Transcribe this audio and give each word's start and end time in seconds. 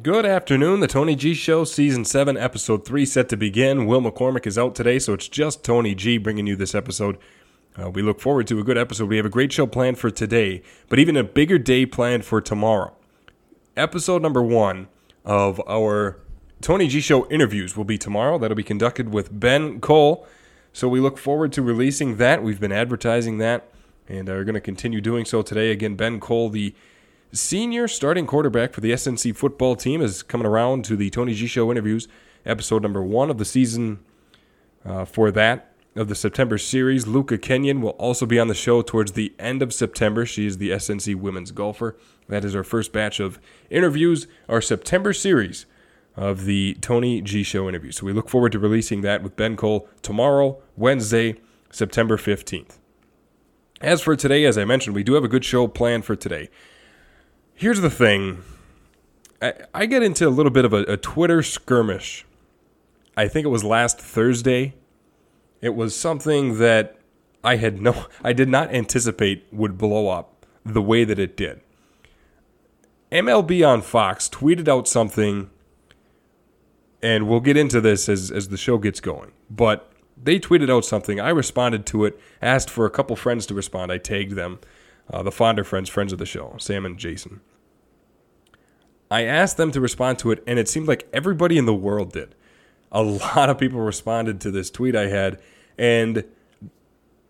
Good 0.00 0.24
afternoon. 0.24 0.78
The 0.78 0.86
Tony 0.86 1.16
G 1.16 1.34
Show, 1.34 1.64
Season 1.64 2.04
7, 2.04 2.36
Episode 2.36 2.86
3, 2.86 3.04
set 3.04 3.28
to 3.30 3.36
begin. 3.36 3.84
Will 3.84 4.00
McCormick 4.00 4.46
is 4.46 4.56
out 4.56 4.76
today, 4.76 5.00
so 5.00 5.12
it's 5.12 5.26
just 5.26 5.64
Tony 5.64 5.92
G 5.92 6.18
bringing 6.18 6.46
you 6.46 6.54
this 6.54 6.72
episode. 6.72 7.18
Uh, 7.76 7.90
we 7.90 8.00
look 8.00 8.20
forward 8.20 8.46
to 8.46 8.60
a 8.60 8.62
good 8.62 8.78
episode. 8.78 9.08
We 9.08 9.16
have 9.16 9.26
a 9.26 9.30
great 9.30 9.52
show 9.52 9.66
planned 9.66 9.98
for 9.98 10.08
today, 10.08 10.62
but 10.88 11.00
even 11.00 11.16
a 11.16 11.24
bigger 11.24 11.58
day 11.58 11.84
planned 11.84 12.24
for 12.24 12.40
tomorrow. 12.40 12.94
Episode 13.76 14.22
number 14.22 14.40
one 14.40 14.86
of 15.24 15.60
our 15.66 16.20
Tony 16.60 16.86
G 16.86 17.00
Show 17.00 17.28
interviews 17.28 17.76
will 17.76 17.84
be 17.84 17.98
tomorrow. 17.98 18.38
That'll 18.38 18.56
be 18.56 18.62
conducted 18.62 19.12
with 19.12 19.40
Ben 19.40 19.80
Cole. 19.80 20.28
So 20.72 20.86
we 20.86 21.00
look 21.00 21.18
forward 21.18 21.52
to 21.54 21.62
releasing 21.62 22.18
that. 22.18 22.44
We've 22.44 22.60
been 22.60 22.70
advertising 22.70 23.38
that 23.38 23.68
and 24.06 24.28
are 24.28 24.44
going 24.44 24.54
to 24.54 24.60
continue 24.60 25.00
doing 25.00 25.24
so 25.24 25.42
today. 25.42 25.72
Again, 25.72 25.96
Ben 25.96 26.20
Cole, 26.20 26.50
the 26.50 26.72
senior 27.32 27.88
starting 27.88 28.26
quarterback 28.26 28.72
for 28.72 28.80
the 28.80 28.92
SNC 28.92 29.36
football 29.36 29.76
team, 29.76 30.00
is 30.00 30.22
coming 30.22 30.46
around 30.46 30.84
to 30.86 30.96
the 30.96 31.10
Tony 31.10 31.34
G 31.34 31.46
Show 31.46 31.70
interviews, 31.70 32.08
episode 32.46 32.82
number 32.82 33.02
one 33.02 33.30
of 33.30 33.38
the 33.38 33.44
season 33.44 34.00
uh, 34.84 35.04
for 35.04 35.30
that 35.30 35.72
of 35.94 36.08
the 36.08 36.14
September 36.14 36.58
series. 36.58 37.06
Luca 37.06 37.36
Kenyon 37.36 37.80
will 37.80 37.90
also 37.90 38.24
be 38.24 38.38
on 38.38 38.48
the 38.48 38.54
show 38.54 38.82
towards 38.82 39.12
the 39.12 39.34
end 39.38 39.62
of 39.62 39.74
September. 39.74 40.24
She 40.24 40.46
is 40.46 40.58
the 40.58 40.70
SNC 40.70 41.16
women's 41.16 41.50
golfer. 41.50 41.96
That 42.28 42.44
is 42.44 42.54
our 42.54 42.64
first 42.64 42.92
batch 42.92 43.20
of 43.20 43.38
interviews, 43.70 44.26
our 44.48 44.60
September 44.60 45.12
series 45.12 45.66
of 46.16 46.44
the 46.44 46.76
Tony 46.80 47.20
G 47.20 47.42
Show 47.42 47.68
interviews. 47.68 47.96
So 47.96 48.06
we 48.06 48.12
look 48.12 48.28
forward 48.28 48.52
to 48.52 48.58
releasing 48.58 49.02
that 49.02 49.22
with 49.22 49.36
Ben 49.36 49.56
Cole 49.56 49.88
tomorrow, 50.02 50.60
Wednesday, 50.76 51.36
September 51.70 52.16
15th. 52.16 52.78
As 53.80 54.00
for 54.00 54.16
today, 54.16 54.44
as 54.44 54.58
I 54.58 54.64
mentioned, 54.64 54.96
we 54.96 55.04
do 55.04 55.14
have 55.14 55.22
a 55.22 55.28
good 55.28 55.44
show 55.44 55.68
planned 55.68 56.04
for 56.04 56.16
today. 56.16 56.48
Here's 57.58 57.80
the 57.80 57.90
thing 57.90 58.44
I, 59.42 59.52
I 59.74 59.86
get 59.86 60.04
into 60.04 60.28
a 60.28 60.30
little 60.30 60.52
bit 60.52 60.64
of 60.64 60.72
a, 60.72 60.84
a 60.84 60.96
Twitter 60.96 61.42
skirmish. 61.42 62.24
I 63.16 63.26
think 63.26 63.46
it 63.46 63.48
was 63.48 63.64
last 63.64 63.98
Thursday. 63.98 64.74
It 65.60 65.74
was 65.74 65.96
something 65.96 66.58
that 66.58 67.00
I 67.42 67.56
had 67.56 67.82
no, 67.82 68.06
I 68.22 68.32
did 68.32 68.48
not 68.48 68.72
anticipate 68.72 69.44
would 69.50 69.76
blow 69.76 70.08
up 70.08 70.46
the 70.64 70.80
way 70.80 71.02
that 71.02 71.18
it 71.18 71.36
did. 71.36 71.60
MLB 73.10 73.66
on 73.66 73.82
Fox 73.82 74.28
tweeted 74.28 74.68
out 74.68 74.86
something, 74.86 75.50
and 77.02 77.26
we'll 77.26 77.40
get 77.40 77.56
into 77.56 77.80
this 77.80 78.08
as, 78.08 78.30
as 78.30 78.50
the 78.50 78.56
show 78.56 78.78
gets 78.78 79.00
going. 79.00 79.32
But 79.50 79.90
they 80.16 80.38
tweeted 80.38 80.70
out 80.70 80.84
something. 80.84 81.18
I 81.18 81.30
responded 81.30 81.86
to 81.86 82.04
it, 82.04 82.20
asked 82.40 82.70
for 82.70 82.86
a 82.86 82.90
couple 82.90 83.16
friends 83.16 83.46
to 83.46 83.54
respond. 83.54 83.90
I 83.90 83.98
tagged 83.98 84.36
them, 84.36 84.60
uh, 85.10 85.22
the 85.22 85.32
Fonder 85.32 85.64
friends, 85.64 85.88
friends 85.88 86.12
of 86.12 86.18
the 86.18 86.26
show, 86.26 86.54
Sam 86.58 86.84
and 86.84 86.98
Jason. 86.98 87.40
I 89.10 89.22
asked 89.22 89.56
them 89.56 89.70
to 89.72 89.80
respond 89.80 90.18
to 90.20 90.30
it, 90.30 90.42
and 90.46 90.58
it 90.58 90.68
seemed 90.68 90.88
like 90.88 91.08
everybody 91.12 91.56
in 91.56 91.66
the 91.66 91.74
world 91.74 92.12
did. 92.12 92.34
A 92.92 93.02
lot 93.02 93.48
of 93.48 93.58
people 93.58 93.80
responded 93.80 94.40
to 94.42 94.50
this 94.50 94.70
tweet 94.70 94.94
I 94.94 95.08
had, 95.08 95.40
and 95.78 96.24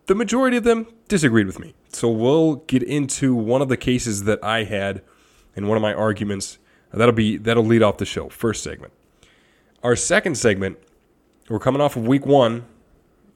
the 0.06 0.14
majority 0.14 0.56
of 0.56 0.64
them 0.64 0.88
disagreed 1.06 1.46
with 1.46 1.58
me. 1.58 1.74
So 1.90 2.08
we'll 2.08 2.56
get 2.56 2.82
into 2.82 3.34
one 3.34 3.62
of 3.62 3.68
the 3.68 3.76
cases 3.76 4.24
that 4.24 4.42
I 4.42 4.64
had 4.64 5.02
and 5.54 5.68
one 5.68 5.76
of 5.76 5.82
my 5.82 5.94
arguments. 5.94 6.58
That'll 6.92 7.14
be 7.14 7.36
that'll 7.36 7.64
lead 7.64 7.82
off 7.82 7.98
the 7.98 8.06
show. 8.06 8.28
First 8.28 8.62
segment. 8.62 8.92
Our 9.82 9.94
second 9.94 10.36
segment, 10.36 10.78
we're 11.48 11.58
coming 11.58 11.80
off 11.80 11.96
of 11.96 12.06
week 12.06 12.26
one 12.26 12.64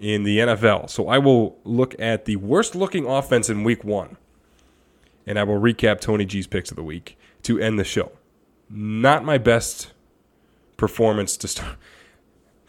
in 0.00 0.24
the 0.24 0.38
NFL. 0.38 0.90
So 0.90 1.08
I 1.08 1.18
will 1.18 1.58
look 1.64 1.94
at 2.00 2.24
the 2.24 2.36
worst 2.36 2.74
looking 2.74 3.06
offense 3.06 3.48
in 3.48 3.62
week 3.62 3.84
one. 3.84 4.16
And 5.26 5.38
I 5.38 5.44
will 5.44 5.60
recap 5.60 6.00
Tony 6.00 6.24
G's 6.24 6.46
picks 6.46 6.70
of 6.70 6.76
the 6.76 6.82
week 6.82 7.16
to 7.42 7.58
end 7.58 7.78
the 7.78 7.84
show. 7.84 8.12
Not 8.68 9.24
my 9.24 9.38
best 9.38 9.92
performance 10.76 11.36
to 11.36 11.48
start 11.48 11.76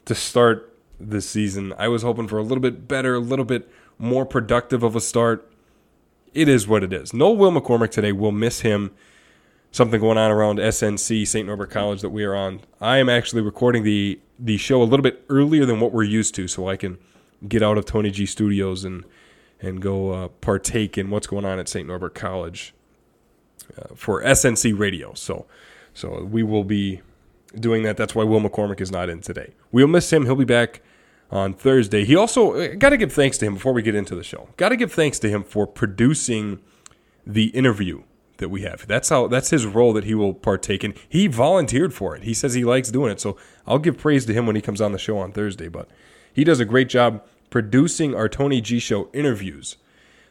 to 0.06 0.14
start 0.14 0.78
this 1.00 1.30
season. 1.30 1.74
I 1.78 1.88
was 1.88 2.04
hoping 2.04 2.28
for 2.28 2.38
a 2.38 2.44
little 2.44 2.62
bit 2.62 2.88
better, 2.88 3.16
a 3.16 3.20
little 3.20 3.46
bit 3.46 3.70
more 3.98 4.26
productive 4.26 4.84
of 4.84 4.96
a 4.96 5.02
start. 5.02 5.50
It 6.34 6.48
is 6.48 6.68
what 6.68 6.84
it 6.84 6.92
is. 6.92 7.14
No 7.14 7.32
Will 7.32 7.52
McCormick 7.52 7.92
today. 7.92 8.12
We'll 8.12 8.32
miss 8.32 8.62
him. 8.62 8.92
Something 9.72 10.02
going 10.02 10.18
on 10.18 10.30
around 10.30 10.60
SNC, 10.60 11.28
St. 11.28 11.48
Norbert 11.48 11.72
College, 11.72 12.02
that 12.02 12.10
we 12.10 12.24
are 12.24 12.36
on. 12.36 12.62
I 12.80 12.98
am 12.98 13.10
actually 13.10 13.42
recording 13.42 13.84
the 13.84 14.20
the 14.38 14.58
show 14.58 14.82
a 14.82 14.86
little 14.86 15.04
bit 15.04 15.24
earlier 15.30 15.66
than 15.66 15.80
what 15.80 15.92
we're 15.92 16.04
used 16.04 16.36
to, 16.36 16.48
so 16.48 16.68
I 16.68 16.76
can 16.76 16.98
get 17.48 17.64
out 17.64 17.78
of 17.78 17.86
Tony 17.86 18.12
G 18.12 18.26
Studios 18.26 18.84
and 18.84 19.04
and 19.64 19.82
go 19.82 20.12
uh, 20.12 20.28
partake 20.28 20.98
in 20.98 21.10
what's 21.10 21.26
going 21.26 21.46
on 21.46 21.58
at 21.58 21.70
St. 21.70 21.88
Norbert 21.88 22.14
College 22.14 22.76
uh, 23.78 23.96
for 23.96 24.22
SNC 24.22 24.78
Radio. 24.78 25.14
So, 25.14 25.48
so 25.94 26.24
we 26.24 26.44
will 26.44 26.66
be 26.66 27.02
doing 27.58 27.84
that. 27.84 27.96
That's 27.96 28.14
why 28.14 28.26
Will 28.26 28.42
McCormick 28.42 28.82
is 28.82 28.92
not 28.92 29.10
in 29.10 29.22
today. 29.22 29.54
We'll 29.72 29.88
miss 29.88 30.12
him. 30.12 30.26
He'll 30.26 30.36
be 30.36 30.44
back 30.44 30.82
on 31.32 31.54
Thursday. 31.54 32.04
He 32.04 32.16
also 32.16 32.54
uh, 32.54 32.76
got 32.76 32.90
to 32.90 32.98
give 32.98 33.14
thanks 33.14 33.38
to 33.40 33.46
him 33.46 33.54
before 33.56 33.74
we 33.74 33.82
get 33.82 33.96
into 33.96 34.16
the 34.16 34.24
show. 34.24 34.50
Got 34.58 34.70
to 34.70 34.76
give 34.76 34.92
thanks 34.92 35.18
to 35.20 35.30
him 35.30 35.44
for 35.44 35.66
producing 35.66 36.60
the 37.26 37.46
interview 37.48 38.04
that 38.38 38.50
we 38.50 38.64
have. 38.64 38.86
That's 38.86 39.08
how 39.08 39.28
that's 39.28 39.50
his 39.52 39.66
role 39.66 39.94
that 39.94 40.04
he 40.04 40.14
will 40.14 40.34
partake 40.34 40.84
in. 40.84 40.94
He 41.08 41.28
volunteered 41.28 41.94
for 41.94 42.16
it. 42.18 42.24
He 42.24 42.34
says 42.34 42.54
he 42.54 42.66
likes 42.66 42.92
doing 42.92 43.12
it. 43.12 43.22
So 43.22 43.38
I'll 43.66 43.80
give 43.80 43.98
praise 43.98 44.26
to 44.26 44.34
him 44.34 44.46
when 44.46 44.58
he 44.58 44.62
comes 44.62 44.82
on 44.82 44.92
the 44.92 44.98
show 44.98 45.18
on 45.20 45.32
Thursday, 45.32 45.70
but 45.70 45.88
he 46.34 46.44
does 46.44 46.60
a 46.60 46.66
great 46.66 46.90
job 46.90 47.24
producing 47.54 48.16
our 48.16 48.28
Tony 48.28 48.62
G 48.62 48.80
Show 48.80 49.12
interviews. 49.14 49.78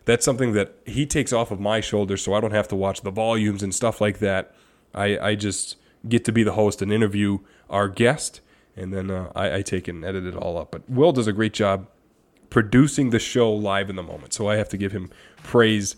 That's 0.06 0.24
something 0.24 0.54
that 0.54 0.74
he 0.84 1.06
takes 1.06 1.32
off 1.32 1.52
of 1.52 1.60
my 1.60 1.80
shoulders 1.80 2.20
so 2.20 2.34
I 2.34 2.40
don't 2.40 2.50
have 2.50 2.66
to 2.66 2.74
watch 2.74 3.02
the 3.02 3.12
volumes 3.12 3.62
and 3.62 3.72
stuff 3.72 4.00
like 4.00 4.18
that. 4.18 4.52
I, 4.92 5.16
I 5.16 5.34
just 5.36 5.76
get 6.08 6.24
to 6.24 6.32
be 6.32 6.42
the 6.42 6.54
host 6.54 6.82
and 6.82 6.92
interview 6.92 7.38
our 7.70 7.86
guest, 7.86 8.40
and 8.76 8.92
then 8.92 9.08
uh, 9.08 9.30
I, 9.36 9.58
I 9.58 9.62
take 9.62 9.86
and 9.86 10.04
edit 10.04 10.26
it 10.26 10.34
all 10.34 10.58
up. 10.58 10.72
But 10.72 10.90
Will 10.90 11.12
does 11.12 11.28
a 11.28 11.32
great 11.32 11.52
job 11.52 11.86
producing 12.50 13.10
the 13.10 13.20
show 13.20 13.52
live 13.52 13.88
in 13.88 13.94
the 13.94 14.02
moment, 14.02 14.32
so 14.32 14.48
I 14.48 14.56
have 14.56 14.68
to 14.70 14.76
give 14.76 14.90
him 14.90 15.08
praise 15.44 15.94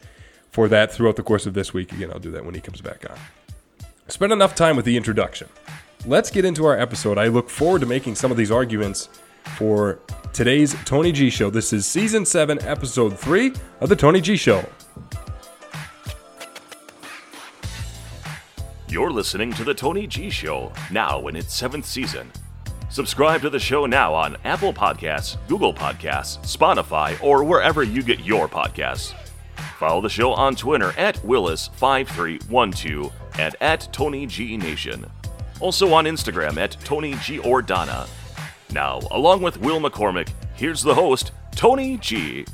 for 0.50 0.68
that 0.68 0.92
throughout 0.92 1.16
the 1.16 1.22
course 1.22 1.46
of 1.46 1.54
this 1.54 1.72
week. 1.72 1.90
Again, 1.90 2.10
I'll 2.10 2.18
do 2.18 2.32
that 2.32 2.44
when 2.44 2.54
he 2.54 2.60
comes 2.60 2.82
back 2.82 3.06
on. 3.08 3.16
Spend 4.08 4.30
enough 4.30 4.54
time 4.54 4.76
with 4.76 4.84
the 4.84 4.98
introduction. 4.98 5.48
Let's 6.04 6.30
get 6.30 6.44
into 6.44 6.66
our 6.66 6.78
episode. 6.78 7.16
I 7.16 7.28
look 7.28 7.48
forward 7.48 7.80
to 7.80 7.86
making 7.86 8.16
some 8.16 8.30
of 8.30 8.36
these 8.36 8.50
arguments 8.50 9.08
for 9.56 9.98
today's 10.32 10.74
Tony 10.84 11.12
G 11.12 11.30
Show. 11.30 11.50
This 11.50 11.72
is 11.72 11.86
season 11.86 12.24
7, 12.24 12.60
episode 12.62 13.18
3 13.18 13.52
of 13.80 13.88
The 13.88 13.96
Tony 13.96 14.20
G 14.20 14.36
Show. 14.36 14.64
You're 18.88 19.10
listening 19.10 19.52
to 19.54 19.64
The 19.64 19.74
Tony 19.74 20.06
G 20.06 20.30
Show, 20.30 20.72
now 20.90 21.26
in 21.28 21.36
its 21.36 21.54
seventh 21.54 21.86
season. 21.86 22.30
Subscribe 22.90 23.40
to 23.42 23.50
the 23.50 23.58
show 23.58 23.86
now 23.86 24.14
on 24.14 24.36
Apple 24.44 24.72
Podcasts, 24.72 25.36
Google 25.48 25.74
Podcasts, 25.74 26.38
Spotify, 26.46 27.20
or 27.22 27.42
wherever 27.42 27.82
you 27.82 28.02
get 28.02 28.20
your 28.20 28.46
podcasts. 28.46 29.12
Follow 29.78 30.00
the 30.00 30.08
show 30.08 30.32
on 30.32 30.54
Twitter 30.54 30.92
at 30.96 31.16
Willis5312 31.16 33.12
and 33.38 33.56
at 33.60 33.92
Tony 33.92 34.26
G 34.26 34.56
Nation. 34.56 35.04
Also 35.58 35.92
on 35.92 36.04
Instagram 36.04 36.56
at 36.56 36.76
Tony 36.84 37.14
G 37.14 37.38
Ordana. 37.38 38.08
Now, 38.72 39.00
along 39.10 39.42
with 39.42 39.60
Will 39.60 39.80
McCormick, 39.80 40.30
here's 40.54 40.82
the 40.82 40.94
host, 40.94 41.32
Tony 41.54 41.96
G. 41.98 42.44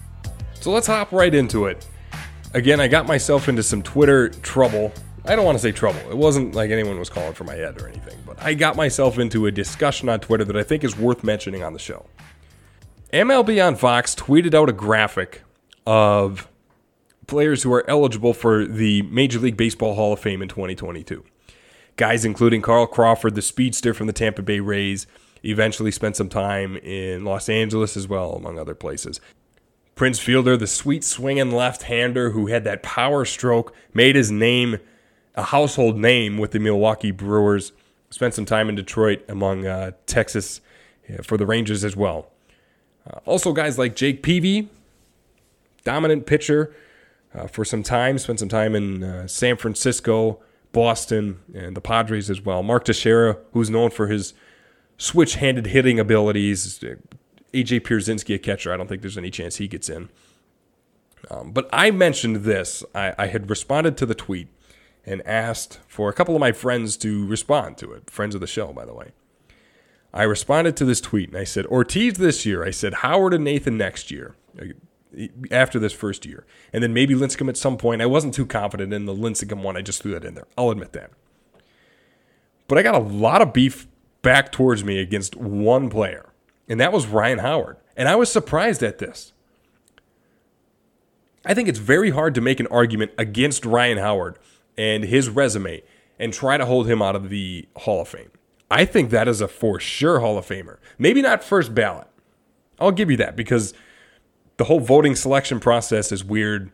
So 0.54 0.70
let's 0.70 0.86
hop 0.86 1.12
right 1.12 1.34
into 1.34 1.66
it. 1.66 1.86
Again, 2.52 2.80
I 2.80 2.88
got 2.88 3.06
myself 3.06 3.48
into 3.48 3.62
some 3.62 3.82
Twitter 3.82 4.28
trouble. 4.28 4.92
I 5.24 5.36
don't 5.36 5.44
want 5.44 5.56
to 5.56 5.62
say 5.62 5.72
trouble. 5.72 6.00
It 6.10 6.16
wasn't 6.16 6.54
like 6.54 6.70
anyone 6.70 6.98
was 6.98 7.08
calling 7.08 7.32
for 7.32 7.44
my 7.44 7.54
head 7.54 7.80
or 7.80 7.88
anything, 7.88 8.18
but 8.26 8.42
I 8.42 8.54
got 8.54 8.76
myself 8.76 9.18
into 9.18 9.46
a 9.46 9.50
discussion 9.50 10.08
on 10.08 10.20
Twitter 10.20 10.44
that 10.44 10.56
I 10.56 10.62
think 10.62 10.82
is 10.82 10.96
worth 10.96 11.22
mentioning 11.22 11.62
on 11.62 11.72
the 11.72 11.78
show. 11.78 12.06
MLB 13.12 13.64
on 13.66 13.76
Fox 13.76 14.14
tweeted 14.14 14.54
out 14.54 14.68
a 14.68 14.72
graphic 14.72 15.42
of 15.86 16.48
players 17.26 17.62
who 17.62 17.72
are 17.72 17.88
eligible 17.88 18.34
for 18.34 18.64
the 18.66 19.02
Major 19.02 19.38
League 19.38 19.56
Baseball 19.56 19.94
Hall 19.94 20.12
of 20.12 20.20
Fame 20.20 20.42
in 20.42 20.48
2022. 20.48 21.24
Guys 21.96 22.24
including 22.24 22.62
Carl 22.62 22.86
Crawford, 22.86 23.34
the 23.34 23.42
speedster 23.42 23.94
from 23.94 24.06
the 24.06 24.12
Tampa 24.12 24.42
Bay 24.42 24.60
Rays, 24.60 25.06
eventually 25.42 25.90
spent 25.90 26.16
some 26.16 26.28
time 26.28 26.76
in 26.76 27.24
Los 27.24 27.48
Angeles 27.48 27.96
as 27.96 28.06
well, 28.08 28.32
among 28.32 28.58
other 28.58 28.74
places. 28.74 29.20
Prince 29.94 30.18
Fielder, 30.18 30.56
the 30.56 30.66
sweet 30.66 31.04
swinging 31.04 31.50
left 31.50 31.82
hander 31.84 32.30
who 32.30 32.46
had 32.46 32.64
that 32.64 32.82
power 32.82 33.24
stroke, 33.24 33.74
made 33.92 34.16
his 34.16 34.30
name 34.30 34.78
a 35.34 35.44
household 35.44 35.98
name 35.98 36.38
with 36.38 36.52
the 36.52 36.58
Milwaukee 36.58 37.10
Brewers. 37.10 37.72
Spent 38.10 38.34
some 38.34 38.44
time 38.44 38.68
in 38.68 38.74
Detroit 38.74 39.22
among 39.28 39.66
uh, 39.66 39.92
Texas 40.06 40.60
for 41.22 41.36
the 41.36 41.46
Rangers 41.46 41.84
as 41.84 41.96
well. 41.96 42.30
Uh, 43.06 43.18
also, 43.24 43.52
guys 43.52 43.78
like 43.78 43.96
Jake 43.96 44.22
Peavy, 44.22 44.68
dominant 45.84 46.26
pitcher 46.26 46.74
uh, 47.34 47.46
for 47.46 47.64
some 47.64 47.82
time, 47.82 48.18
spent 48.18 48.38
some 48.38 48.48
time 48.48 48.74
in 48.74 49.02
uh, 49.02 49.26
San 49.26 49.56
Francisco, 49.56 50.40
Boston, 50.72 51.40
and 51.54 51.76
the 51.76 51.80
Padres 51.80 52.30
as 52.30 52.40
well. 52.40 52.62
Mark 52.62 52.84
Teixeira, 52.84 53.38
who's 53.52 53.70
known 53.70 53.90
for 53.90 54.06
his 54.08 54.34
switch 55.00 55.36
handed 55.36 55.68
hitting 55.68 55.98
abilities. 55.98 56.78
AJ 57.52 57.80
Pierzynski, 57.80 58.34
a 58.34 58.38
catcher, 58.38 58.72
I 58.72 58.76
don't 58.76 58.86
think 58.88 59.02
there's 59.02 59.18
any 59.18 59.30
chance 59.30 59.56
he 59.56 59.66
gets 59.66 59.88
in. 59.88 60.08
Um, 61.30 61.52
but 61.52 61.68
I 61.72 61.90
mentioned 61.90 62.36
this. 62.36 62.84
I, 62.94 63.14
I, 63.18 63.26
had 63.26 63.50
responded 63.50 63.96
to 63.98 64.06
the 64.06 64.14
tweet, 64.14 64.48
and 65.04 65.26
asked 65.26 65.80
for 65.86 66.08
a 66.08 66.12
couple 66.12 66.34
of 66.34 66.40
my 66.40 66.52
friends 66.52 66.96
to 66.98 67.26
respond 67.26 67.78
to 67.78 67.92
it. 67.92 68.10
Friends 68.10 68.34
of 68.34 68.40
the 68.40 68.46
show, 68.46 68.72
by 68.72 68.84
the 68.84 68.94
way. 68.94 69.12
I 70.12 70.24
responded 70.24 70.76
to 70.76 70.84
this 70.84 71.00
tweet 71.00 71.28
and 71.28 71.38
I 71.38 71.44
said, 71.44 71.66
Ortiz 71.66 72.14
this 72.14 72.44
year. 72.44 72.64
I 72.64 72.70
said, 72.70 72.94
Howard 72.94 73.32
and 73.32 73.44
Nathan 73.44 73.78
next 73.78 74.10
year, 74.10 74.34
after 75.50 75.78
this 75.78 75.92
first 75.92 76.26
year. 76.26 76.44
And 76.72 76.82
then 76.82 76.92
maybe 76.92 77.14
Lincecum 77.14 77.48
at 77.48 77.56
some 77.56 77.76
point. 77.76 78.02
I 78.02 78.06
wasn't 78.06 78.34
too 78.34 78.46
confident 78.46 78.92
in 78.92 79.06
the 79.06 79.14
Lincecum 79.14 79.62
one. 79.62 79.76
I 79.76 79.82
just 79.82 80.02
threw 80.02 80.12
that 80.12 80.24
in 80.24 80.34
there. 80.34 80.46
I'll 80.58 80.70
admit 80.70 80.92
that. 80.92 81.12
But 82.66 82.78
I 82.78 82.82
got 82.82 82.94
a 82.94 82.98
lot 82.98 83.40
of 83.40 83.52
beef 83.52 83.86
back 84.22 84.52
towards 84.52 84.84
me 84.84 84.98
against 84.98 85.36
one 85.36 85.90
player, 85.90 86.30
and 86.68 86.80
that 86.80 86.92
was 86.92 87.06
Ryan 87.06 87.38
Howard. 87.38 87.76
And 87.96 88.08
I 88.08 88.16
was 88.16 88.30
surprised 88.30 88.82
at 88.82 88.98
this. 88.98 89.32
I 91.44 91.54
think 91.54 91.68
it's 91.68 91.78
very 91.78 92.10
hard 92.10 92.34
to 92.34 92.40
make 92.40 92.60
an 92.60 92.66
argument 92.68 93.12
against 93.18 93.64
Ryan 93.64 93.98
Howard 93.98 94.38
and 94.76 95.04
his 95.04 95.28
resume 95.28 95.82
and 96.18 96.32
try 96.32 96.56
to 96.56 96.66
hold 96.66 96.86
him 96.86 97.00
out 97.00 97.16
of 97.16 97.30
the 97.30 97.66
Hall 97.76 98.02
of 98.02 98.08
Fame. 98.08 98.30
I 98.70 98.84
think 98.84 99.10
that 99.10 99.26
is 99.26 99.40
a 99.40 99.48
for 99.48 99.80
sure 99.80 100.20
Hall 100.20 100.38
of 100.38 100.46
Famer. 100.46 100.76
Maybe 100.98 101.22
not 101.22 101.42
first 101.42 101.74
ballot. 101.74 102.06
I'll 102.78 102.92
give 102.92 103.10
you 103.10 103.16
that 103.16 103.36
because 103.36 103.74
the 104.58 104.64
whole 104.64 104.80
voting 104.80 105.16
selection 105.16 105.60
process 105.60 106.12
is 106.12 106.24
weird. 106.24 106.70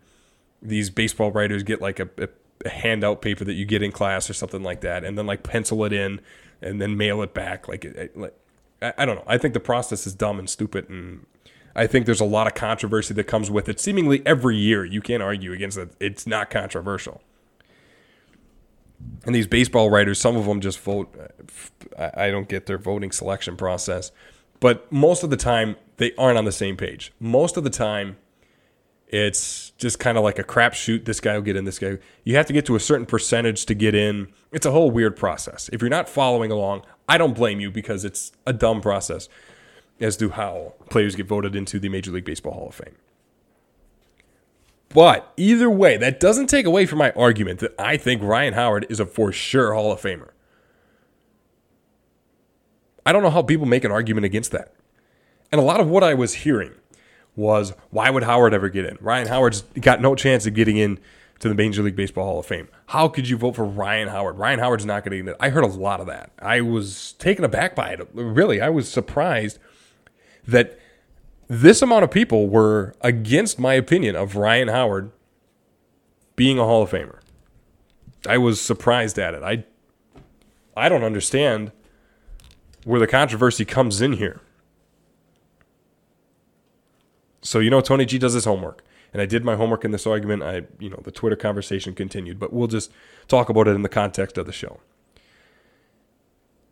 These 0.61 0.91
baseball 0.91 1.31
writers 1.31 1.63
get 1.63 1.81
like 1.81 2.01
a, 2.01 2.09
a, 2.19 2.29
a, 2.65 2.69
handout 2.69 3.23
paper 3.23 3.45
that 3.45 3.55
you 3.55 3.65
get 3.65 3.83
in 3.83 3.93
class 3.93 4.29
or 4.29 4.35
something 4.35 4.63
like 4.63 4.81
that, 4.81 5.05
and 5.05 5.17
then 5.17 5.27
like 5.27 5.43
pencil 5.43 5.85
it 5.85 5.93
in 5.93 6.21
and 6.63 6.81
then 6.81 6.97
mail 6.97 7.23
it 7.23 7.35
back. 7.35 7.69
Like, 7.69 7.87
like 8.15 8.35
I, 8.83 8.93
I 8.99 9.05
don't 9.05 9.17
know. 9.17 9.25
I 9.27 9.39
think 9.39 9.55
the 9.55 9.61
process 9.61 10.07
is 10.07 10.15
dumb 10.15 10.39
and 10.39 10.49
stupid, 10.49 10.89
and 10.89 11.27
I 11.75 11.87
think 11.87 12.07
there's 12.07 12.21
a 12.21 12.25
lot 12.27 12.47
of 12.47 12.55
controversy 12.55 13.15
that 13.15 13.25
comes 13.25 13.51
with 13.51 13.69
it. 13.69 13.79
Seemingly 13.79 14.23
every 14.27 14.57
year, 14.57 14.85
you 14.85 15.01
can't 15.01 15.23
argue 15.23 15.53
against 15.53 15.77
it. 15.79 15.91
It's 16.01 16.27
not 16.27 16.51
controversial. 16.51 17.21
And 19.25 19.35
these 19.35 19.47
baseball 19.47 19.91
writers, 19.91 20.19
some 20.19 20.37
of 20.37 20.47
them 20.47 20.61
just 20.61 20.81
vote. 20.81 21.15
Uh, 21.97 22.11
I 22.15 22.31
don't 22.31 22.49
get 22.49 22.67
their 22.67 22.79
voting 22.79 23.13
selection 23.13 23.57
process, 23.57 24.11
but 24.59 24.91
most 24.91 25.23
of 25.23 25.31
the 25.31 25.37
time 25.37 25.77
they 25.99 26.13
aren't 26.17 26.39
on 26.39 26.45
the 26.45 26.53
same 26.53 26.77
page. 26.77 27.13
Most 27.21 27.57
of 27.57 27.65
the 27.65 27.71
time, 27.71 28.17
it's 29.09 29.66
just 29.79 29.99
kind 29.99 30.17
of 30.17 30.25
like 30.25 30.39
a 30.39 30.45
crapshoot. 30.45 31.05
This 31.05 31.21
guy 31.21 31.35
will 31.35 31.43
get 31.43 31.57
in. 31.57 31.65
This 31.65 31.79
guy. 31.79 31.99
You 32.25 32.37
have 32.37 32.47
to 32.47 32.53
get 32.53 32.67
to 32.67 32.77
a 32.77 32.81
certain 32.81 33.07
percentage 33.07 33.67
to 33.67 33.75
get 33.75 33.95
in. 33.95 34.29
It's 34.53 34.67
a 34.67 34.71
whole 34.71 34.91
weird 34.91 35.17
process. 35.17 35.69
If 35.73 35.83
you're 35.83 35.91
not 35.91 36.09
following 36.09 36.51
along, 36.51 36.83
I 37.09 37.19
don't 37.19 37.35
blame 37.35 37.61
you 37.61 37.71
because 37.71 38.05
it's 38.05 38.33
a 38.47 38.53
dumb 38.53 38.81
process 38.81 39.29
as 40.01 40.17
to 40.19 40.31
how 40.31 40.75
players 40.91 41.15
get 41.15 41.27
voted 41.27 41.55
into 41.55 41.79
the 41.79 41.89
Major 41.89 42.11
League 42.11 42.25
Baseball 42.25 42.55
Hall 42.55 42.69
of 42.69 42.75
Fame. 42.75 42.97
But 44.91 45.33
either 45.37 45.69
way, 45.69 45.97
that 45.97 46.21
doesn't 46.21 46.47
take 46.47 46.65
away 46.65 46.87
from 46.87 46.99
my 46.99 47.11
argument 47.13 47.61
that 47.61 47.75
I 47.79 47.97
think 47.97 48.23
Ryan 48.23 48.55
Howard 48.55 48.87
is 48.89 49.01
a 49.01 49.07
for 49.07 49.33
sure 49.33 49.75
Hall 49.75 49.93
of 49.93 50.01
Famer. 50.01 50.31
I 53.05 53.13
don't 53.13 53.23
know 53.23 53.31
how 53.31 53.43
people 53.43 53.67
make 53.67 53.85
an 53.85 53.93
argument 53.93 54.25
against 54.25 54.53
that. 54.53 54.75
And 55.53 55.61
a 55.61 55.65
lot 55.65 55.81
of 55.81 55.89
what 55.89 56.03
I 56.03 56.15
was 56.15 56.35
hearing 56.35 56.73
was 57.37 57.75
why 57.91 58.11
would 58.11 58.25
Howard 58.25 58.55
ever 58.55 58.69
get 58.69 58.85
in? 58.85 58.99
Ryan 59.01 59.29
Howard's 59.29 59.63
got 59.81 60.01
no 60.01 60.15
chance 60.15 60.47
of 60.47 60.55
getting 60.55 60.77
in 60.79 60.99
to 61.39 61.49
the 61.49 61.55
Major 61.55 61.83
League 61.83 61.97
Baseball 61.97 62.25
Hall 62.25 62.41
of 62.41 62.47
Fame. 62.47 62.69
How 62.87 63.09
could 63.09 63.29
you 63.29 63.37
vote 63.37 63.57
for 63.57 63.65
Ryan 63.65 64.09
Howard? 64.09 64.39
Ryan 64.39 64.59
Howard's 64.59 64.87
not 64.87 65.05
going 65.05 65.19
to 65.19 65.23
get 65.23 65.35
in. 65.35 65.37
I 65.39 65.51
heard 65.51 65.65
a 65.65 65.69
lot 65.69 66.01
of 66.01 66.07
that. 66.07 66.31
I 66.39 66.63
was 66.63 67.13
taken 67.19 67.45
aback 67.45 67.77
by 67.77 67.91
it. 67.91 68.09
Really, 68.15 68.61
I 68.61 68.71
was 68.71 68.89
surprised 68.89 69.59
that 70.47 70.79
this 71.49 71.83
amount 71.83 72.05
of 72.05 72.11
people 72.11 72.49
were 72.49 72.95
against 73.03 73.59
my 73.59 73.75
opinion 73.75 74.17
of 74.17 74.35
Ryan 74.35 74.69
Howard 74.69 75.13
being 76.37 76.59
a 76.59 76.65
Hall 76.65 76.83
of 76.83 76.91
Famer. 76.91 77.21
I 78.29 78.39
was 78.39 78.61
surprised 78.61 79.19
at 79.19 79.35
it. 79.35 79.43
I 79.43 79.65
I 80.77 80.89
don't 80.89 81.05
understand 81.05 81.73
where 82.85 83.01
the 83.01 83.07
controversy 83.07 83.65
comes 83.65 84.01
in 84.01 84.15
here. 84.15 84.41
So 87.47 87.59
you 87.61 87.71
know 87.71 87.81
Tony 87.81 88.05
G 88.05 88.19
does 88.19 88.35
his 88.35 88.45
homework. 88.45 88.83
And 89.13 89.23
I 89.23 89.27
did 89.27 89.45
my 89.45 89.57
homework 89.57 89.85
in 89.85 89.93
this 89.93 90.07
argument. 90.07 90.43
I 90.43 90.63
you 90.79 90.91
know, 90.91 91.01
the 91.03 91.11
Twitter 91.11 91.37
conversation 91.37 91.95
continued, 91.95 92.39
but 92.39 92.53
we'll 92.53 92.67
just 92.67 92.93
talk 93.29 93.49
about 93.49 93.69
it 93.69 93.71
in 93.71 93.83
the 93.83 93.89
context 93.89 94.37
of 94.37 94.47
the 94.47 94.53
show. 94.53 94.81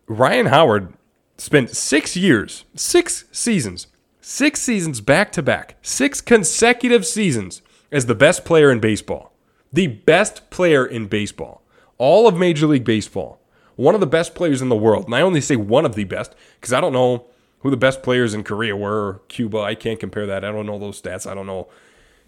Ryan 0.07 0.47
Howard 0.47 0.93
spent 1.39 1.71
six 1.71 2.17
years, 2.17 2.65
six 2.75 3.25
seasons, 3.33 3.87
six 4.21 4.61
seasons 4.61 5.01
back 5.01 5.33
to 5.33 5.43
back, 5.43 5.77
six 5.81 6.21
consecutive 6.21 7.07
seasons 7.07 7.63
as 7.91 8.07
the 8.07 8.15
best 8.15 8.45
player 8.45 8.71
in 8.71 8.81
baseball. 8.81 9.33
The 9.73 9.87
best 9.87 10.51
player 10.51 10.85
in 10.85 11.07
baseball. 11.07 11.63
All 11.99 12.29
of 12.29 12.37
Major 12.37 12.67
League 12.67 12.85
Baseball. 12.85 13.41
One 13.77 13.95
of 13.95 14.01
the 14.01 14.07
best 14.07 14.35
players 14.35 14.63
in 14.63 14.69
the 14.69 14.77
world. 14.77 15.07
And 15.07 15.15
I 15.15 15.21
only 15.21 15.41
say 15.41 15.57
one 15.57 15.85
of 15.85 15.95
the 15.95 16.05
best 16.05 16.35
because 16.61 16.73
I 16.73 16.81
don't 16.81 16.93
know 16.93 17.27
who 17.65 17.71
the 17.71 17.77
best 17.79 18.03
players 18.03 18.35
in 18.35 18.45
Korea 18.45 18.77
were 18.77 19.23
Cuba. 19.29 19.59
I 19.59 19.75
can't 19.75 19.99
compare 19.99 20.27
that. 20.27 20.45
I 20.45 20.53
don't 20.53 20.67
know 20.67 20.79
those 20.79 21.01
stats. 21.01 21.29
I 21.29 21.35
don't 21.35 21.47
know, 21.47 21.67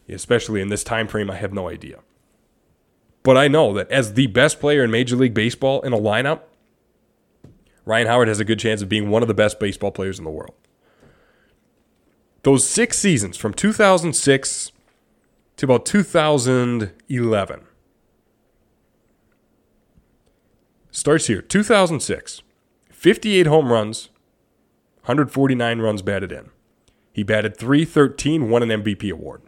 especially 0.08 0.62
in 0.62 0.70
this 0.70 0.82
time 0.82 1.06
frame, 1.06 1.30
I 1.30 1.36
have 1.36 1.52
no 1.52 1.68
idea. 1.68 2.00
But 3.22 3.36
I 3.36 3.46
know 3.46 3.74
that 3.74 3.90
as 3.90 4.14
the 4.14 4.28
best 4.28 4.60
player 4.60 4.82
in 4.82 4.90
Major 4.90 5.14
League 5.14 5.34
Baseball 5.34 5.82
in 5.82 5.92
a 5.92 5.98
lineup, 5.98 6.40
Ryan 7.84 8.06
Howard 8.06 8.28
has 8.28 8.40
a 8.40 8.46
good 8.46 8.58
chance 8.58 8.80
of 8.80 8.88
being 8.88 9.10
one 9.10 9.20
of 9.20 9.28
the 9.28 9.34
best 9.34 9.60
baseball 9.60 9.90
players 9.90 10.18
in 10.18 10.24
the 10.24 10.30
world. 10.30 10.54
Those 12.42 12.66
six 12.66 12.98
seasons 12.98 13.36
from 13.36 13.52
2006 13.52 14.72
to 15.58 15.66
about 15.66 15.84
2011 15.84 17.60
starts 20.90 21.26
here 21.26 21.42
2006, 21.42 22.42
58 22.90 23.46
home 23.46 23.70
runs, 23.70 24.08
149 25.06 25.78
runs 25.78 26.02
batted 26.02 26.32
in. 26.32 26.50
He 27.12 27.22
batted 27.22 27.56
313, 27.56 28.50
won 28.50 28.64
an 28.64 28.82
MVP 28.82 29.12
award. 29.12 29.42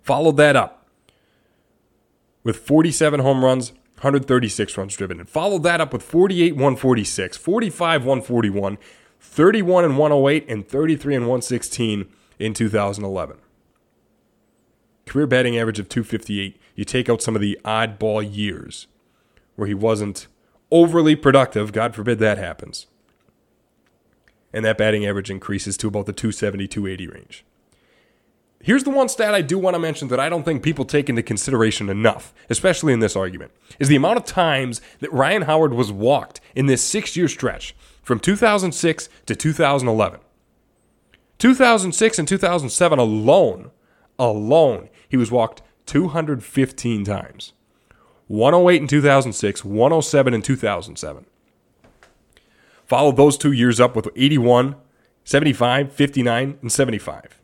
Followed 0.00 0.38
that 0.38 0.56
up 0.56 0.88
with 2.42 2.56
47 2.56 3.20
home 3.20 3.44
runs, 3.44 3.72
136 3.96 4.78
runs 4.78 4.96
driven. 4.96 5.20
And 5.20 5.28
followed 5.28 5.64
that 5.64 5.82
up 5.82 5.92
with 5.92 6.02
48, 6.02 6.52
146, 6.52 7.36
45, 7.36 8.06
141, 8.06 8.78
31 9.20 9.84
and 9.84 9.98
108, 9.98 10.48
and 10.48 10.66
33 10.66 11.14
and 11.14 11.24
116 11.24 12.08
in 12.38 12.54
2011. 12.54 13.36
Career 15.04 15.26
batting 15.26 15.58
average 15.58 15.78
of 15.78 15.90
258. 15.90 16.58
You 16.74 16.84
take 16.86 17.10
out 17.10 17.20
some 17.20 17.34
of 17.34 17.42
the 17.42 17.58
oddball 17.66 18.26
years 18.34 18.86
where 19.56 19.68
he 19.68 19.74
wasn't 19.74 20.26
overly 20.70 21.16
productive. 21.16 21.72
God 21.72 21.94
forbid 21.94 22.18
that 22.20 22.38
happens. 22.38 22.86
And 24.56 24.64
that 24.64 24.78
batting 24.78 25.04
average 25.04 25.30
increases 25.30 25.76
to 25.76 25.88
about 25.88 26.06
the 26.06 26.14
270, 26.14 26.66
280 26.66 27.06
range. 27.08 27.44
Here's 28.58 28.84
the 28.84 28.90
one 28.90 29.10
stat 29.10 29.34
I 29.34 29.42
do 29.42 29.58
want 29.58 29.74
to 29.74 29.78
mention 29.78 30.08
that 30.08 30.18
I 30.18 30.30
don't 30.30 30.44
think 30.44 30.62
people 30.62 30.86
take 30.86 31.10
into 31.10 31.22
consideration 31.22 31.90
enough, 31.90 32.32
especially 32.48 32.94
in 32.94 33.00
this 33.00 33.16
argument, 33.16 33.52
is 33.78 33.88
the 33.88 33.96
amount 33.96 34.16
of 34.16 34.24
times 34.24 34.80
that 35.00 35.12
Ryan 35.12 35.42
Howard 35.42 35.74
was 35.74 35.92
walked 35.92 36.40
in 36.54 36.64
this 36.64 36.82
six 36.82 37.18
year 37.18 37.28
stretch 37.28 37.76
from 38.02 38.18
2006 38.18 39.10
to 39.26 39.36
2011. 39.36 40.20
2006 41.36 42.18
and 42.18 42.26
2007 42.26 42.98
alone, 42.98 43.70
alone, 44.18 44.88
he 45.06 45.18
was 45.18 45.30
walked 45.30 45.60
215 45.84 47.04
times. 47.04 47.52
108 48.28 48.80
in 48.80 48.88
2006, 48.88 49.66
107 49.66 50.32
in 50.32 50.40
2007. 50.40 51.26
Followed 52.86 53.16
those 53.16 53.36
two 53.36 53.52
years 53.52 53.80
up 53.80 53.96
with 53.96 54.08
81, 54.16 54.76
75, 55.24 55.92
59, 55.92 56.58
and 56.62 56.72
75. 56.72 57.36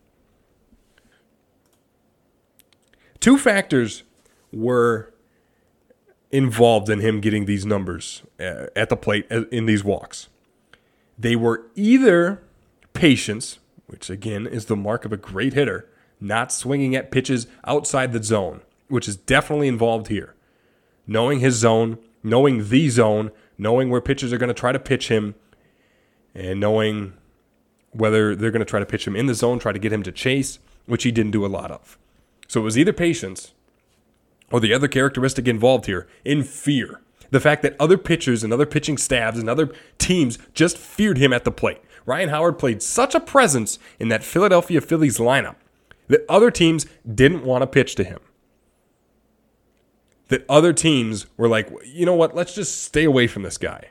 two 3.22 3.38
factors 3.38 4.02
were 4.52 5.14
involved 6.30 6.90
in 6.90 7.00
him 7.00 7.20
getting 7.20 7.46
these 7.46 7.64
numbers 7.64 8.22
uh, 8.38 8.66
at 8.76 8.90
the 8.90 8.96
plate 8.96 9.26
uh, 9.30 9.44
in 9.50 9.64
these 9.64 9.82
walks. 9.82 10.28
They 11.18 11.37
were 11.37 11.66
either 11.75 12.42
patience, 12.92 13.61
which 13.87 14.11
again 14.11 14.46
is 14.46 14.66
the 14.66 14.76
mark 14.76 15.04
of 15.06 15.12
a 15.12 15.16
great 15.16 15.54
hitter, 15.54 15.88
not 16.20 16.52
swinging 16.52 16.96
at 16.96 17.11
pitches 17.11 17.46
outside 17.64 18.12
the 18.12 18.22
zone, 18.22 18.62
which 18.88 19.08
is 19.08 19.16
definitely 19.16 19.68
involved 19.68 20.08
here. 20.08 20.34
Knowing 21.06 21.40
his 21.40 21.54
zone, 21.54 21.99
knowing 22.22 22.68
the 22.68 22.88
zone, 22.88 23.30
knowing 23.59 23.90
where 23.90 24.00
pitchers 24.00 24.32
are 24.32 24.38
going 24.38 24.49
to 24.49 24.54
try 24.54 24.73
to 24.73 24.78
pitch 24.78 25.09
him, 25.09 25.35
and 26.35 26.61
knowing 26.61 27.14
whether 27.90 28.35
they're 28.35 28.50
going 28.50 28.61
to 28.61 28.71
try 28.71 28.80
to 28.80 28.87
pitch 28.87 29.06
him 29.06 29.16
in 29.16 29.26
the 29.26 29.35
zone, 29.35 29.59
try 29.59 29.73
to 29.73 29.78
get 29.78 29.92
him 29.92 30.02
to 30.02 30.12
chase, 30.12 30.59
which 30.87 31.02
he 31.02 31.12
didn't 31.12 31.32
do 31.32 31.44
a 31.44 31.49
lot 31.49 31.71
of. 31.71 31.99
So 32.49 32.61
it 32.61 32.64
was 32.64 32.78
either 32.78 32.92
patience 32.92 33.52
or 34.50 34.61
the 34.61 34.75
other 34.75 34.88
characteristic 34.88 35.49
involved 35.49 35.87
here 35.87 36.06
in 36.25 36.42
fear. 36.42 37.00
The 37.30 37.40
fact 37.40 37.62
that 37.62 37.76
other 37.80 37.97
pitchers 37.97 38.44
and 38.44 38.52
other 38.52 38.66
pitching 38.66 38.99
staffs 38.99 39.38
and 39.38 39.49
other 39.49 39.73
teams 39.99 40.38
just 40.52 40.76
feared 40.76 41.18
him 41.18 41.32
at 41.32 41.44
the 41.44 41.50
plate. 41.50 41.80
Ryan 42.04 42.28
Howard 42.28 42.59
played 42.59 42.82
such 42.82 43.14
a 43.14 43.21
presence 43.21 43.78
in 43.99 44.09
that 44.09 44.25
Philadelphia 44.25 44.80
Phillies 44.80 45.18
lineup 45.18 45.56
that 46.09 46.26
other 46.28 46.50
teams 46.50 46.85
didn't 47.14 47.44
want 47.44 47.62
to 47.62 47.66
pitch 47.66 47.94
to 47.94 48.04
him. 48.04 48.21
That 50.32 50.46
other 50.48 50.72
teams 50.72 51.26
were 51.36 51.46
like, 51.46 51.68
you 51.84 52.06
know 52.06 52.14
what, 52.14 52.34
let's 52.34 52.54
just 52.54 52.82
stay 52.84 53.04
away 53.04 53.26
from 53.26 53.42
this 53.42 53.58
guy. 53.58 53.90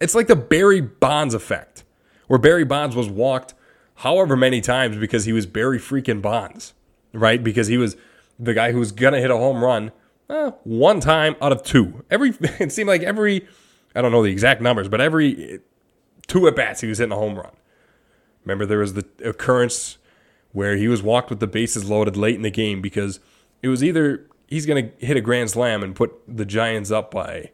It's 0.00 0.14
like 0.14 0.28
the 0.28 0.36
Barry 0.36 0.80
Bonds 0.80 1.34
effect, 1.34 1.82
where 2.28 2.38
Barry 2.38 2.64
Bonds 2.64 2.94
was 2.94 3.08
walked 3.08 3.54
however 3.96 4.36
many 4.36 4.60
times 4.60 4.96
because 4.98 5.24
he 5.24 5.32
was 5.32 5.46
Barry 5.46 5.80
freaking 5.80 6.22
Bonds, 6.22 6.72
right? 7.12 7.42
Because 7.42 7.66
he 7.66 7.76
was 7.76 7.96
the 8.38 8.54
guy 8.54 8.70
who 8.70 8.78
was 8.78 8.92
going 8.92 9.14
to 9.14 9.20
hit 9.20 9.32
a 9.32 9.36
home 9.36 9.64
run 9.64 9.90
eh, 10.28 10.52
one 10.62 11.00
time 11.00 11.34
out 11.42 11.50
of 11.50 11.64
two. 11.64 12.04
Every 12.08 12.30
It 12.60 12.70
seemed 12.70 12.88
like 12.88 13.02
every, 13.02 13.48
I 13.96 14.00
don't 14.00 14.12
know 14.12 14.22
the 14.22 14.30
exact 14.30 14.62
numbers, 14.62 14.88
but 14.88 15.00
every 15.00 15.58
two 16.28 16.46
at 16.46 16.54
bats 16.54 16.82
he 16.82 16.86
was 16.86 16.98
hitting 16.98 17.12
a 17.12 17.16
home 17.16 17.36
run. 17.36 17.52
Remember, 18.44 18.64
there 18.64 18.78
was 18.78 18.94
the 18.94 19.04
occurrence 19.24 19.98
where 20.52 20.76
he 20.76 20.88
was 20.88 21.02
walked 21.02 21.30
with 21.30 21.40
the 21.40 21.46
bases 21.46 21.88
loaded 21.88 22.16
late 22.16 22.34
in 22.34 22.42
the 22.42 22.50
game 22.50 22.80
because 22.80 23.20
it 23.62 23.68
was 23.68 23.84
either 23.84 24.26
he's 24.46 24.66
going 24.66 24.90
to 24.90 25.06
hit 25.06 25.16
a 25.16 25.20
grand 25.20 25.50
slam 25.50 25.82
and 25.82 25.94
put 25.94 26.12
the 26.26 26.44
Giants 26.44 26.90
up 26.90 27.10
by 27.10 27.50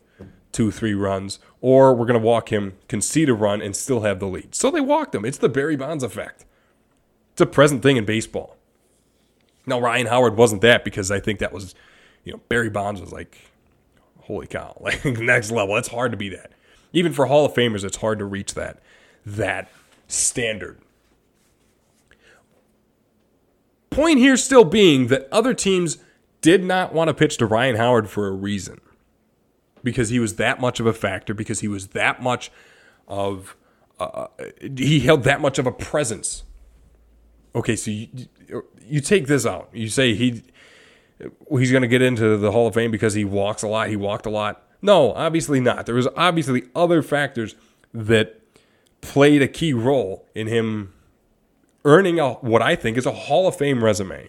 two, 0.52 0.70
three 0.70 0.94
runs, 0.94 1.38
or 1.60 1.94
we're 1.94 2.06
going 2.06 2.18
to 2.18 2.26
walk 2.26 2.50
him, 2.50 2.78
concede 2.88 3.28
a 3.28 3.34
run, 3.34 3.60
and 3.60 3.76
still 3.76 4.00
have 4.00 4.20
the 4.20 4.26
lead. 4.26 4.54
So 4.54 4.70
they 4.70 4.80
walked 4.80 5.14
him. 5.14 5.24
It's 5.24 5.38
the 5.38 5.50
Barry 5.50 5.76
Bonds 5.76 6.02
effect. 6.02 6.46
It's 7.32 7.42
a 7.42 7.46
present 7.46 7.82
thing 7.82 7.98
in 7.98 8.06
baseball. 8.06 8.56
Now, 9.66 9.80
Ryan 9.80 10.06
Howard 10.06 10.36
wasn't 10.36 10.62
that 10.62 10.84
because 10.84 11.10
I 11.10 11.20
think 11.20 11.40
that 11.40 11.52
was, 11.52 11.74
you 12.24 12.32
know, 12.32 12.40
Barry 12.48 12.70
Bonds 12.70 13.00
was 13.00 13.12
like, 13.12 13.36
holy 14.20 14.46
cow, 14.46 14.76
like 14.80 15.04
next 15.04 15.50
level. 15.50 15.76
It's 15.76 15.88
hard 15.88 16.12
to 16.12 16.16
be 16.16 16.30
that. 16.30 16.52
Even 16.92 17.12
for 17.12 17.26
Hall 17.26 17.44
of 17.44 17.52
Famers, 17.52 17.84
it's 17.84 17.98
hard 17.98 18.18
to 18.20 18.24
reach 18.24 18.54
that 18.54 18.80
that 19.26 19.68
standard. 20.06 20.78
Point 23.96 24.18
here 24.18 24.36
still 24.36 24.64
being 24.64 25.06
that 25.06 25.26
other 25.32 25.54
teams 25.54 25.96
did 26.42 26.62
not 26.62 26.92
want 26.92 27.08
to 27.08 27.14
pitch 27.14 27.38
to 27.38 27.46
Ryan 27.46 27.76
Howard 27.76 28.10
for 28.10 28.26
a 28.26 28.30
reason 28.30 28.78
because 29.82 30.10
he 30.10 30.18
was 30.18 30.36
that 30.36 30.60
much 30.60 30.80
of 30.80 30.86
a 30.86 30.92
factor, 30.92 31.32
because 31.32 31.60
he 31.60 31.68
was 31.68 31.88
that 31.88 32.22
much 32.22 32.50
of, 33.08 33.56
uh, 33.98 34.26
he 34.76 35.00
held 35.00 35.22
that 35.22 35.40
much 35.40 35.58
of 35.58 35.66
a 35.66 35.72
presence. 35.72 36.44
Okay, 37.54 37.74
so 37.74 37.90
you, 37.90 38.08
you 38.86 39.00
take 39.00 39.28
this 39.28 39.46
out. 39.46 39.70
You 39.72 39.88
say 39.88 40.14
he 40.14 40.42
he's 41.58 41.70
going 41.70 41.80
to 41.80 41.88
get 41.88 42.02
into 42.02 42.36
the 42.36 42.52
Hall 42.52 42.66
of 42.66 42.74
Fame 42.74 42.90
because 42.90 43.14
he 43.14 43.24
walks 43.24 43.62
a 43.62 43.66
lot, 43.66 43.88
he 43.88 43.96
walked 43.96 44.26
a 44.26 44.30
lot. 44.30 44.62
No, 44.82 45.14
obviously 45.14 45.58
not. 45.58 45.86
There 45.86 45.94
was 45.94 46.08
obviously 46.18 46.64
other 46.74 47.00
factors 47.00 47.54
that 47.94 48.42
played 49.00 49.40
a 49.40 49.48
key 49.48 49.72
role 49.72 50.28
in 50.34 50.48
him 50.48 50.92
earning 51.86 52.20
a, 52.20 52.34
what 52.34 52.60
I 52.60 52.76
think 52.76 52.98
is 52.98 53.06
a 53.06 53.12
Hall 53.12 53.48
of 53.48 53.56
Fame 53.56 53.82
resume. 53.82 54.28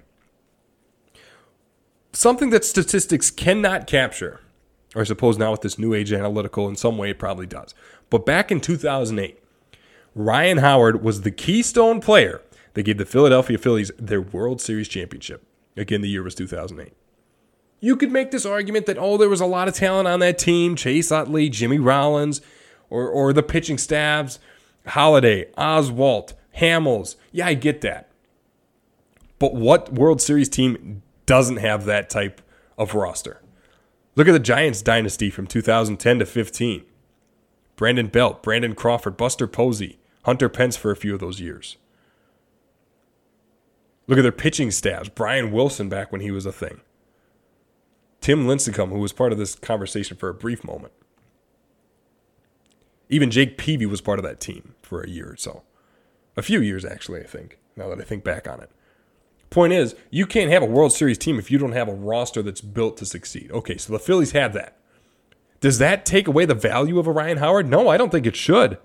Something 2.13 2.51
that 2.51 2.63
statistics 2.63 3.29
cannot 3.29 3.85
capture 3.85 4.39
or 4.95 5.01
I 5.01 5.03
suppose 5.03 5.37
now 5.37 5.51
with 5.51 5.61
this 5.61 5.77
new 5.77 5.93
age 5.93 6.11
analytical, 6.11 6.67
in 6.67 6.75
some 6.75 6.97
way 6.97 7.11
it 7.11 7.19
probably 7.19 7.45
does. 7.45 7.75
But 8.09 8.25
back 8.25 8.51
in 8.51 8.59
2008, 8.59 9.37
Ryan 10.15 10.57
Howard 10.57 11.03
was 11.03 11.21
the 11.21 11.31
keystone 11.31 12.01
player 12.01 12.41
that 12.73 12.83
gave 12.83 12.97
the 12.97 13.05
Philadelphia 13.05 13.57
Phillies 13.57 13.91
their 13.99 14.21
World 14.21 14.61
Series 14.61 14.87
championship. 14.87 15.45
Again, 15.75 16.01
the 16.01 16.09
year 16.09 16.23
was 16.23 16.33
2008. 16.35 16.93
You 17.79 17.95
could 17.95 18.11
make 18.11 18.31
this 18.31 18.45
argument 18.45 18.87
that, 18.87 18.97
oh, 18.97 19.17
there 19.17 19.29
was 19.29 19.41
a 19.41 19.45
lot 19.45 19.67
of 19.67 19.75
talent 19.75 20.07
on 20.07 20.19
that 20.21 20.39
team 20.39 20.75
Chase 20.75 21.11
Utley, 21.11 21.49
Jimmy 21.49 21.77
Rollins, 21.77 22.41
or, 22.89 23.07
or 23.07 23.33
the 23.33 23.43
pitching 23.43 23.77
staffs, 23.77 24.39
Halladay, 24.87 25.53
Oswalt, 25.53 26.33
Hamels. 26.57 27.15
Yeah, 27.31 27.47
I 27.47 27.53
get 27.53 27.81
that. 27.81 28.09
But 29.39 29.53
what 29.55 29.93
World 29.93 30.21
Series 30.21 30.49
team 30.49 31.03
doesn't 31.25 31.57
have 31.57 31.85
that 31.85 32.09
type 32.09 32.41
of 32.77 32.95
roster? 32.95 33.41
Look 34.15 34.27
at 34.27 34.31
the 34.31 34.39
Giants 34.39 34.81
dynasty 34.81 35.29
from 35.29 35.45
2010 35.45 36.19
to 36.19 36.25
15. 36.25 36.83
Brandon 37.75 38.07
Belt, 38.07 38.41
Brandon 38.41 38.73
Crawford, 38.73 39.15
Buster 39.15 39.45
Posey, 39.45 39.99
Hunter 40.25 40.49
Pence 40.49 40.75
for 40.75 40.89
a 40.89 40.95
few 40.95 41.13
of 41.13 41.19
those 41.19 41.39
years. 41.39 41.77
Look 44.07 44.17
at 44.17 44.23
their 44.23 44.31
pitching 44.31 44.71
staffs. 44.71 45.09
Brian 45.09 45.51
Wilson 45.51 45.89
back 45.89 46.11
when 46.11 46.21
he 46.21 46.31
was 46.31 46.45
a 46.45 46.51
thing. 46.51 46.81
Tim 48.21 48.47
Lincecum, 48.47 48.89
who 48.89 48.99
was 48.99 49.13
part 49.13 49.31
of 49.31 49.37
this 49.37 49.55
conversation 49.55 50.17
for 50.17 50.29
a 50.29 50.33
brief 50.33 50.63
moment. 50.63 50.93
Even 53.09 53.29
Jake 53.29 53.57
Peavy 53.57 53.85
was 53.85 54.01
part 54.01 54.17
of 54.17 54.23
that 54.23 54.39
team 54.39 54.73
for 54.81 55.01
a 55.01 55.09
year 55.09 55.31
or 55.31 55.37
so. 55.37 55.63
A 56.37 56.43
few 56.43 56.61
years, 56.61 56.85
actually, 56.85 57.19
I 57.21 57.25
think, 57.25 57.57
now 57.75 57.89
that 57.89 57.99
I 57.99 58.03
think 58.03 58.23
back 58.23 58.47
on 58.47 58.61
it. 58.61 58.69
Point 59.49 59.73
is, 59.73 59.95
you 60.11 60.25
can't 60.25 60.51
have 60.51 60.61
a 60.61 60.67
World 60.67 60.93
Series 60.93 61.17
team 61.17 61.39
if 61.39 61.49
you 61.49 61.57
don't 61.57 61.71
have 61.71 61.87
a 61.87 61.93
roster 61.93 62.43
that's 62.43 62.61
built 62.61 62.95
to 62.97 63.05
succeed. 63.05 63.51
Okay, 63.51 63.77
so 63.77 63.91
the 63.91 63.99
Phillies 63.99 64.33
had 64.33 64.53
that. 64.53 64.77
Does 65.61 65.79
that 65.79 66.05
take 66.05 66.27
away 66.27 66.45
the 66.45 66.53
value 66.53 66.99
of 66.99 67.07
a 67.07 67.11
Ryan 67.11 67.37
Howard? 67.37 67.67
No, 67.67 67.87
I 67.87 67.97
don't 67.97 68.11
think 68.11 68.27
it 68.27 68.35
should. 68.35 68.77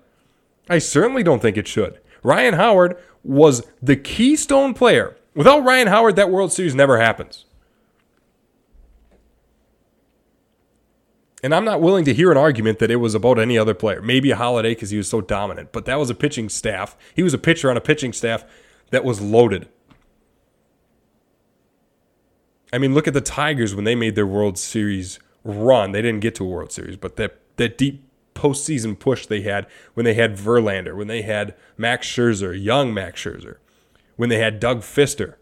I 0.67 0.79
certainly 0.79 1.21
don't 1.21 1.41
think 1.41 1.57
it 1.57 1.67
should. 1.67 1.99
Ryan 2.23 2.55
Howard 2.55 2.97
was 3.23 3.67
the 3.81 3.97
keystone 3.97 4.73
player. 4.73 5.15
Without 5.35 5.63
Ryan 5.63 5.87
Howard, 5.87 6.15
that 6.15 6.31
World 6.31 6.51
Series 6.51 6.73
never 6.73 6.99
happens. 6.99 7.45
And 11.43 11.53
I'm 11.53 11.65
not 11.65 11.81
willing 11.81 12.05
to 12.05 12.13
hear 12.13 12.31
an 12.31 12.37
argument 12.37 12.79
that 12.79 12.89
it 12.89 12.95
was 12.95 13.13
about 13.13 13.37
any 13.37 13.57
other 13.57 13.73
player. 13.73 14.01
Maybe 14.01 14.31
a 14.31 14.37
Halladay 14.37 14.71
because 14.71 14.91
he 14.91 14.97
was 14.97 15.09
so 15.09 15.19
dominant, 15.19 15.73
but 15.73 15.83
that 15.85 15.99
was 15.99 16.09
a 16.09 16.15
pitching 16.15 16.47
staff. 16.47 16.95
He 17.13 17.21
was 17.21 17.33
a 17.33 17.37
pitcher 17.37 17.69
on 17.69 17.75
a 17.75 17.81
pitching 17.81 18.13
staff 18.13 18.45
that 18.91 19.03
was 19.03 19.19
loaded. 19.19 19.67
I 22.71 22.77
mean, 22.77 22.93
look 22.93 23.07
at 23.07 23.13
the 23.13 23.21
Tigers 23.21 23.75
when 23.75 23.83
they 23.83 23.93
made 23.93 24.15
their 24.15 24.25
World 24.25 24.57
Series 24.57 25.19
run. 25.43 25.91
They 25.91 26.01
didn't 26.01 26.21
get 26.21 26.33
to 26.35 26.45
a 26.45 26.47
World 26.47 26.71
Series, 26.71 26.95
but 26.95 27.17
that 27.17 27.39
that 27.57 27.77
deep 27.77 28.03
postseason 28.33 28.97
push 28.97 29.27
they 29.27 29.41
had 29.41 29.67
when 29.93 30.05
they 30.05 30.15
had 30.15 30.35
Verlander, 30.37 30.95
when 30.95 31.07
they 31.07 31.21
had 31.21 31.55
Max 31.77 32.07
Scherzer, 32.07 32.59
young 32.59 32.93
Max 32.93 33.21
Scherzer, 33.21 33.57
when 34.15 34.29
they 34.29 34.39
had 34.39 34.59
Doug 34.59 34.79
Fister. 34.79 35.35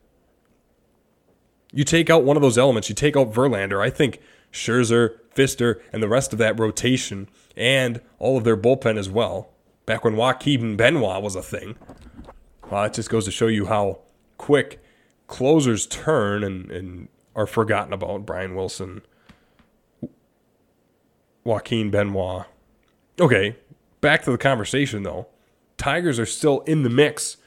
You 1.72 1.86
take 1.86 2.10
out 2.10 2.26
one 2.26 2.36
of 2.36 2.42
those 2.42 2.58
elements, 2.58 2.90
you 2.90 2.96
take 2.96 3.16
out 3.16 3.32
Verlander. 3.32 3.82
I 3.82 3.90
think 3.90 4.20
Scherzer, 4.52 5.18
Fister, 5.36 5.82
and 5.94 6.04
the 6.04 6.10
rest 6.10 6.34
of 6.34 6.40
that 6.40 6.60
rotation, 6.60 7.30
and 7.56 8.02
all 8.20 8.38
of 8.38 8.44
their 8.44 8.58
bullpen 8.58 8.98
as 8.98 9.10
well. 9.10 9.50
Back 9.86 10.04
when 10.04 10.16
Joaquin 10.16 10.78
Benoit 10.78 11.22
was 11.22 11.36
a 11.36 11.42
thing. 11.42 11.76
Well, 12.70 12.86
it 12.86 12.94
just 12.94 13.10
goes 13.10 13.26
to 13.26 13.32
show 13.32 13.48
you 13.48 13.66
how 13.66 14.00
quick 14.38 14.82
closers 15.28 15.86
turn 15.88 16.44
and, 16.44 16.72
and 16.72 17.08
are 17.36 17.48
forgotten 17.48 17.94
about. 17.94 18.26
Brian 18.26 18.56
Wilson, 18.56 19.02
Joaquin 21.44 21.90
Benoit. 21.90 22.46
Okay, 23.20 23.56
back 24.00 24.24
to 24.24 24.32
the 24.32 24.38
conversation 24.38 25.04
though. 25.04 25.28
Tigers 25.78 26.20
are 26.20 26.26
still 26.26 26.62
in 26.62 26.84
the 26.84 26.90
mix. 26.90 27.38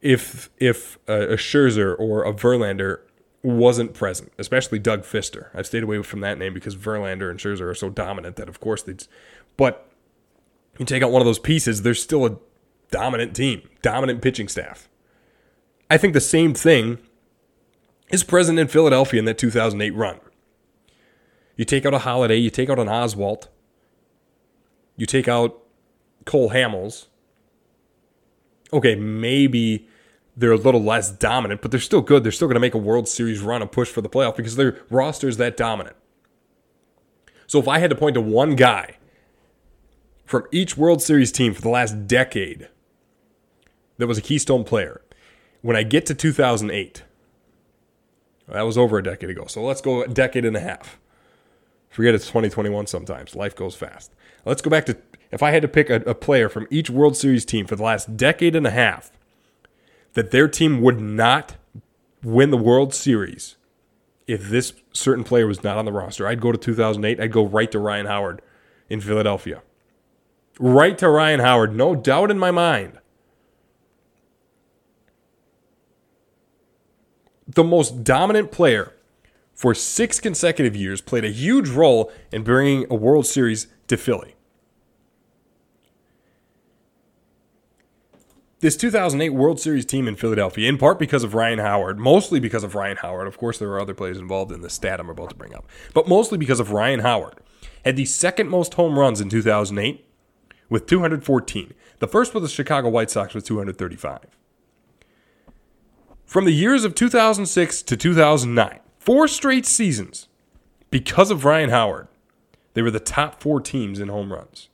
If 0.00 0.50
if 0.58 0.98
a, 1.08 1.32
a 1.32 1.36
Scherzer 1.36 1.98
or 1.98 2.24
a 2.24 2.32
Verlander 2.32 3.00
wasn't 3.42 3.94
present, 3.94 4.32
especially 4.38 4.78
Doug 4.78 5.02
Fister. 5.02 5.48
I've 5.54 5.66
stayed 5.66 5.82
away 5.82 6.02
from 6.02 6.20
that 6.20 6.38
name 6.38 6.54
because 6.54 6.74
Verlander 6.74 7.30
and 7.30 7.38
Scherzer 7.38 7.68
are 7.68 7.74
so 7.74 7.90
dominant 7.90 8.36
that 8.36 8.48
of 8.48 8.60
course 8.60 8.82
they'd. 8.82 9.06
But 9.56 9.88
you 10.78 10.84
take 10.84 11.02
out 11.02 11.12
one 11.12 11.22
of 11.22 11.26
those 11.26 11.38
pieces, 11.38 11.82
there's 11.82 12.02
still 12.02 12.26
a 12.26 12.36
dominant 12.90 13.34
team, 13.34 13.68
dominant 13.82 14.22
pitching 14.22 14.48
staff. 14.48 14.88
I 15.90 15.96
think 15.96 16.12
the 16.12 16.20
same 16.20 16.54
thing 16.54 16.98
is 18.10 18.24
present 18.24 18.58
in 18.58 18.68
Philadelphia 18.68 19.18
in 19.18 19.24
that 19.26 19.38
2008 19.38 19.90
run. 19.94 20.20
You 21.56 21.64
take 21.64 21.86
out 21.86 21.94
a 21.94 21.98
Halladay, 21.98 22.40
you 22.40 22.50
take 22.50 22.68
out 22.68 22.78
an 22.78 22.88
Oswalt, 22.88 23.48
you 24.96 25.06
take 25.06 25.28
out 25.28 25.62
Cole 26.24 26.50
Hamels. 26.50 27.06
Okay, 28.72 28.94
maybe 28.94 29.88
they're 30.36 30.52
a 30.52 30.56
little 30.56 30.82
less 30.82 31.10
dominant, 31.10 31.62
but 31.62 31.70
they're 31.70 31.80
still 31.80 32.02
good. 32.02 32.22
They're 32.22 32.32
still 32.32 32.48
going 32.48 32.56
to 32.56 32.60
make 32.60 32.74
a 32.74 32.78
World 32.78 33.08
Series 33.08 33.40
run 33.40 33.62
and 33.62 33.72
push 33.72 33.88
for 33.88 34.02
the 34.02 34.08
playoff 34.08 34.36
because 34.36 34.56
their 34.56 34.78
roster 34.90 35.28
is 35.28 35.38
that 35.38 35.56
dominant. 35.56 35.96
So 37.46 37.58
if 37.58 37.66
I 37.66 37.78
had 37.78 37.90
to 37.90 37.96
point 37.96 38.14
to 38.14 38.20
one 38.20 38.54
guy 38.54 38.96
from 40.26 40.46
each 40.52 40.76
World 40.76 41.00
Series 41.00 41.32
team 41.32 41.54
for 41.54 41.62
the 41.62 41.70
last 41.70 42.06
decade 42.06 42.68
that 43.96 44.06
was 44.06 44.18
a 44.18 44.22
keystone 44.22 44.64
player, 44.64 45.00
when 45.62 45.76
I 45.76 45.82
get 45.82 46.04
to 46.06 46.14
2008, 46.14 47.02
that 48.48 48.62
was 48.62 48.76
over 48.76 48.98
a 48.98 49.02
decade 49.02 49.30
ago. 49.30 49.46
So 49.46 49.62
let's 49.62 49.80
go 49.80 50.02
a 50.02 50.08
decade 50.08 50.44
and 50.44 50.56
a 50.56 50.60
half. 50.60 50.98
Forget 51.88 52.14
it's 52.14 52.26
2021 52.26 52.86
sometimes. 52.88 53.34
Life 53.34 53.56
goes 53.56 53.74
fast. 53.74 54.12
Let's 54.44 54.60
go 54.60 54.70
back 54.70 54.84
to 54.86 54.98
if 55.32 55.42
I 55.42 55.50
had 55.50 55.62
to 55.62 55.68
pick 55.68 55.88
a, 55.88 55.96
a, 56.02 56.14
player 56.14 56.48
from 56.48 56.66
each 56.70 56.90
World 56.90 57.16
Series 57.16 57.44
team 57.44 57.66
for 57.66 57.74
the 57.74 57.82
last 57.82 58.16
decade 58.16 58.54
and 58.54 58.66
a 58.66 58.70
half 58.70 59.10
that 60.16 60.32
their 60.32 60.48
team 60.48 60.82
would 60.82 61.00
not 61.00 61.54
win 62.22 62.50
the 62.50 62.56
World 62.56 62.92
Series 62.92 63.56
if 64.26 64.48
this 64.48 64.72
certain 64.92 65.22
player 65.22 65.46
was 65.46 65.62
not 65.62 65.78
on 65.78 65.84
the 65.84 65.92
roster, 65.92 66.26
I'd 66.26 66.40
go 66.40 66.50
to 66.50 66.58
2008. 66.58 67.20
I'd 67.20 67.30
go 67.30 67.46
right 67.46 67.70
to 67.70 67.78
Ryan 67.78 68.06
Howard 68.06 68.42
in 68.88 69.00
Philadelphia. 69.00 69.62
Right 70.58 70.98
to 70.98 71.08
Ryan 71.08 71.40
Howard, 71.40 71.76
no 71.76 71.94
doubt 71.94 72.32
in 72.32 72.38
my 72.38 72.50
mind. 72.50 72.98
the 77.56 77.64
most 77.64 78.04
dominant 78.04 78.52
player 78.52 78.92
for 79.54 79.74
six 79.74 80.20
consecutive 80.20 80.76
years, 80.76 81.00
played 81.00 81.24
a 81.24 81.30
huge 81.30 81.68
role 81.70 82.12
in 82.30 82.44
bringing 82.44 82.86
a 82.90 82.94
World 82.94 83.26
Series 83.26 83.66
to 83.88 83.96
Philly. 83.96 84.35
This 88.60 88.74
2008 88.74 89.30
World 89.30 89.60
Series 89.60 89.84
team 89.84 90.08
in 90.08 90.16
Philadelphia, 90.16 90.66
in 90.66 90.78
part 90.78 90.98
because 90.98 91.22
of 91.22 91.34
Ryan 91.34 91.58
Howard, 91.58 91.98
mostly 91.98 92.40
because 92.40 92.64
of 92.64 92.74
Ryan 92.74 92.96
Howard. 92.96 93.26
Of 93.26 93.36
course, 93.36 93.58
there 93.58 93.68
were 93.68 93.78
other 93.78 93.92
players 93.92 94.16
involved 94.16 94.50
in 94.50 94.62
the 94.62 94.70
stat 94.70 94.98
I'm 94.98 95.10
about 95.10 95.28
to 95.28 95.36
bring 95.36 95.54
up, 95.54 95.66
but 95.92 96.08
mostly 96.08 96.38
because 96.38 96.58
of 96.58 96.72
Ryan 96.72 97.00
Howard, 97.00 97.34
had 97.84 97.96
the 97.96 98.06
second 98.06 98.48
most 98.48 98.72
home 98.74 98.98
runs 98.98 99.20
in 99.20 99.28
2008 99.28 100.06
with 100.70 100.86
214. 100.86 101.74
The 101.98 102.08
first 102.08 102.32
was 102.32 102.44
the 102.44 102.48
Chicago 102.48 102.88
White 102.88 103.10
Sox 103.10 103.34
with 103.34 103.44
235. 103.44 104.20
From 106.24 106.46
the 106.46 106.52
years 106.52 106.84
of 106.84 106.94
2006 106.94 107.82
to 107.82 107.94
2009, 107.94 108.80
four 108.98 109.28
straight 109.28 109.66
seasons, 109.66 110.28
because 110.88 111.30
of 111.30 111.44
Ryan 111.44 111.68
Howard, 111.68 112.08
they 112.72 112.80
were 112.80 112.90
the 112.90 113.00
top 113.00 113.38
four 113.42 113.60
teams 113.60 114.00
in 114.00 114.08
home 114.08 114.32
runs. 114.32 114.70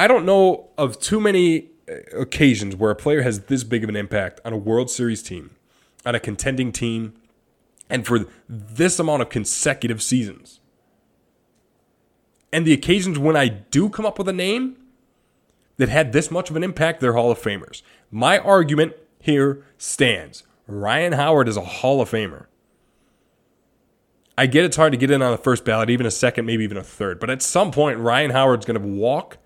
I 0.00 0.06
don't 0.06 0.24
know 0.24 0.70
of 0.78 0.98
too 0.98 1.20
many 1.20 1.68
uh, 1.86 2.18
occasions 2.18 2.74
where 2.74 2.90
a 2.90 2.96
player 2.96 3.20
has 3.20 3.40
this 3.40 3.64
big 3.64 3.84
of 3.84 3.90
an 3.90 3.96
impact 3.96 4.40
on 4.46 4.54
a 4.54 4.56
World 4.56 4.90
Series 4.90 5.22
team, 5.22 5.56
on 6.06 6.14
a 6.14 6.20
contending 6.20 6.72
team, 6.72 7.12
and 7.90 8.06
for 8.06 8.20
this 8.48 8.98
amount 8.98 9.20
of 9.20 9.28
consecutive 9.28 10.00
seasons. 10.00 10.60
And 12.50 12.66
the 12.66 12.72
occasions 12.72 13.18
when 13.18 13.36
I 13.36 13.48
do 13.48 13.90
come 13.90 14.06
up 14.06 14.16
with 14.16 14.26
a 14.26 14.32
name 14.32 14.78
that 15.76 15.90
had 15.90 16.14
this 16.14 16.30
much 16.30 16.48
of 16.48 16.56
an 16.56 16.64
impact, 16.64 17.02
they're 17.02 17.12
Hall 17.12 17.30
of 17.30 17.38
Famers. 17.38 17.82
My 18.10 18.38
argument 18.38 18.94
here 19.18 19.66
stands. 19.76 20.44
Ryan 20.66 21.12
Howard 21.12 21.46
is 21.46 21.58
a 21.58 21.60
Hall 21.60 22.00
of 22.00 22.10
Famer. 22.10 22.46
I 24.38 24.46
get 24.46 24.64
it's 24.64 24.78
hard 24.78 24.92
to 24.92 24.98
get 24.98 25.10
in 25.10 25.20
on 25.20 25.32
the 25.32 25.36
first 25.36 25.66
ballot, 25.66 25.90
even 25.90 26.06
a 26.06 26.10
second, 26.10 26.46
maybe 26.46 26.64
even 26.64 26.78
a 26.78 26.82
third. 26.82 27.20
But 27.20 27.28
at 27.28 27.42
some 27.42 27.70
point, 27.70 27.98
Ryan 27.98 28.30
Howard's 28.30 28.64
going 28.64 28.80
to 28.80 28.88
walk 28.88 29.36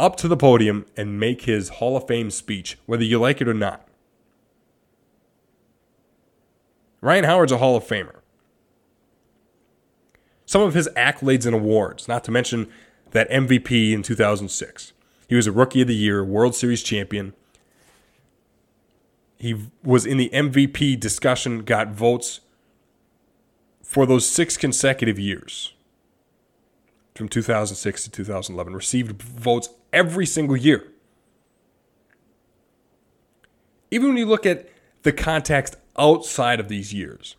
up 0.00 0.16
to 0.16 0.28
the 0.28 0.36
podium 0.36 0.86
and 0.96 1.20
make 1.20 1.42
his 1.42 1.68
Hall 1.68 1.96
of 1.96 2.06
Fame 2.06 2.30
speech, 2.30 2.78
whether 2.86 3.04
you 3.04 3.18
like 3.18 3.40
it 3.40 3.48
or 3.48 3.54
not. 3.54 3.86
Ryan 7.00 7.24
Howard's 7.24 7.52
a 7.52 7.58
Hall 7.58 7.76
of 7.76 7.84
Famer. 7.84 8.16
Some 10.46 10.62
of 10.62 10.74
his 10.74 10.88
accolades 10.96 11.46
and 11.46 11.54
awards, 11.54 12.08
not 12.08 12.24
to 12.24 12.30
mention 12.30 12.68
that 13.12 13.30
MVP 13.30 13.92
in 13.92 14.02
2006. 14.02 14.92
He 15.28 15.36
was 15.36 15.46
a 15.46 15.52
Rookie 15.52 15.82
of 15.82 15.88
the 15.88 15.94
Year, 15.94 16.24
World 16.24 16.54
Series 16.54 16.82
champion. 16.82 17.34
He 19.38 19.68
was 19.84 20.04
in 20.04 20.16
the 20.16 20.28
MVP 20.30 20.98
discussion, 20.98 21.62
got 21.62 21.88
votes 21.88 22.40
for 23.82 24.06
those 24.06 24.26
six 24.26 24.56
consecutive 24.56 25.18
years 25.18 25.72
from 27.14 27.28
2006 27.28 28.04
to 28.04 28.10
2011, 28.10 28.74
received 28.74 29.22
votes 29.22 29.68
every 29.92 30.26
single 30.26 30.56
year. 30.56 30.86
Even 33.90 34.08
when 34.08 34.16
you 34.16 34.26
look 34.26 34.46
at 34.46 34.68
the 35.02 35.12
context 35.12 35.76
outside 35.98 36.60
of 36.60 36.68
these 36.68 36.94
years, 36.94 37.36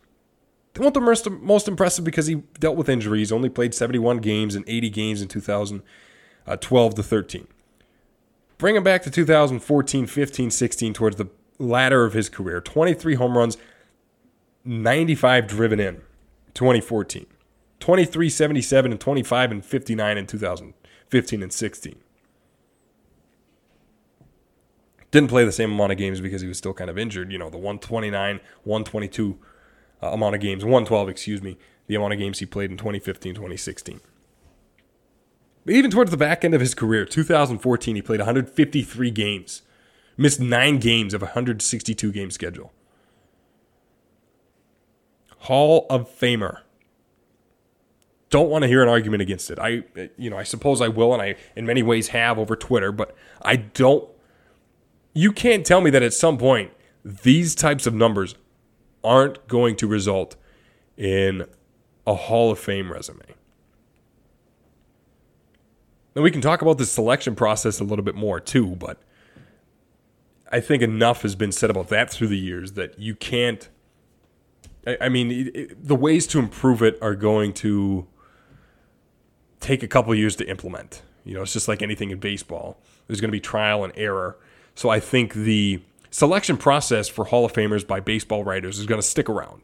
they 0.74 0.82
want 0.82 0.94
the 0.94 1.00
most, 1.00 1.28
most 1.28 1.68
impressive 1.68 2.04
because 2.04 2.26
he 2.26 2.36
dealt 2.58 2.76
with 2.76 2.88
injuries, 2.88 3.32
only 3.32 3.48
played 3.48 3.74
71 3.74 4.18
games 4.18 4.54
and 4.54 4.64
80 4.66 4.90
games 4.90 5.22
in 5.22 5.28
2012 5.28 6.94
to 6.94 7.02
13. 7.02 7.46
Bring 8.58 8.76
him 8.76 8.84
back 8.84 9.02
to 9.02 9.10
2014, 9.10 10.06
15, 10.06 10.50
16 10.50 10.94
towards 10.94 11.16
the 11.16 11.28
latter 11.58 12.04
of 12.04 12.12
his 12.12 12.28
career. 12.28 12.60
23 12.60 13.16
home 13.16 13.36
runs, 13.36 13.58
95 14.64 15.46
driven 15.46 15.80
in 15.80 16.02
2014. 16.54 17.26
23, 17.80 18.28
77, 18.30 18.92
and 18.92 19.00
25 19.00 19.50
and 19.50 19.64
59 19.64 20.18
in 20.18 20.26
2015 20.26 21.42
and 21.42 21.52
16. 21.52 22.01
Didn't 25.12 25.28
play 25.28 25.44
the 25.44 25.52
same 25.52 25.70
amount 25.70 25.92
of 25.92 25.98
games 25.98 26.20
because 26.20 26.42
he 26.42 26.48
was 26.48 26.58
still 26.58 26.74
kind 26.74 26.90
of 26.90 26.98
injured. 26.98 27.30
You 27.30 27.38
know, 27.38 27.50
the 27.50 27.58
129, 27.58 28.40
122 28.64 29.38
uh, 30.02 30.06
amount 30.08 30.34
of 30.34 30.40
games, 30.40 30.64
112, 30.64 31.08
excuse 31.08 31.42
me, 31.42 31.58
the 31.86 31.94
amount 31.94 32.14
of 32.14 32.18
games 32.18 32.40
he 32.40 32.46
played 32.46 32.70
in 32.70 32.76
2015, 32.76 33.34
2016. 33.34 34.00
But 35.64 35.74
even 35.74 35.90
towards 35.90 36.10
the 36.10 36.16
back 36.16 36.44
end 36.44 36.54
of 36.54 36.60
his 36.60 36.74
career, 36.74 37.04
2014, 37.04 37.94
he 37.94 38.02
played 38.02 38.20
153 38.20 39.10
games, 39.10 39.62
missed 40.16 40.40
nine 40.40 40.78
games 40.78 41.14
of 41.14 41.22
a 41.22 41.26
162 41.26 42.10
game 42.10 42.30
schedule. 42.30 42.72
Hall 45.40 45.86
of 45.90 46.08
Famer. 46.08 46.60
Don't 48.30 48.48
want 48.48 48.62
to 48.62 48.68
hear 48.68 48.82
an 48.82 48.88
argument 48.88 49.20
against 49.20 49.50
it. 49.50 49.58
I, 49.58 49.82
you 50.16 50.30
know, 50.30 50.38
I 50.38 50.42
suppose 50.42 50.80
I 50.80 50.88
will, 50.88 51.12
and 51.12 51.20
I, 51.20 51.36
in 51.54 51.66
many 51.66 51.82
ways, 51.82 52.08
have 52.08 52.38
over 52.38 52.56
Twitter. 52.56 52.90
But 52.90 53.14
I 53.42 53.56
don't. 53.56 54.08
You 55.12 55.32
can't 55.32 55.64
tell 55.66 55.80
me 55.80 55.90
that 55.90 56.02
at 56.02 56.14
some 56.14 56.38
point 56.38 56.72
these 57.04 57.54
types 57.54 57.86
of 57.86 57.94
numbers 57.94 58.34
aren't 59.04 59.46
going 59.48 59.76
to 59.76 59.86
result 59.86 60.36
in 60.96 61.46
a 62.06 62.14
Hall 62.14 62.50
of 62.50 62.58
Fame 62.58 62.92
resume. 62.92 63.34
Now, 66.14 66.22
we 66.22 66.30
can 66.30 66.40
talk 66.40 66.62
about 66.62 66.78
the 66.78 66.84
selection 66.84 67.34
process 67.34 67.80
a 67.80 67.84
little 67.84 68.04
bit 68.04 68.14
more 68.14 68.38
too, 68.38 68.76
but 68.76 69.02
I 70.50 70.60
think 70.60 70.82
enough 70.82 71.22
has 71.22 71.34
been 71.34 71.52
said 71.52 71.70
about 71.70 71.88
that 71.88 72.10
through 72.10 72.28
the 72.28 72.38
years 72.38 72.72
that 72.72 72.98
you 72.98 73.14
can't. 73.14 73.68
I, 75.00 75.08
mean, 75.08 75.68
the 75.80 75.94
ways 75.94 76.26
to 76.28 76.38
improve 76.38 76.82
it 76.82 76.98
are 77.00 77.14
going 77.14 77.54
to 77.54 78.06
take 79.60 79.82
a 79.82 79.88
couple 79.88 80.14
years 80.14 80.36
to 80.36 80.48
implement. 80.48 81.02
You 81.24 81.34
know, 81.34 81.42
it's 81.42 81.52
just 81.52 81.68
like 81.68 81.82
anything 81.82 82.10
in 82.10 82.18
baseball. 82.18 82.78
There's 83.06 83.20
going 83.20 83.28
to 83.28 83.32
be 83.32 83.40
trial 83.40 83.84
and 83.84 83.92
error. 83.96 84.36
So 84.74 84.88
I 84.88 85.00
think 85.00 85.34
the 85.34 85.80
selection 86.10 86.56
process 86.56 87.08
for 87.08 87.24
Hall 87.24 87.44
of 87.44 87.52
Famers 87.52 87.86
by 87.86 88.00
baseball 88.00 88.44
writers 88.44 88.78
is 88.78 88.86
going 88.86 89.00
to 89.00 89.06
stick 89.06 89.28
around. 89.28 89.62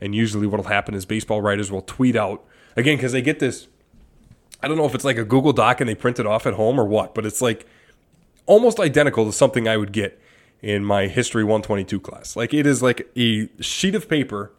And 0.00 0.14
usually, 0.14 0.46
what 0.46 0.58
will 0.58 0.68
happen 0.68 0.94
is 0.94 1.04
baseball 1.04 1.42
writers 1.42 1.70
will 1.70 1.82
tweet 1.82 2.16
out 2.16 2.42
again 2.76 2.96
because 2.96 3.12
they 3.12 3.22
get 3.22 3.38
this. 3.38 3.68
I 4.62 4.68
don't 4.68 4.76
know 4.76 4.86
if 4.86 4.94
it's 4.94 5.04
like 5.04 5.18
a 5.18 5.24
Google 5.24 5.52
Doc 5.52 5.80
and 5.80 5.88
they 5.88 5.94
print 5.94 6.18
it 6.18 6.26
off 6.26 6.46
at 6.46 6.54
home 6.54 6.78
or 6.78 6.84
what, 6.84 7.14
but 7.14 7.26
it's 7.26 7.42
like 7.42 7.66
almost 8.46 8.80
identical 8.80 9.26
to 9.26 9.32
something 9.32 9.68
I 9.68 9.76
would 9.76 9.92
get 9.92 10.20
in 10.62 10.84
my 10.84 11.06
History 11.06 11.44
122 11.44 12.00
class. 12.00 12.36
Like 12.36 12.54
it 12.54 12.66
is 12.66 12.82
like 12.82 13.10
a 13.16 13.48
sheet 13.62 13.94
of 13.94 14.08
paper 14.08 14.52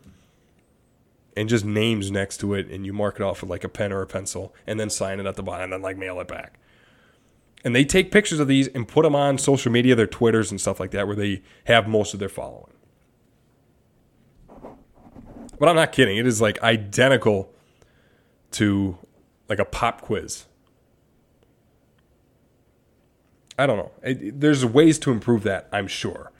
and 1.35 1.49
just 1.49 1.65
names 1.65 2.11
next 2.11 2.37
to 2.37 2.53
it, 2.53 2.69
and 2.69 2.85
you 2.85 2.93
mark 2.93 3.15
it 3.15 3.23
off 3.23 3.41
with 3.41 3.49
like 3.49 3.63
a 3.63 3.69
pen 3.69 3.91
or 3.91 4.01
a 4.01 4.07
pencil, 4.07 4.53
and 4.67 4.79
then 4.79 4.89
sign 4.89 5.19
it 5.19 5.25
at 5.25 5.35
the 5.35 5.43
bottom, 5.43 5.65
and 5.65 5.73
then 5.73 5.81
like 5.81 5.97
mail 5.97 6.19
it 6.19 6.27
back 6.27 6.59
and 7.63 7.75
they 7.75 7.85
take 7.85 8.11
pictures 8.11 8.39
of 8.39 8.47
these 8.47 8.67
and 8.69 8.87
put 8.87 9.03
them 9.03 9.15
on 9.15 9.37
social 9.37 9.71
media, 9.71 9.95
their 9.95 10.07
Twitters 10.07 10.51
and 10.51 10.59
stuff 10.59 10.79
like 10.79 10.91
that, 10.91 11.07
where 11.07 11.15
they 11.15 11.41
have 11.65 11.87
most 11.87 12.13
of 12.13 12.19
their 12.19 12.29
following. 12.29 12.73
But 15.59 15.69
I'm 15.69 15.75
not 15.75 15.91
kidding. 15.91 16.17
It 16.17 16.25
is 16.25 16.41
like 16.41 16.61
identical 16.63 17.53
to 18.51 18.97
like 19.47 19.59
a 19.59 19.65
pop 19.65 20.01
quiz. 20.01 20.45
I 23.59 23.67
don't 23.67 23.77
know. 23.77 23.91
It, 24.01 24.39
there's 24.39 24.65
ways 24.65 24.97
to 24.99 25.11
improve 25.11 25.43
that, 25.43 25.69
I'm 25.71 25.87
sure. 25.87 26.31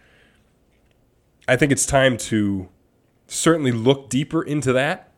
I 1.48 1.56
think 1.56 1.72
it's 1.72 1.86
time 1.86 2.18
to 2.18 2.70
certainly 3.28 3.72
look 3.72 4.10
deeper 4.10 4.42
into 4.42 4.74
that. 4.74 5.12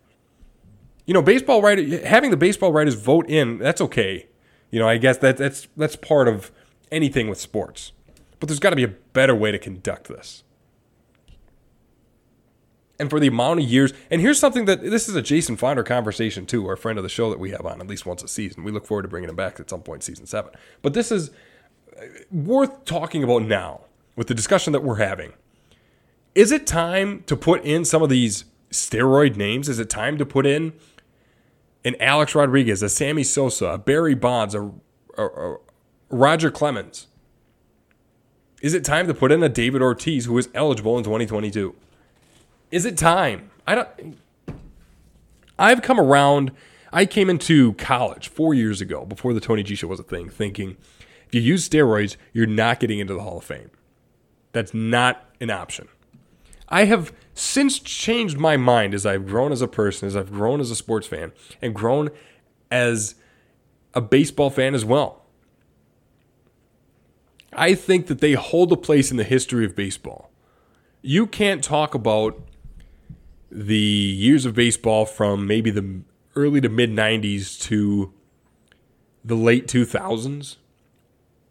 You 1.06 1.14
know, 1.14 1.22
baseball 1.22 1.62
writer 1.62 2.06
having 2.06 2.30
the 2.30 2.38
baseball 2.38 2.74
writers 2.74 2.96
vote 2.96 3.30
in, 3.30 3.58
that's 3.58 3.80
okay. 3.80 4.28
You 4.74 4.80
know, 4.80 4.90
I 4.90 4.98
guess 4.98 5.20
that 5.20 5.38
that's 5.38 5.68
that's 5.78 5.96
part 5.96 6.28
of 6.28 6.52
anything 6.92 7.30
with 7.30 7.40
sports. 7.40 7.92
But 8.40 8.50
there's 8.50 8.60
got 8.60 8.72
to 8.72 8.76
be 8.76 8.84
a 8.84 8.88
better 8.88 9.36
way 9.36 9.52
to 9.52 9.60
conduct 9.60 10.08
this. 10.08 10.44
And 12.98 13.08
for 13.08 13.20
the 13.20 13.28
amount 13.28 13.60
of 13.60 13.68
years, 13.68 13.94
and 14.10 14.20
here's 14.20 14.40
something 14.40 14.66
that 14.66 14.82
this 14.82 15.08
is 15.08 15.16
a 15.16 15.22
Jason 15.22 15.58
Fonder 15.58 15.84
conversation 15.84 16.48
too, 16.48 16.68
our 16.68 16.76
friend 16.76 16.98
of 16.98 17.04
the 17.04 17.10
show 17.10 17.30
that 17.30 17.38
we 17.38 17.52
have 17.52 17.68
on 17.68 17.82
at 17.82 17.86
least 17.86 18.08
once 18.08 18.24
a 18.24 18.28
season. 18.28 18.64
We 18.64 18.72
look 18.72 18.88
forward 18.88 19.04
to 19.04 19.08
bringing 19.08 19.30
him 19.30 19.36
back 19.36 19.60
at 19.60 19.70
some 19.70 19.84
point, 19.84 20.02
season 20.02 20.26
seven. 20.26 20.52
But 20.82 20.96
this 20.96 21.12
is 21.12 21.30
uh, 21.96 22.06
worth 22.32 22.84
talking 22.84 23.24
about 23.24 23.44
now 23.44 23.82
with 24.16 24.26
the 24.26 24.34
discussion 24.34 24.74
that 24.74 24.84
we're 24.84 24.96
having. 24.96 25.34
Is 26.34 26.52
it 26.52 26.66
time 26.66 27.22
to 27.28 27.38
put 27.38 27.64
in 27.64 27.86
some 27.86 28.02
of 28.02 28.10
these 28.10 28.46
steroid 28.72 29.36
names? 29.36 29.70
Is 29.70 29.78
it 29.78 29.92
time 29.92 30.18
to 30.18 30.26
put 30.26 30.48
in 30.48 30.74
an 31.86 31.96
Alex 32.00 32.36
Rodriguez, 32.36 32.82
a 32.82 32.90
Sammy 32.90 33.24
Sosa, 33.24 33.68
a 33.68 33.78
Barry 33.78 34.16
Bonds, 34.16 34.56
a, 34.56 34.72
a, 35.18 35.26
a 35.26 35.58
Roger 36.10 36.52
Clemens? 36.52 37.08
Is 38.62 38.74
it 38.74 38.86
time 38.86 39.08
to 39.08 39.14
put 39.14 39.32
in 39.32 39.44
a 39.44 39.50
David 39.50 39.82
Ortiz 39.82 40.26
who 40.26 40.38
is 40.38 40.50
eligible 40.54 40.98
in 40.98 41.04
2022? 41.04 41.76
Is 42.72 42.86
it 42.86 42.98
time? 42.98 43.52
I 43.68 43.76
don't. 43.76 44.18
I've 45.60 45.82
come 45.82 46.00
around. 46.00 46.52
I 46.92 47.06
came 47.06 47.30
into 47.30 47.74
college 47.74 48.30
four 48.30 48.54
years 48.54 48.80
ago, 48.80 49.06
before 49.06 49.34
the 49.34 49.40
Tony 49.40 49.64
G 49.64 49.76
Show 49.76 49.88
was 49.88 50.00
a 50.00 50.04
thing, 50.04 50.30
thinking 50.30 50.78
if 51.28 51.36
you 51.36 51.42
use 51.42 51.68
steroids, 51.68 52.16
you're 52.32 52.46
not 52.46 52.80
getting 52.80 53.00
into 53.00 53.14
the 53.14 53.22
Hall 53.22 53.40
of 53.40 53.44
Fame. 53.44 53.72
That's 54.52 54.74
not 54.74 55.30
an 55.42 55.50
option. 55.50 55.88
I 56.70 56.86
have 56.86 57.12
since 57.34 57.80
changed 57.80 58.38
my 58.38 58.58
mind 58.58 58.94
as 58.94 59.06
I've 59.06 59.26
grown 59.26 59.52
as 59.52 59.62
a 59.62 59.68
person, 59.68 60.08
as 60.08 60.16
I've 60.16 60.32
grown 60.32 60.60
as 60.60 60.72
a 60.72 60.76
sports 60.76 61.08
fan, 61.08 61.32
and 61.62 61.74
grown 61.74 62.10
as 62.70 63.16
a 63.94 64.02
baseball 64.02 64.50
fan 64.50 64.76
as 64.76 64.86
well. 64.86 65.26
I 67.56 67.76
think 67.76 68.08
that 68.08 68.20
they 68.20 68.34
hold 68.34 68.72
a 68.72 68.78
place 68.78 69.12
in 69.12 69.18
the 69.18 69.24
history 69.24 69.66
of 69.66 69.76
baseball. 69.76 70.32
You 71.02 71.28
can't 71.28 71.64
talk 71.64 71.94
about 71.94 72.40
the 73.52 73.78
years 73.78 74.46
of 74.46 74.56
baseball 74.56 75.06
from 75.06 75.46
maybe 75.46 75.70
the 75.70 76.02
early 76.36 76.62
to 76.62 76.70
mid 76.70 76.90
90s 76.90 77.62
to 77.62 78.14
the 79.24 79.36
late 79.36 79.68
2000s 79.68 80.58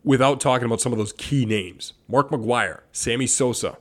without 0.04 0.40
talking 0.40 0.66
about 0.66 0.80
some 0.80 0.92
of 0.92 0.98
those 0.98 1.12
key 1.12 1.46
names 1.46 1.92
Mark 2.08 2.30
McGwire, 2.30 2.80
Sammy 2.90 3.26
Sosa, 3.26 3.78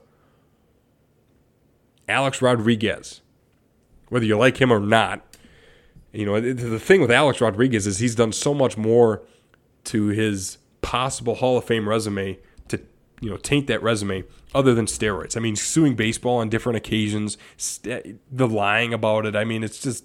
Alex 2.07 2.41
Rodriguez. 2.41 3.21
Whether 4.09 4.25
you 4.25 4.37
like 4.37 4.59
him 4.59 4.71
or 4.71 4.79
not, 4.79 5.25
you 6.11 6.25
know, 6.25 6.39
the 6.39 6.79
thing 6.79 6.99
with 6.99 7.11
Alex 7.11 7.39
Rodriguez 7.39 7.87
is 7.87 7.99
he's 7.99 8.15
done 8.15 8.33
so 8.33 8.53
much 8.53 8.77
more 8.77 9.21
to 9.85 10.07
his 10.07 10.57
possible 10.81 11.35
Hall 11.35 11.57
of 11.57 11.63
Fame 11.63 11.87
resume 11.87 12.37
to, 12.67 12.81
you 13.21 13.29
know, 13.29 13.37
taint 13.37 13.67
that 13.67 13.81
resume 13.81 14.23
other 14.53 14.73
than 14.73 14.85
steroids. 14.85 15.37
I 15.37 15.39
mean, 15.39 15.55
suing 15.55 15.95
baseball 15.95 16.39
on 16.39 16.49
different 16.49 16.75
occasions, 16.75 17.37
st- 17.55 18.19
the 18.29 18.47
lying 18.47 18.93
about 18.93 19.25
it. 19.25 19.35
I 19.35 19.45
mean, 19.45 19.63
it's 19.63 19.79
just 19.79 20.03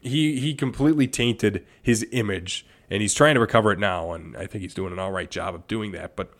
he 0.00 0.40
he 0.40 0.54
completely 0.54 1.06
tainted 1.06 1.66
his 1.82 2.06
image 2.12 2.66
and 2.88 3.02
he's 3.02 3.12
trying 3.12 3.34
to 3.34 3.40
recover 3.40 3.70
it 3.72 3.78
now 3.78 4.12
and 4.12 4.36
I 4.36 4.46
think 4.46 4.62
he's 4.62 4.74
doing 4.74 4.92
an 4.92 4.98
all 4.98 5.12
right 5.12 5.30
job 5.30 5.54
of 5.54 5.66
doing 5.66 5.92
that, 5.92 6.16
but 6.16 6.32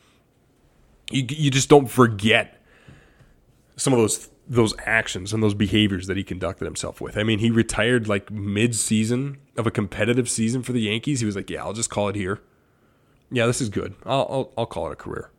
you 1.11 1.27
you 1.29 1.51
just 1.51 1.69
don't 1.69 1.89
forget 1.89 2.63
some 3.77 3.93
of 3.93 3.99
those 3.99 4.29
those 4.51 4.75
actions 4.85 5.33
and 5.33 5.41
those 5.41 5.55
behaviors 5.55 6.09
that 6.09 6.17
he 6.17 6.25
conducted 6.25 6.65
himself 6.65 7.01
with. 7.01 7.17
I 7.17 7.23
mean, 7.23 7.39
he 7.39 7.53
retired 7.53 8.09
like 8.09 8.33
mid-season 8.33 9.39
of 9.57 9.65
a 9.65 9.71
competitive 9.71 10.29
season 10.29 10.65
for 10.65 10.73
the 10.73 10.81
Yankees. 10.81 11.21
He 11.21 11.27
was 11.27 11.37
like, 11.37 11.49
"Yeah, 11.49 11.63
I'll 11.63 11.73
just 11.73 11.89
call 11.89 12.09
it 12.09 12.17
here. 12.17 12.41
Yeah, 13.31 13.47
this 13.47 13.61
is 13.61 13.69
good. 13.69 13.95
I'll 14.05 14.27
I'll, 14.29 14.53
I'll 14.59 14.67
call 14.67 14.89
it 14.89 14.93
a 14.93 14.97
career." 14.97 15.31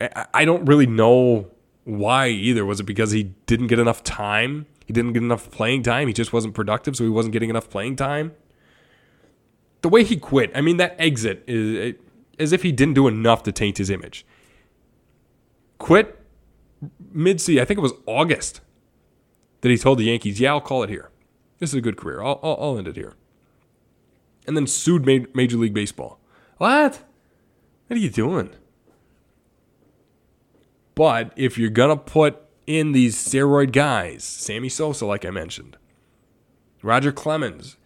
I, 0.00 0.26
I 0.32 0.44
don't 0.44 0.64
really 0.66 0.86
know 0.86 1.50
why 1.82 2.28
either. 2.28 2.64
Was 2.64 2.78
it 2.78 2.84
because 2.84 3.10
he 3.10 3.24
didn't 3.46 3.66
get 3.66 3.80
enough 3.80 4.04
time? 4.04 4.66
He 4.86 4.92
didn't 4.92 5.12
get 5.12 5.24
enough 5.24 5.50
playing 5.50 5.82
time. 5.82 6.06
He 6.06 6.14
just 6.14 6.32
wasn't 6.32 6.54
productive, 6.54 6.94
so 6.94 7.02
he 7.02 7.10
wasn't 7.10 7.32
getting 7.32 7.50
enough 7.50 7.68
playing 7.68 7.96
time. 7.96 8.32
The 9.82 9.88
way 9.88 10.04
he 10.04 10.16
quit, 10.16 10.52
I 10.54 10.60
mean, 10.60 10.76
that 10.76 10.94
exit 10.98 11.42
is 11.48 11.96
as 12.38 12.52
if 12.52 12.62
he 12.62 12.70
didn't 12.70 12.94
do 12.94 13.08
enough 13.08 13.42
to 13.44 13.52
taint 13.52 13.78
his 13.78 13.90
image. 13.90 14.24
Quit 15.78 16.19
mid 17.12 17.40
season, 17.40 17.62
I 17.62 17.64
think 17.64 17.78
it 17.78 17.82
was 17.82 17.92
August, 18.06 18.60
that 19.60 19.68
he 19.68 19.76
told 19.76 19.98
the 19.98 20.04
Yankees, 20.04 20.40
"Yeah, 20.40 20.52
I'll 20.52 20.60
call 20.60 20.82
it 20.82 20.90
here. 20.90 21.10
This 21.58 21.70
is 21.70 21.76
a 21.76 21.80
good 21.80 21.96
career. 21.96 22.22
I'll, 22.22 22.40
I'll, 22.42 22.56
I'll 22.60 22.78
end 22.78 22.88
it 22.88 22.96
here." 22.96 23.14
And 24.46 24.56
then 24.56 24.66
sued 24.66 25.04
Major 25.06 25.56
League 25.56 25.74
Baseball. 25.74 26.18
What? 26.58 27.02
What 27.86 27.96
are 27.96 28.00
you 28.00 28.10
doing? 28.10 28.50
But 30.94 31.32
if 31.36 31.56
you're 31.58 31.70
gonna 31.70 31.96
put 31.96 32.38
in 32.66 32.92
these 32.92 33.16
steroid 33.16 33.72
guys, 33.72 34.22
Sammy 34.22 34.68
Sosa, 34.68 35.06
like 35.06 35.24
I 35.24 35.30
mentioned, 35.30 35.76
Roger 36.82 37.12
Clemens, 37.12 37.76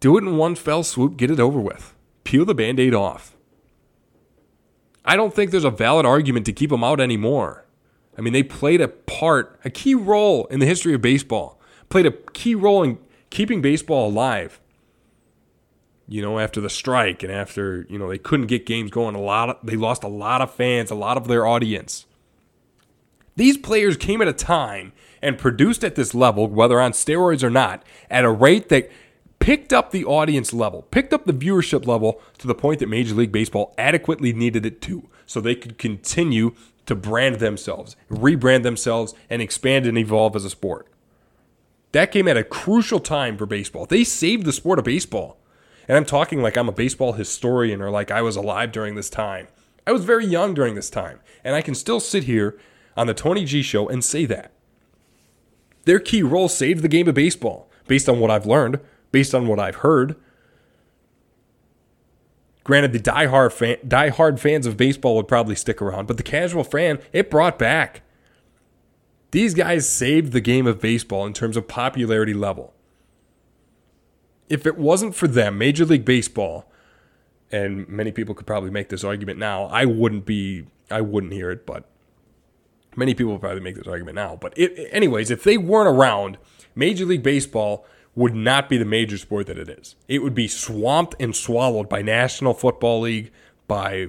do 0.00 0.16
it 0.16 0.24
in 0.24 0.36
one 0.36 0.54
fell 0.54 0.82
swoop, 0.82 1.16
get 1.16 1.30
it 1.30 1.40
over 1.40 1.58
with, 1.58 1.94
peel 2.24 2.44
the 2.44 2.54
band 2.54 2.78
aid 2.78 2.94
off. 2.94 3.34
I 5.04 5.16
don't 5.16 5.34
think 5.34 5.50
there's 5.50 5.64
a 5.64 5.70
valid 5.70 6.06
argument 6.06 6.46
to 6.46 6.52
keep 6.52 6.70
them 6.70 6.84
out 6.84 7.00
anymore. 7.00 7.63
I 8.16 8.20
mean, 8.20 8.32
they 8.32 8.42
played 8.42 8.80
a 8.80 8.88
part, 8.88 9.58
a 9.64 9.70
key 9.70 9.94
role 9.94 10.46
in 10.46 10.60
the 10.60 10.66
history 10.66 10.94
of 10.94 11.02
baseball, 11.02 11.60
played 11.88 12.06
a 12.06 12.12
key 12.32 12.54
role 12.54 12.82
in 12.82 12.98
keeping 13.30 13.60
baseball 13.60 14.08
alive. 14.08 14.60
You 16.06 16.20
know, 16.20 16.38
after 16.38 16.60
the 16.60 16.70
strike 16.70 17.22
and 17.22 17.32
after, 17.32 17.86
you 17.88 17.98
know, 17.98 18.08
they 18.08 18.18
couldn't 18.18 18.46
get 18.46 18.66
games 18.66 18.90
going, 18.90 19.14
a 19.14 19.20
lot 19.20 19.48
of, 19.48 19.56
they 19.62 19.76
lost 19.76 20.04
a 20.04 20.08
lot 20.08 20.42
of 20.42 20.52
fans, 20.54 20.90
a 20.90 20.94
lot 20.94 21.16
of 21.16 21.28
their 21.28 21.46
audience. 21.46 22.06
These 23.36 23.56
players 23.56 23.96
came 23.96 24.20
at 24.20 24.28
a 24.28 24.32
time 24.32 24.92
and 25.22 25.38
produced 25.38 25.82
at 25.82 25.94
this 25.94 26.14
level, 26.14 26.46
whether 26.46 26.80
on 26.80 26.92
steroids 26.92 27.42
or 27.42 27.50
not, 27.50 27.82
at 28.10 28.24
a 28.24 28.30
rate 28.30 28.68
that 28.68 28.90
picked 29.38 29.72
up 29.72 29.90
the 29.90 30.04
audience 30.04 30.52
level, 30.52 30.82
picked 30.82 31.12
up 31.12 31.24
the 31.24 31.32
viewership 31.32 31.86
level 31.86 32.20
to 32.38 32.46
the 32.46 32.54
point 32.54 32.80
that 32.80 32.88
Major 32.88 33.14
League 33.14 33.32
Baseball 33.32 33.74
adequately 33.76 34.32
needed 34.32 34.64
it 34.64 34.80
to, 34.82 35.08
so 35.26 35.40
they 35.40 35.54
could 35.54 35.78
continue 35.78 36.54
to 36.86 36.94
brand 36.94 37.36
themselves, 37.36 37.96
rebrand 38.10 38.62
themselves, 38.62 39.14
and 39.30 39.40
expand 39.40 39.86
and 39.86 39.98
evolve 39.98 40.36
as 40.36 40.44
a 40.44 40.50
sport. 40.50 40.88
That 41.92 42.10
came 42.10 42.26
at 42.26 42.36
a 42.36 42.44
crucial 42.44 43.00
time 43.00 43.36
for 43.36 43.46
baseball. 43.46 43.86
They 43.86 44.04
saved 44.04 44.44
the 44.44 44.52
sport 44.52 44.78
of 44.78 44.84
baseball. 44.84 45.38
And 45.86 45.96
I'm 45.96 46.04
talking 46.04 46.42
like 46.42 46.56
I'm 46.56 46.68
a 46.68 46.72
baseball 46.72 47.12
historian 47.12 47.80
or 47.80 47.90
like 47.90 48.10
I 48.10 48.22
was 48.22 48.36
alive 48.36 48.72
during 48.72 48.94
this 48.94 49.10
time. 49.10 49.48
I 49.86 49.92
was 49.92 50.04
very 50.04 50.26
young 50.26 50.54
during 50.54 50.74
this 50.74 50.90
time. 50.90 51.20
And 51.44 51.54
I 51.54 51.62
can 51.62 51.74
still 51.74 52.00
sit 52.00 52.24
here 52.24 52.58
on 52.96 53.06
the 53.06 53.14
Tony 53.14 53.44
G 53.44 53.62
show 53.62 53.88
and 53.88 54.02
say 54.02 54.24
that. 54.26 54.52
Their 55.84 56.00
key 56.00 56.22
role 56.22 56.48
saved 56.48 56.82
the 56.82 56.88
game 56.88 57.08
of 57.08 57.14
baseball, 57.14 57.70
based 57.86 58.08
on 58.08 58.18
what 58.18 58.30
I've 58.30 58.46
learned, 58.46 58.80
based 59.12 59.34
on 59.34 59.46
what 59.46 59.60
I've 59.60 59.76
heard, 59.76 60.16
Granted, 62.64 62.94
the 62.94 62.98
diehard 62.98 63.52
fan, 63.52 63.76
diehard 63.86 64.38
fans 64.38 64.66
of 64.66 64.78
baseball 64.78 65.16
would 65.16 65.28
probably 65.28 65.54
stick 65.54 65.82
around, 65.82 66.06
but 66.06 66.16
the 66.16 66.22
casual 66.22 66.64
fan, 66.64 66.98
it 67.12 67.30
brought 67.30 67.58
back. 67.58 68.00
These 69.30 69.52
guys 69.54 69.88
saved 69.88 70.32
the 70.32 70.40
game 70.40 70.66
of 70.66 70.80
baseball 70.80 71.26
in 71.26 71.34
terms 71.34 71.56
of 71.56 71.68
popularity 71.68 72.32
level. 72.32 72.72
If 74.48 74.66
it 74.66 74.78
wasn't 74.78 75.14
for 75.14 75.28
them, 75.28 75.58
Major 75.58 75.84
League 75.84 76.04
Baseball, 76.04 76.70
and 77.52 77.88
many 77.88 78.12
people 78.12 78.34
could 78.34 78.46
probably 78.46 78.70
make 78.70 78.88
this 78.88 79.04
argument 79.04 79.38
now, 79.38 79.64
I 79.64 79.84
wouldn't 79.84 80.24
be, 80.24 80.66
I 80.90 81.02
wouldn't 81.02 81.32
hear 81.32 81.50
it, 81.50 81.66
but 81.66 81.88
many 82.96 83.14
people 83.14 83.38
probably 83.38 83.60
make 83.60 83.76
this 83.76 83.86
argument 83.86 84.14
now. 84.14 84.36
But 84.40 84.56
it, 84.56 84.88
anyways, 84.90 85.30
if 85.30 85.44
they 85.44 85.58
weren't 85.58 85.88
around, 85.88 86.38
Major 86.74 87.04
League 87.04 87.22
Baseball 87.22 87.86
would 88.16 88.34
not 88.34 88.68
be 88.68 88.76
the 88.76 88.84
major 88.84 89.18
sport 89.18 89.46
that 89.46 89.58
it 89.58 89.68
is. 89.68 89.96
It 90.08 90.22
would 90.22 90.34
be 90.34 90.46
swamped 90.48 91.16
and 91.18 91.34
swallowed 91.34 91.88
by 91.88 92.02
National 92.02 92.54
Football 92.54 93.00
League, 93.00 93.32
by 93.66 94.08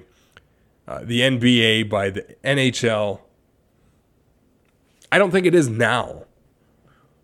uh, 0.87 0.99
the 1.03 1.21
NBA, 1.21 1.89
by 1.89 2.09
the 2.11 2.35
NHL. 2.43 3.21
I 5.11 5.17
don't 5.17 5.31
think 5.31 5.45
it 5.45 5.55
is 5.55 5.69
now. 5.69 6.25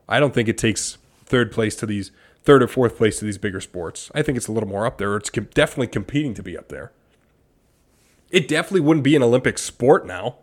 I 0.09 0.19
don't 0.19 0.33
think 0.33 0.49
it 0.49 0.57
takes 0.57 0.97
third 1.25 1.51
place 1.51 1.75
to 1.77 1.85
these 1.85 2.11
third 2.43 2.63
or 2.63 2.67
fourth 2.67 2.97
place 2.97 3.19
to 3.19 3.25
these 3.25 3.37
bigger 3.37 3.61
sports. 3.61 4.09
I 4.15 4.21
think 4.23 4.37
it's 4.37 4.47
a 4.47 4.51
little 4.51 4.69
more 4.69 4.85
up 4.85 4.97
there. 4.97 5.15
It's 5.15 5.29
com- 5.29 5.49
definitely 5.53 5.87
competing 5.87 6.33
to 6.33 6.43
be 6.43 6.57
up 6.57 6.69
there. 6.69 6.91
It 8.31 8.47
definitely 8.47 8.81
wouldn't 8.81 9.03
be 9.03 9.15
an 9.15 9.23
Olympic 9.23 9.57
sport 9.57 10.07
now. 10.07 10.37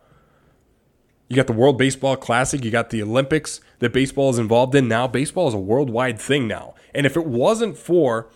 You 1.28 1.36
got 1.36 1.46
the 1.46 1.52
World 1.52 1.76
Baseball 1.76 2.16
Classic, 2.16 2.64
you 2.64 2.70
got 2.70 2.90
the 2.90 3.02
Olympics 3.02 3.60
that 3.80 3.92
baseball 3.92 4.30
is 4.30 4.38
involved 4.38 4.74
in 4.74 4.88
now. 4.88 5.06
Baseball 5.06 5.46
is 5.48 5.54
a 5.54 5.58
worldwide 5.58 6.18
thing 6.18 6.48
now. 6.48 6.74
And 6.94 7.04
if 7.04 7.16
it 7.16 7.26
wasn't 7.26 7.76
for 7.76 8.28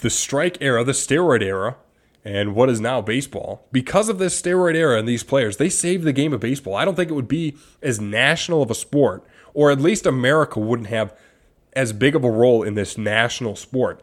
the 0.00 0.10
strike 0.10 0.58
era, 0.60 0.82
the 0.82 0.92
steroid 0.92 1.42
era, 1.42 1.76
and 2.24 2.54
what 2.54 2.68
is 2.68 2.80
now 2.80 3.00
baseball, 3.00 3.66
because 3.70 4.08
of 4.08 4.18
this 4.18 4.40
steroid 4.40 4.74
era 4.74 4.98
and 4.98 5.08
these 5.08 5.22
players, 5.22 5.56
they 5.56 5.68
saved 5.68 6.04
the 6.04 6.12
game 6.12 6.32
of 6.32 6.40
baseball. 6.40 6.74
I 6.74 6.84
don't 6.84 6.96
think 6.96 7.10
it 7.10 7.14
would 7.14 7.28
be 7.28 7.56
as 7.82 8.00
national 8.00 8.62
of 8.62 8.70
a 8.70 8.74
sport, 8.74 9.24
or 9.54 9.70
at 9.70 9.80
least 9.80 10.06
America 10.06 10.58
wouldn't 10.58 10.88
have 10.88 11.16
as 11.74 11.92
big 11.92 12.16
of 12.16 12.24
a 12.24 12.30
role 12.30 12.62
in 12.62 12.74
this 12.74 12.98
national 12.98 13.56
sport, 13.56 14.02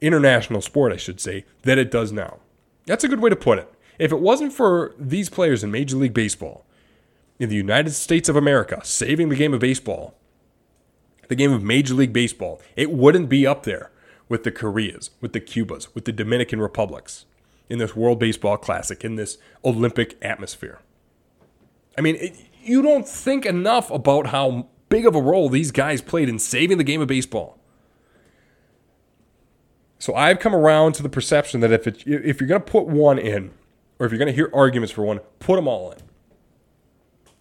international 0.00 0.60
sport, 0.60 0.92
I 0.92 0.96
should 0.96 1.20
say, 1.20 1.44
that 1.62 1.78
it 1.78 1.90
does 1.90 2.12
now. 2.12 2.38
That's 2.86 3.04
a 3.04 3.08
good 3.08 3.20
way 3.20 3.30
to 3.30 3.36
put 3.36 3.58
it. 3.58 3.72
If 4.00 4.12
it 4.12 4.20
wasn't 4.20 4.54
for 4.54 4.94
these 4.98 5.28
players 5.28 5.62
in 5.62 5.70
Major 5.70 5.98
League 5.98 6.14
Baseball, 6.14 6.64
in 7.38 7.50
the 7.50 7.54
United 7.54 7.90
States 7.90 8.30
of 8.30 8.36
America, 8.36 8.80
saving 8.82 9.28
the 9.28 9.36
game 9.36 9.52
of 9.52 9.60
baseball, 9.60 10.14
the 11.28 11.34
game 11.34 11.52
of 11.52 11.62
Major 11.62 11.92
League 11.92 12.12
Baseball, 12.12 12.62
it 12.76 12.90
wouldn't 12.90 13.28
be 13.28 13.46
up 13.46 13.64
there 13.64 13.90
with 14.26 14.42
the 14.42 14.50
Koreas, 14.50 15.10
with 15.20 15.34
the 15.34 15.40
Cubas, 15.40 15.94
with 15.94 16.06
the 16.06 16.12
Dominican 16.12 16.62
Republics 16.62 17.26
in 17.68 17.78
this 17.78 17.94
World 17.94 18.18
Baseball 18.18 18.56
Classic, 18.56 19.04
in 19.04 19.16
this 19.16 19.36
Olympic 19.66 20.16
atmosphere. 20.22 20.80
I 21.98 22.00
mean, 22.00 22.16
it, 22.16 22.36
you 22.62 22.80
don't 22.80 23.06
think 23.06 23.44
enough 23.44 23.90
about 23.90 24.28
how 24.28 24.68
big 24.88 25.06
of 25.06 25.14
a 25.14 25.20
role 25.20 25.50
these 25.50 25.72
guys 25.72 26.00
played 26.00 26.30
in 26.30 26.38
saving 26.38 26.78
the 26.78 26.84
game 26.84 27.02
of 27.02 27.08
baseball. 27.08 27.58
So 29.98 30.14
I've 30.14 30.38
come 30.38 30.54
around 30.54 30.94
to 30.94 31.02
the 31.02 31.10
perception 31.10 31.60
that 31.60 31.70
if 31.70 31.86
it, 31.86 32.02
if 32.06 32.40
you're 32.40 32.48
going 32.48 32.62
to 32.62 32.66
put 32.66 32.86
one 32.86 33.18
in, 33.18 33.50
or 34.00 34.06
if 34.06 34.12
you're 34.12 34.18
going 34.18 34.26
to 34.26 34.34
hear 34.34 34.50
arguments 34.54 34.92
for 34.92 35.02
one, 35.02 35.20
put 35.38 35.56
them 35.56 35.68
all 35.68 35.92
in. 35.92 35.98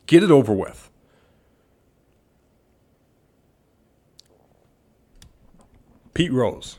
Get 0.06 0.24
it 0.24 0.30
over 0.30 0.54
with. 0.54 0.89
Pete 6.13 6.34
Rose. 6.34 6.78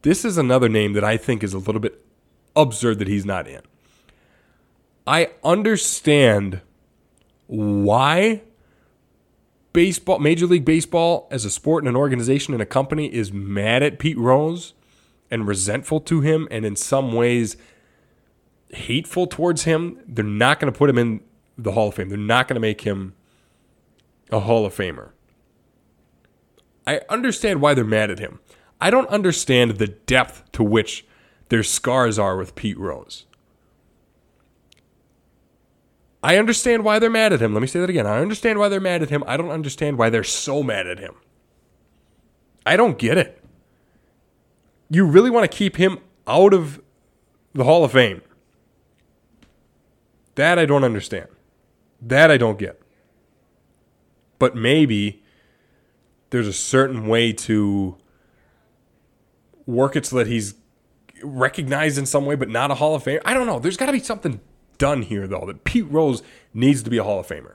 This 0.00 0.24
is 0.24 0.38
another 0.38 0.68
name 0.68 0.94
that 0.94 1.04
I 1.04 1.18
think 1.18 1.42
is 1.42 1.52
a 1.52 1.58
little 1.58 1.80
bit 1.80 2.02
absurd 2.54 3.00
that 3.00 3.08
he's 3.08 3.26
not 3.26 3.46
in. 3.46 3.60
I 5.06 5.30
understand 5.44 6.62
why 7.48 8.40
baseball, 9.74 10.20
Major 10.20 10.46
League 10.46 10.64
Baseball, 10.64 11.28
as 11.30 11.44
a 11.44 11.50
sport 11.50 11.82
and 11.84 11.88
an 11.88 11.96
organization 11.96 12.54
and 12.54 12.62
a 12.62 12.66
company, 12.66 13.12
is 13.12 13.30
mad 13.30 13.82
at 13.82 13.98
Pete 13.98 14.16
Rose 14.16 14.72
and 15.30 15.46
resentful 15.46 16.00
to 16.00 16.20
him, 16.20 16.46
and 16.50 16.64
in 16.64 16.76
some 16.76 17.12
ways 17.12 17.56
hateful 18.70 19.26
towards 19.26 19.64
him. 19.64 20.00
They're 20.06 20.24
not 20.24 20.60
going 20.60 20.72
to 20.72 20.78
put 20.78 20.90
him 20.90 20.98
in 20.98 21.20
the 21.56 21.72
Hall 21.72 21.88
of 21.88 21.94
Fame. 21.94 22.08
They're 22.08 22.18
not 22.18 22.48
going 22.48 22.54
to 22.54 22.60
make 22.60 22.82
him 22.82 23.14
a 24.30 24.40
Hall 24.40 24.66
of 24.66 24.74
Famer. 24.74 25.10
I 26.86 27.00
understand 27.08 27.60
why 27.60 27.74
they're 27.74 27.84
mad 27.84 28.10
at 28.10 28.18
him. 28.18 28.40
I 28.80 28.90
don't 28.90 29.08
understand 29.08 29.72
the 29.72 29.88
depth 29.88 30.44
to 30.52 30.62
which 30.62 31.06
their 31.48 31.62
scars 31.62 32.18
are 32.18 32.36
with 32.36 32.54
Pete 32.54 32.78
Rose. 32.78 33.24
I 36.22 36.38
understand 36.38 36.84
why 36.84 36.98
they're 36.98 37.08
mad 37.08 37.32
at 37.32 37.40
him. 37.40 37.54
Let 37.54 37.60
me 37.60 37.68
say 37.68 37.80
that 37.80 37.90
again. 37.90 38.06
I 38.06 38.18
understand 38.18 38.58
why 38.58 38.68
they're 38.68 38.80
mad 38.80 39.02
at 39.02 39.10
him. 39.10 39.22
I 39.26 39.36
don't 39.36 39.50
understand 39.50 39.96
why 39.96 40.10
they're 40.10 40.24
so 40.24 40.62
mad 40.62 40.86
at 40.86 40.98
him. 40.98 41.14
I 42.64 42.76
don't 42.76 42.98
get 42.98 43.16
it. 43.16 43.42
You 44.88 45.04
really 45.04 45.30
want 45.30 45.50
to 45.50 45.56
keep 45.56 45.76
him 45.76 45.98
out 46.26 46.54
of 46.54 46.80
the 47.52 47.64
Hall 47.64 47.84
of 47.84 47.92
Fame? 47.92 48.22
That 50.36 50.58
I 50.58 50.66
don't 50.66 50.84
understand. 50.84 51.28
That 52.00 52.30
I 52.30 52.36
don't 52.36 52.58
get. 52.58 52.80
But 54.38 54.54
maybe 54.54 55.22
there's 56.30 56.46
a 56.46 56.52
certain 56.52 57.06
way 57.06 57.32
to 57.32 57.96
work 59.64 59.96
it 59.96 60.06
so 60.06 60.16
that 60.16 60.26
he's 60.26 60.54
recognized 61.22 61.98
in 61.98 62.06
some 62.06 62.26
way, 62.26 62.34
but 62.34 62.48
not 62.48 62.70
a 62.70 62.74
Hall 62.74 62.94
of 62.94 63.02
Famer. 63.02 63.22
I 63.24 63.34
don't 63.34 63.46
know. 63.46 63.58
There's 63.58 63.76
got 63.76 63.86
to 63.86 63.92
be 63.92 64.00
something 64.00 64.40
done 64.78 65.02
here, 65.02 65.26
though, 65.26 65.44
that 65.46 65.64
Pete 65.64 65.90
Rose 65.90 66.22
needs 66.52 66.82
to 66.82 66.90
be 66.90 66.98
a 66.98 67.04
Hall 67.04 67.20
of 67.20 67.26
Famer. 67.26 67.54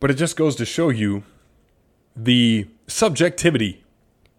But 0.00 0.10
it 0.10 0.14
just 0.14 0.36
goes 0.36 0.56
to 0.56 0.64
show 0.64 0.88
you 0.88 1.22
the 2.14 2.68
subjectivity 2.86 3.84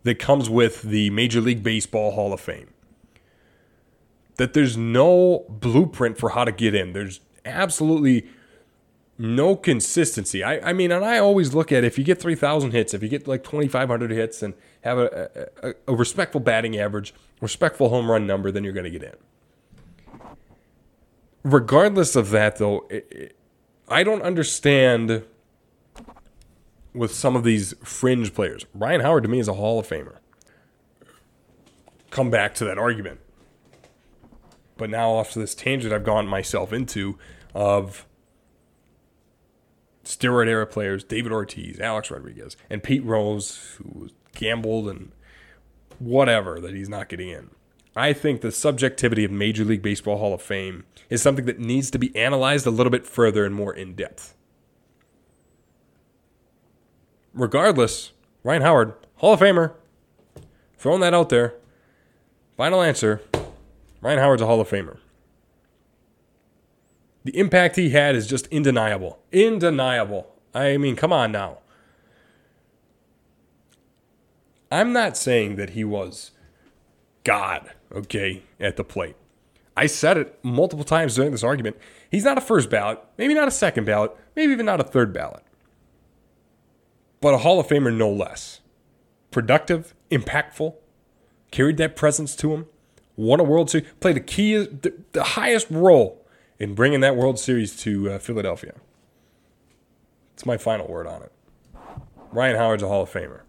that 0.08 0.20
comes 0.20 0.50
with 0.50 0.84
the 0.84 1.10
Major 1.10 1.42
League 1.42 1.62
Baseball 1.62 2.12
Hall 2.12 2.32
of 2.32 2.40
Fame. 2.40 2.70
That 4.38 4.54
there's 4.54 4.78
no 4.78 5.46
blueprint 5.50 6.18
for 6.18 6.30
how 6.30 6.46
to 6.46 6.52
get 6.54 6.74
in. 6.74 6.94
There's 6.94 7.20
absolutely 7.44 8.26
no 9.18 9.58
consistency. 9.58 10.46
I, 10.46 10.70
I 10.70 10.72
mean, 10.72 10.94
and 10.94 11.04
I 11.04 11.18
always 11.18 11.54
look 11.54 11.74
at 11.74 11.84
if 11.84 11.98
you 11.98 12.06
get 12.06 12.22
3,000 12.22 12.72
hits, 12.72 12.94
if 12.94 13.04
you 13.04 13.10
get 13.10 13.28
like 13.28 13.44
2,500 13.44 14.12
hits 14.12 14.42
and 14.42 14.54
have 14.82 14.98
a, 14.98 15.50
a, 15.62 15.74
a 15.90 15.94
respectful 15.94 16.40
batting 16.40 16.78
average, 16.78 17.14
respectful 17.42 17.90
home 17.90 18.10
run 18.10 18.26
number, 18.26 18.50
then 18.50 18.64
you're 18.64 18.72
going 18.72 18.86
to 18.86 18.90
get 18.90 19.04
in. 19.04 19.16
Regardless 21.44 22.16
of 22.16 22.30
that, 22.30 22.60
though, 22.60 22.88
it, 22.90 23.08
it, 23.12 23.36
I 23.90 24.04
don't 24.04 24.22
understand 24.22 25.26
with 26.98 27.14
some 27.14 27.36
of 27.36 27.44
these 27.44 27.74
fringe 27.84 28.34
players. 28.34 28.66
Ryan 28.74 29.02
Howard 29.02 29.24
to 29.24 29.30
me 29.30 29.40
is 29.40 29.48
a 29.48 29.54
Hall 29.54 29.80
of 29.80 29.88
Famer. 29.88 30.18
Come 32.10 32.30
back 32.30 32.56
to 32.56 32.66
that 32.66 32.78
argument. 32.78 33.20
But 34.78 34.90
now, 34.90 35.12
off 35.12 35.32
to 35.32 35.40
this 35.40 35.56
tangent 35.56 35.94
I've 35.94 36.04
gone 36.04 36.28
myself 36.28 36.72
into 36.72 37.18
of 37.56 38.06
steroid 40.04 40.48
era 40.48 40.66
players, 40.66 41.04
David 41.04 41.32
Ortiz, 41.32 41.80
Alex 41.80 42.12
Rodriguez, 42.12 42.56
and 42.70 42.84
Pete 42.84 43.04
Rose, 43.04 43.76
who 43.78 44.10
gambled 44.36 44.88
and 44.88 45.12
whatever 46.00 46.60
that 46.60 46.74
he's 46.74 46.90
not 46.90 47.10
getting 47.10 47.30
in. 47.30 47.50
I 47.96 48.14
think 48.14 48.42
the 48.42 48.52
subjectivity 48.52 49.24
of 49.24 49.32
Major 49.32 49.66
League 49.66 49.82
Baseball 49.82 50.20
Hall 50.20 50.36
of 50.36 50.42
Fame 50.42 50.86
is 51.10 51.22
something 51.22 51.46
that 51.46 51.60
needs 51.60 51.90
to 51.92 51.98
be 51.98 52.16
analyzed 52.16 52.68
a 52.68 52.72
little 52.72 52.92
bit 52.92 53.08
further 53.08 53.44
and 53.44 53.56
more 53.56 53.74
in 53.74 53.96
depth. 53.96 54.36
Regardless, 57.38 58.14
Ryan 58.44 58.64
Howard, 58.64 58.94
Hall 59.18 59.34
of 59.34 59.40
Famer, 59.40 59.74
throwing 60.78 61.02
that 61.02 61.14
out 61.14 61.30
there. 61.30 61.54
Final 62.58 62.82
answer 62.82 63.22
Ryan 64.02 64.20
Howard's 64.20 64.42
a 64.42 64.48
Hall 64.48 64.60
of 64.60 64.68
Famer. 64.68 64.98
The 67.24 67.38
impact 67.38 67.76
he 67.76 67.92
had 67.92 68.16
is 68.16 68.26
just 68.26 68.52
undeniable. 68.52 69.20
Undeniable. 69.34 70.34
I 70.56 70.78
mean, 70.78 70.96
come 70.96 71.14
on 71.14 71.32
now. 71.32 71.60
I'm 74.72 74.92
not 74.92 75.16
saying 75.16 75.58
that 75.58 75.72
he 75.72 75.84
was 75.84 76.32
God, 77.24 77.72
okay, 77.92 78.42
at 78.60 78.78
the 78.78 78.84
plate. 78.84 79.16
I 79.76 79.86
said 79.86 80.18
it 80.18 80.40
multiple 80.42 80.84
times 80.84 81.16
during 81.16 81.32
this 81.32 81.44
argument. 81.44 81.78
He's 82.10 82.24
not 82.24 82.38
a 82.38 82.42
first 82.42 82.70
ballot, 82.70 83.00
maybe 83.18 83.36
not 83.36 83.48
a 83.48 83.52
second 83.52 83.86
ballot, 83.86 84.12
maybe 84.36 84.54
even 84.54 84.66
not 84.66 84.80
a 84.80 84.84
third 84.84 85.14
ballot, 85.14 85.44
but 87.22 87.34
a 87.34 87.40
Hall 87.40 87.60
of 87.60 87.68
Famer 87.68 87.96
no 87.96 88.10
less. 88.10 88.62
Productive, 89.32 89.94
impactful, 90.12 90.76
carried 91.52 91.78
that 91.78 91.96
presence 91.96 92.36
to 92.38 92.54
him, 92.54 92.66
won 93.16 93.40
a 93.40 93.44
World 93.44 93.70
Series, 93.70 93.88
played 94.00 94.18
a 94.18 94.22
key, 94.22 94.56
the, 94.58 94.94
the 95.12 95.24
highest 95.24 95.68
role 95.70 96.26
in 96.60 96.74
bringing 96.74 97.02
that 97.02 97.16
World 97.16 97.40
Series 97.40 97.76
to 97.78 98.12
uh, 98.12 98.20
Philadelphia. 98.20 98.74
It's 100.34 100.46
my 100.46 100.58
final 100.58 100.88
word 100.88 101.08
on 101.08 101.24
it. 101.24 101.32
Ryan 102.32 102.58
Howard's 102.58 102.84
a 102.84 102.88
Hall 102.88 103.04
of 103.04 103.12
Famer. 103.12 103.42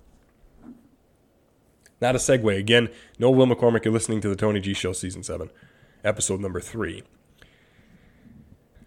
Not 2.00 2.14
a 2.14 2.18
segue. 2.18 2.56
Again, 2.58 2.88
no 3.18 3.30
Will 3.30 3.46
McCormick. 3.46 3.84
You're 3.84 3.92
listening 3.92 4.20
to 4.20 4.28
the 4.28 4.36
Tony 4.36 4.60
G 4.60 4.72
Show, 4.72 4.92
Season 4.92 5.22
7, 5.22 5.50
Episode 6.04 6.40
number 6.40 6.60
3. 6.60 7.02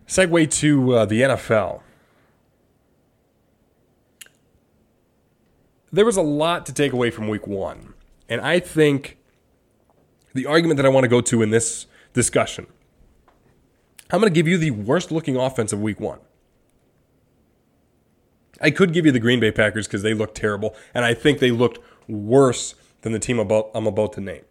Segue 0.07 0.51
to 0.51 0.93
uh, 0.95 1.05
the 1.05 1.21
NFL. 1.21 1.81
There 5.91 6.05
was 6.05 6.17
a 6.17 6.21
lot 6.21 6.65
to 6.67 6.73
take 6.73 6.93
away 6.93 7.11
from 7.11 7.27
week 7.27 7.47
one. 7.47 7.93
And 8.29 8.39
I 8.41 8.59
think 8.59 9.17
the 10.33 10.45
argument 10.45 10.77
that 10.77 10.85
I 10.85 10.89
want 10.89 11.03
to 11.03 11.09
go 11.09 11.21
to 11.21 11.41
in 11.41 11.49
this 11.49 11.85
discussion 12.13 12.67
I'm 14.11 14.19
going 14.19 14.31
to 14.31 14.35
give 14.35 14.47
you 14.47 14.57
the 14.57 14.71
worst 14.71 15.11
looking 15.11 15.37
offense 15.37 15.71
of 15.71 15.81
week 15.81 15.99
one. 15.99 16.19
I 18.59 18.69
could 18.69 18.93
give 18.93 19.05
you 19.05 19.11
the 19.11 19.19
Green 19.19 19.39
Bay 19.39 19.51
Packers 19.51 19.87
because 19.87 20.03
they 20.03 20.13
looked 20.13 20.35
terrible, 20.35 20.75
and 20.93 21.05
I 21.05 21.13
think 21.13 21.39
they 21.39 21.49
looked 21.49 21.79
worse 22.07 22.75
than 23.01 23.13
the 23.13 23.19
team 23.19 23.39
about, 23.39 23.71
I'm 23.73 23.87
about 23.87 24.13
to 24.13 24.21
name. 24.21 24.43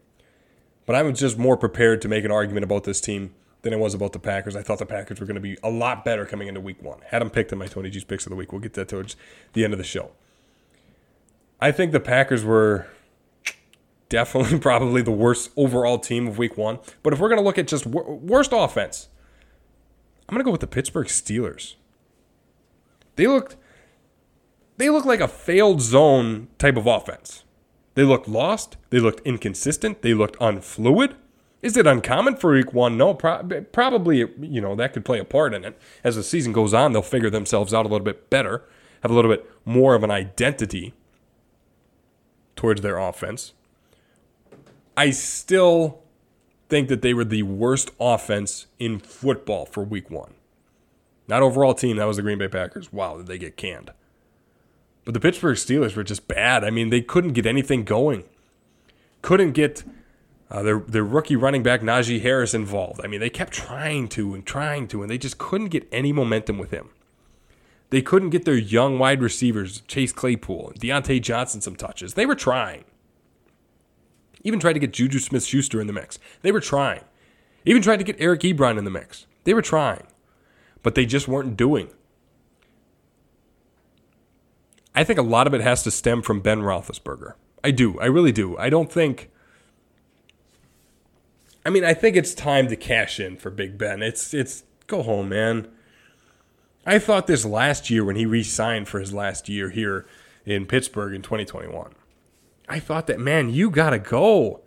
But 0.86 0.96
I'm 0.96 1.14
just 1.14 1.38
more 1.38 1.56
prepared 1.56 2.00
to 2.02 2.08
make 2.08 2.24
an 2.24 2.32
argument 2.32 2.64
about 2.64 2.84
this 2.84 3.00
team 3.00 3.34
than 3.62 3.74
I 3.74 3.76
was 3.76 3.92
about 3.92 4.12
the 4.12 4.18
Packers. 4.18 4.56
I 4.56 4.62
thought 4.62 4.78
the 4.78 4.86
Packers 4.86 5.20
were 5.20 5.26
going 5.26 5.34
to 5.34 5.40
be 5.40 5.58
a 5.62 5.70
lot 5.70 6.04
better 6.04 6.24
coming 6.24 6.48
into 6.48 6.60
week 6.60 6.82
one. 6.82 7.00
Had 7.08 7.20
them 7.20 7.30
picked 7.30 7.52
in 7.52 7.58
my 7.58 7.66
Tony 7.66 7.90
G's 7.90 8.02
picks 8.02 8.24
of 8.24 8.30
the 8.30 8.36
week. 8.36 8.52
We'll 8.52 8.62
get 8.62 8.72
that 8.74 8.88
towards 8.88 9.14
the 9.52 9.62
end 9.62 9.74
of 9.74 9.78
the 9.78 9.84
show. 9.84 10.12
I 11.60 11.72
think 11.72 11.92
the 11.92 12.00
Packers 12.00 12.44
were 12.44 12.86
definitely 14.08 14.58
probably 14.60 15.02
the 15.02 15.10
worst 15.10 15.50
overall 15.56 15.98
team 15.98 16.26
of 16.26 16.38
week 16.38 16.56
one. 16.56 16.78
But 17.02 17.12
if 17.12 17.18
we're 17.18 17.28
going 17.28 17.40
to 17.40 17.44
look 17.44 17.58
at 17.58 17.68
just 17.68 17.86
worst 17.86 18.50
offense, 18.52 19.08
I'm 20.28 20.34
going 20.34 20.40
to 20.40 20.44
go 20.44 20.52
with 20.52 20.60
the 20.60 20.66
Pittsburgh 20.66 21.06
Steelers. 21.06 21.74
They 23.16 23.26
looked 23.26 23.56
they 24.76 24.88
looked 24.88 25.06
like 25.06 25.20
a 25.20 25.28
failed 25.28 25.82
zone 25.82 26.48
type 26.56 26.76
of 26.78 26.86
offense. 26.86 27.44
They 27.94 28.04
looked 28.04 28.28
lost, 28.28 28.78
they 28.88 28.98
looked 28.98 29.20
inconsistent, 29.26 30.00
they 30.00 30.14
looked 30.14 30.38
unfluid. 30.38 31.14
Is 31.60 31.76
it 31.76 31.86
uncommon 31.86 32.36
for 32.36 32.52
week 32.54 32.72
1? 32.72 32.96
No, 32.96 33.12
pro- 33.12 33.42
probably 33.72 34.18
you 34.40 34.60
know, 34.62 34.74
that 34.76 34.94
could 34.94 35.04
play 35.04 35.18
a 35.18 35.24
part 35.24 35.52
in 35.52 35.64
it. 35.66 35.78
As 36.02 36.16
the 36.16 36.22
season 36.22 36.54
goes 36.54 36.72
on, 36.72 36.92
they'll 36.92 37.02
figure 37.02 37.28
themselves 37.28 37.74
out 37.74 37.84
a 37.84 37.88
little 37.88 38.04
bit 38.04 38.30
better, 38.30 38.64
have 39.02 39.10
a 39.10 39.14
little 39.14 39.30
bit 39.30 39.44
more 39.66 39.94
of 39.94 40.02
an 40.02 40.10
identity 40.10 40.94
towards 42.60 42.82
their 42.82 42.98
offense. 42.98 43.54
I 44.94 45.12
still 45.12 46.02
think 46.68 46.88
that 46.88 47.00
they 47.00 47.14
were 47.14 47.24
the 47.24 47.42
worst 47.42 47.90
offense 47.98 48.66
in 48.78 48.98
football 48.98 49.64
for 49.64 49.82
week 49.82 50.10
one. 50.10 50.34
Not 51.26 51.40
overall 51.40 51.72
team, 51.72 51.96
that 51.96 52.04
was 52.04 52.18
the 52.18 52.22
Green 52.22 52.36
Bay 52.36 52.48
Packers. 52.48 52.92
Wow, 52.92 53.16
did 53.16 53.28
they 53.28 53.38
get 53.38 53.56
canned. 53.56 53.92
But 55.06 55.14
the 55.14 55.20
Pittsburgh 55.20 55.56
Steelers 55.56 55.96
were 55.96 56.04
just 56.04 56.28
bad. 56.28 56.62
I 56.62 56.68
mean, 56.68 56.90
they 56.90 57.00
couldn't 57.00 57.32
get 57.32 57.46
anything 57.46 57.82
going. 57.82 58.24
Couldn't 59.22 59.52
get 59.52 59.82
uh, 60.50 60.62
their, 60.62 60.80
their 60.80 61.04
rookie 61.04 61.36
running 61.36 61.62
back, 61.62 61.80
Najee 61.80 62.20
Harris, 62.20 62.52
involved. 62.52 63.00
I 63.02 63.06
mean, 63.06 63.20
they 63.20 63.30
kept 63.30 63.54
trying 63.54 64.06
to 64.08 64.34
and 64.34 64.44
trying 64.44 64.86
to, 64.88 65.00
and 65.00 65.10
they 65.10 65.16
just 65.16 65.38
couldn't 65.38 65.68
get 65.68 65.88
any 65.90 66.12
momentum 66.12 66.58
with 66.58 66.72
him. 66.72 66.90
They 67.90 68.02
couldn't 68.02 68.30
get 68.30 68.44
their 68.44 68.56
young 68.56 68.98
wide 68.98 69.20
receivers, 69.20 69.82
Chase 69.82 70.12
Claypool, 70.12 70.72
Diontae 70.78 71.20
Johnson, 71.20 71.60
some 71.60 71.76
touches. 71.76 72.14
They 72.14 72.26
were 72.26 72.36
trying. 72.36 72.84
Even 74.42 74.60
tried 74.60 74.74
to 74.74 74.78
get 74.78 74.92
Juju 74.92 75.18
Smith 75.18 75.44
Schuster 75.44 75.80
in 75.80 75.86
the 75.86 75.92
mix. 75.92 76.18
They 76.42 76.52
were 76.52 76.60
trying. 76.60 77.02
Even 77.64 77.82
tried 77.82 77.98
to 77.98 78.04
get 78.04 78.16
Eric 78.18 78.40
Ebron 78.40 78.78
in 78.78 78.84
the 78.84 78.90
mix. 78.90 79.26
They 79.44 79.54
were 79.54 79.62
trying. 79.62 80.06
But 80.82 80.94
they 80.94 81.04
just 81.04 81.28
weren't 81.28 81.56
doing. 81.56 81.90
I 84.94 85.04
think 85.04 85.18
a 85.18 85.22
lot 85.22 85.46
of 85.46 85.54
it 85.54 85.60
has 85.60 85.82
to 85.82 85.90
stem 85.90 86.22
from 86.22 86.40
Ben 86.40 86.60
Roethlisberger. 86.60 87.34
I 87.62 87.70
do. 87.70 87.98
I 88.00 88.06
really 88.06 88.32
do. 88.32 88.56
I 88.56 88.70
don't 88.70 88.90
think. 88.90 89.30
I 91.66 91.70
mean, 91.70 91.84
I 91.84 91.92
think 91.92 92.16
it's 92.16 92.34
time 92.34 92.68
to 92.68 92.76
cash 92.76 93.20
in 93.20 93.36
for 93.36 93.50
Big 93.50 93.76
Ben. 93.76 94.02
It's 94.02 94.32
it's 94.32 94.64
go 94.86 95.02
home, 95.02 95.28
man. 95.28 95.68
I 96.90 96.98
thought 96.98 97.28
this 97.28 97.44
last 97.44 97.88
year 97.88 98.04
when 98.04 98.16
he 98.16 98.26
re-signed 98.26 98.88
for 98.88 98.98
his 98.98 99.12
last 99.12 99.48
year 99.48 99.70
here 99.70 100.06
in 100.44 100.66
Pittsburgh 100.66 101.14
in 101.14 101.22
2021. 101.22 101.92
I 102.68 102.80
thought 102.80 103.06
that 103.06 103.20
man, 103.20 103.50
you 103.50 103.70
got 103.70 103.90
to 103.90 104.00
go 104.00 104.62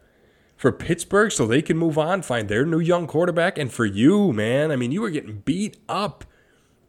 for 0.56 0.72
Pittsburgh 0.72 1.34
so 1.34 1.46
they 1.46 1.62
can 1.62 1.78
move 1.78 1.98
on, 1.98 2.22
find 2.22 2.48
their 2.48 2.66
new 2.66 2.80
young 2.80 3.08
quarterback 3.08 3.58
and 3.58 3.70
for 3.70 3.84
you, 3.84 4.32
man. 4.32 4.72
I 4.72 4.78
mean, 4.78 4.94
you 4.94 5.02
were 5.02 5.10
getting 5.10 5.40
beat 5.40 5.76
up. 5.90 6.24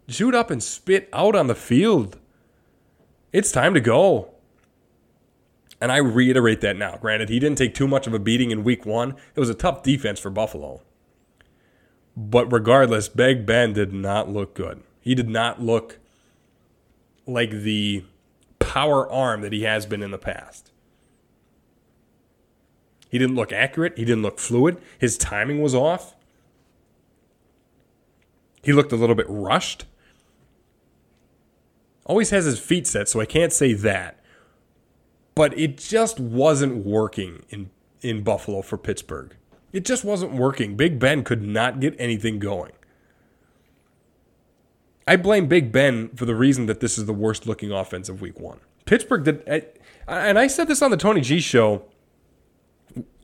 chewed 0.07 0.37
up 0.37 0.53
and 0.53 0.63
spit 0.63 1.09
out 1.13 1.35
on 1.35 1.49
the 1.49 1.57
field. 1.57 2.21
It's 3.33 3.51
time 3.51 3.75
to 3.75 3.81
go. 3.81 4.35
And 5.81 5.91
I 5.91 5.97
reiterate 5.97 6.61
that 6.61 6.77
now. 6.77 6.97
Granted, 6.99 7.29
he 7.29 7.41
didn't 7.41 7.59
take 7.59 7.75
too 7.75 7.89
much 7.89 8.07
of 8.07 8.15
a 8.15 8.21
beating 8.21 8.53
in 8.53 8.63
week 8.63 8.87
one. 8.87 9.17
It 9.35 9.41
was 9.41 9.51
a 9.51 9.55
tough 9.55 9.83
defense 9.83 10.21
for 10.21 10.31
Buffalo. 10.31 10.83
But 12.17 12.53
regardless, 12.53 13.09
Big 13.09 13.45
Ben 13.45 13.73
did 13.73 13.93
not 13.93 14.31
look 14.31 14.55
good. 14.55 14.85
He 15.05 15.15
did 15.15 15.29
not 15.29 15.63
look 15.63 16.01
like 17.27 17.51
the 17.51 18.05
power 18.59 19.09
arm 19.09 19.43
that 19.43 19.53
he 19.53 19.63
has 19.63 19.87
been 19.87 20.03
in 20.03 20.11
the 20.11 20.19
past. 20.19 20.73
He 23.09 23.19
didn't 23.19 23.37
look 23.37 23.53
accurate. 23.53 23.97
He 23.97 24.05
didn't 24.05 24.23
look 24.23 24.41
fluid. 24.41 24.81
His 24.99 25.17
timing 25.17 25.63
was 25.63 25.75
off. 25.75 26.17
He 28.65 28.73
looked 28.73 28.91
a 28.91 28.97
little 28.97 29.15
bit 29.15 29.27
rushed. 29.29 29.85
Always 32.07 32.31
has 32.31 32.45
his 32.45 32.59
feet 32.59 32.89
set, 32.89 33.09
so 33.09 33.21
I 33.21 33.27
can't 33.27 33.53
say 33.53 33.75
that 33.75 34.25
but 35.35 35.57
it 35.59 35.79
just 35.79 36.21
wasn't 36.21 36.85
working 36.85 37.45
in 37.51 37.71
in 38.01 38.23
Buffalo 38.23 38.63
for 38.63 38.77
Pittsburgh. 38.77 39.35
It 39.73 39.85
just 39.85 40.05
wasn't 40.05 40.33
working. 40.33 40.77
Big 40.77 40.99
Ben 40.99 41.25
could 41.25 41.43
not 41.43 41.81
get 41.81 41.97
anything 41.99 42.39
going. 42.39 42.73
I 45.07 45.17
blame 45.17 45.47
Big 45.47 45.71
Ben 45.71 46.09
for 46.11 46.25
the 46.25 46.35
reason 46.35 46.67
that 46.67 46.81
this 46.81 46.97
is 46.97 47.07
the 47.07 47.13
worst 47.13 47.47
looking 47.47 47.71
offense 47.71 48.09
of 48.09 48.21
week 48.21 48.41
1. 48.41 48.59
Pittsburgh 48.87 49.25
did 49.25 49.43
and 50.07 50.39
I 50.39 50.47
said 50.47 50.69
this 50.69 50.83
on 50.83 50.91
the 50.91 50.97
Tony 50.97 51.21
G 51.21 51.41
show. 51.41 51.85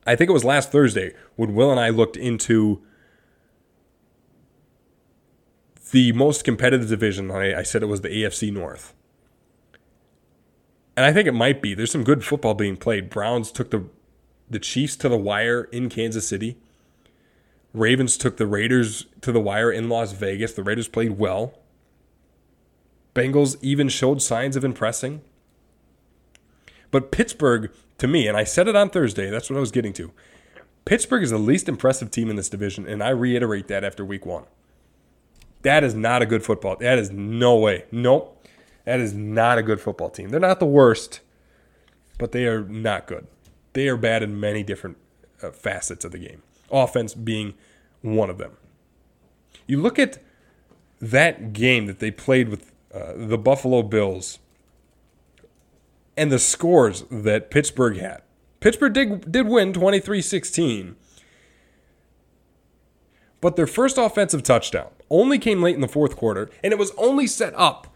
I 0.05 0.15
think 0.15 0.29
it 0.29 0.33
was 0.33 0.43
last 0.43 0.71
Thursday 0.71 1.13
when 1.35 1.53
Will 1.53 1.71
and 1.71 1.79
I 1.79 1.89
looked 1.89 2.17
into 2.17 2.81
the 5.91 6.11
most 6.13 6.43
competitive 6.43 6.89
division. 6.89 7.29
I, 7.29 7.63
said 7.63 7.83
it 7.83 7.87
was 7.87 8.01
the 8.01 8.09
AFC 8.09 8.51
North 8.51 8.93
and 10.95 11.05
I 11.05 11.13
think 11.13 11.27
it 11.27 11.33
might 11.33 11.61
be. 11.61 11.73
There's 11.73 11.91
some 11.91 12.03
good 12.03 12.23
football 12.23 12.53
being 12.53 12.77
played. 12.77 13.09
Browns 13.09 13.51
took 13.51 13.71
the 13.71 13.85
the 14.49 14.59
Chiefs 14.59 14.97
to 14.97 15.07
the 15.07 15.17
wire 15.17 15.63
in 15.71 15.89
Kansas 15.89 16.27
City. 16.27 16.57
Ravens 17.73 18.17
took 18.17 18.35
the 18.35 18.45
Raiders 18.45 19.05
to 19.21 19.31
the 19.31 19.39
wire 19.39 19.71
in 19.71 19.87
Las 19.87 20.11
Vegas. 20.11 20.51
The 20.53 20.63
Raiders 20.63 20.89
played 20.89 21.17
well. 21.17 21.57
Bengals 23.13 23.57
even 23.61 23.89
showed 23.89 24.21
signs 24.21 24.55
of 24.55 24.63
impressing. 24.63 25.21
But 26.91 27.11
Pittsburgh, 27.11 27.71
to 27.97 28.07
me, 28.07 28.27
and 28.27 28.37
I 28.37 28.43
said 28.43 28.67
it 28.67 28.75
on 28.75 28.89
Thursday, 28.89 29.29
that's 29.29 29.49
what 29.49 29.57
I 29.57 29.61
was 29.61 29.71
getting 29.71 29.93
to. 29.93 30.11
Pittsburgh 30.85 31.23
is 31.23 31.29
the 31.29 31.37
least 31.37 31.69
impressive 31.69 32.11
team 32.11 32.29
in 32.29 32.35
this 32.35 32.49
division, 32.49 32.87
and 32.87 33.03
I 33.03 33.09
reiterate 33.09 33.67
that 33.67 33.83
after 33.83 34.03
week 34.03 34.25
one. 34.25 34.45
That 35.61 35.83
is 35.83 35.93
not 35.93 36.21
a 36.21 36.25
good 36.25 36.43
football. 36.43 36.75
That 36.77 36.97
is 36.97 37.11
no 37.11 37.55
way. 37.55 37.85
Nope. 37.91 38.45
That 38.85 38.99
is 38.99 39.13
not 39.13 39.57
a 39.57 39.63
good 39.63 39.79
football 39.79 40.09
team. 40.09 40.29
They're 40.29 40.39
not 40.39 40.59
the 40.59 40.65
worst, 40.65 41.21
but 42.17 42.31
they 42.31 42.47
are 42.47 42.63
not 42.63 43.05
good. 43.05 43.27
They 43.73 43.87
are 43.87 43.97
bad 43.97 44.23
in 44.23 44.39
many 44.39 44.63
different 44.63 44.97
uh, 45.41 45.51
facets 45.51 46.03
of 46.03 46.11
the 46.11 46.17
game, 46.17 46.41
offense 46.71 47.13
being 47.13 47.53
one 48.01 48.29
of 48.29 48.37
them. 48.37 48.57
You 49.67 49.79
look 49.79 49.99
at 49.99 50.17
that 50.99 51.53
game 51.53 51.85
that 51.85 51.99
they 51.99 52.11
played 52.11 52.49
with 52.49 52.70
uh, 52.93 53.13
the 53.15 53.37
Buffalo 53.37 53.83
Bills 53.83 54.39
and 56.17 56.31
the 56.31 56.39
scores 56.39 57.03
that 57.09 57.49
Pittsburgh 57.49 57.97
had. 57.97 58.21
Pittsburgh 58.59 58.93
did, 58.93 59.31
did 59.31 59.47
win 59.47 59.73
23 59.73 60.21
16, 60.21 60.95
but 63.39 63.55
their 63.55 63.67
first 63.67 63.97
offensive 63.97 64.43
touchdown 64.43 64.89
only 65.09 65.39
came 65.39 65.61
late 65.61 65.75
in 65.75 65.81
the 65.81 65.87
fourth 65.87 66.15
quarter, 66.15 66.49
and 66.63 66.71
it 66.71 66.79
was 66.79 66.91
only 66.97 67.27
set 67.27 67.53
up 67.55 67.87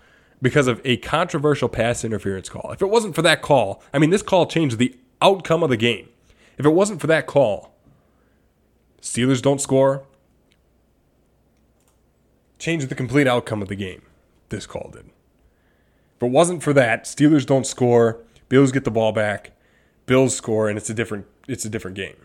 because 0.41 0.67
of 0.67 0.81
a 0.83 0.97
controversial 0.97 1.69
pass 1.69 2.03
interference 2.03 2.49
call. 2.49 2.71
If 2.71 2.81
it 2.81 2.89
wasn't 2.89 3.15
for 3.15 3.21
that 3.21 3.41
call, 3.41 3.81
I 3.93 3.99
mean, 3.99 4.09
this 4.09 4.21
call 4.21 4.45
changed 4.47 4.77
the 4.77 4.95
outcome 5.21 5.63
of 5.63 5.69
the 5.69 5.77
game. 5.77 6.09
If 6.57 6.65
it 6.65 6.69
wasn't 6.69 7.01
for 7.01 7.07
that 7.07 7.27
call, 7.27 7.75
Steelers 9.01 9.41
don't 9.41 9.61
score, 9.61 10.03
changed 12.57 12.89
the 12.89 12.95
complete 12.95 13.27
outcome 13.27 13.61
of 13.61 13.67
the 13.67 13.75
game. 13.75 14.01
This 14.49 14.65
call 14.65 14.89
did. 14.93 15.05
If 16.17 16.23
it 16.23 16.31
wasn't 16.31 16.63
for 16.63 16.73
that, 16.73 17.05
Steelers 17.05 17.45
don't 17.45 17.67
score, 17.67 18.21
Bills 18.47 18.71
get 18.71 18.83
the 18.83 18.91
ball 18.91 19.11
back, 19.11 19.51
Bills 20.05 20.35
score, 20.35 20.69
and 20.69 20.77
it's 20.77 20.89
a 20.89 20.93
different 20.93 21.25
it's 21.47 21.65
a 21.65 21.69
different 21.69 21.97
game. 21.97 22.15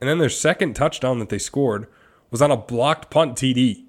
And 0.00 0.08
then 0.08 0.18
their 0.18 0.30
second 0.30 0.74
touchdown 0.74 1.18
that 1.18 1.28
they 1.28 1.38
scored 1.38 1.86
was 2.30 2.40
on 2.40 2.50
a 2.50 2.56
blocked 2.56 3.10
punt 3.10 3.36
TD. 3.36 3.84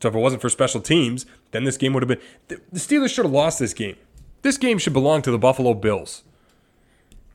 So 0.00 0.08
if 0.08 0.14
it 0.14 0.18
wasn't 0.18 0.42
for 0.42 0.48
special 0.48 0.80
teams, 0.80 1.26
then 1.50 1.64
this 1.64 1.76
game 1.76 1.92
would 1.92 2.02
have 2.02 2.08
been. 2.08 2.60
The 2.70 2.78
Steelers 2.78 3.12
should 3.12 3.24
have 3.24 3.32
lost 3.32 3.58
this 3.58 3.74
game. 3.74 3.96
This 4.42 4.56
game 4.56 4.78
should 4.78 4.92
belong 4.92 5.22
to 5.22 5.30
the 5.30 5.38
Buffalo 5.38 5.74
Bills. 5.74 6.22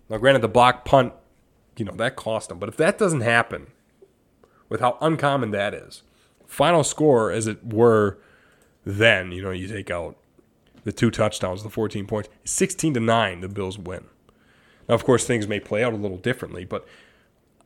Now, 0.09 0.17
granted, 0.17 0.41
the 0.41 0.47
block 0.47 0.85
punt, 0.85 1.13
you 1.77 1.85
know, 1.85 1.95
that 1.95 2.15
cost 2.15 2.49
them. 2.49 2.59
But 2.59 2.69
if 2.69 2.77
that 2.77 2.97
doesn't 2.97 3.21
happen, 3.21 3.67
with 4.69 4.81
how 4.81 4.97
uncommon 5.01 5.51
that 5.51 5.73
is, 5.73 6.03
final 6.55 6.83
score, 6.83 7.31
as 7.31 7.47
it 7.47 7.63
were, 7.65 8.17
then, 8.85 9.31
you 9.31 9.41
know, 9.41 9.51
you 9.51 9.67
take 9.67 9.91
out 9.91 10.15
the 10.85 10.93
two 10.93 11.11
touchdowns, 11.11 11.63
the 11.63 11.69
14 11.69 12.07
points, 12.07 12.29
16 12.45 12.93
to 12.93 12.99
9, 12.99 13.41
the 13.41 13.49
Bills 13.49 13.77
win. 13.77 14.05
Now, 14.87 14.95
of 14.95 15.03
course, 15.03 15.25
things 15.25 15.47
may 15.47 15.59
play 15.59 15.83
out 15.83 15.93
a 15.93 15.97
little 15.97 16.17
differently, 16.17 16.63
but 16.63 16.87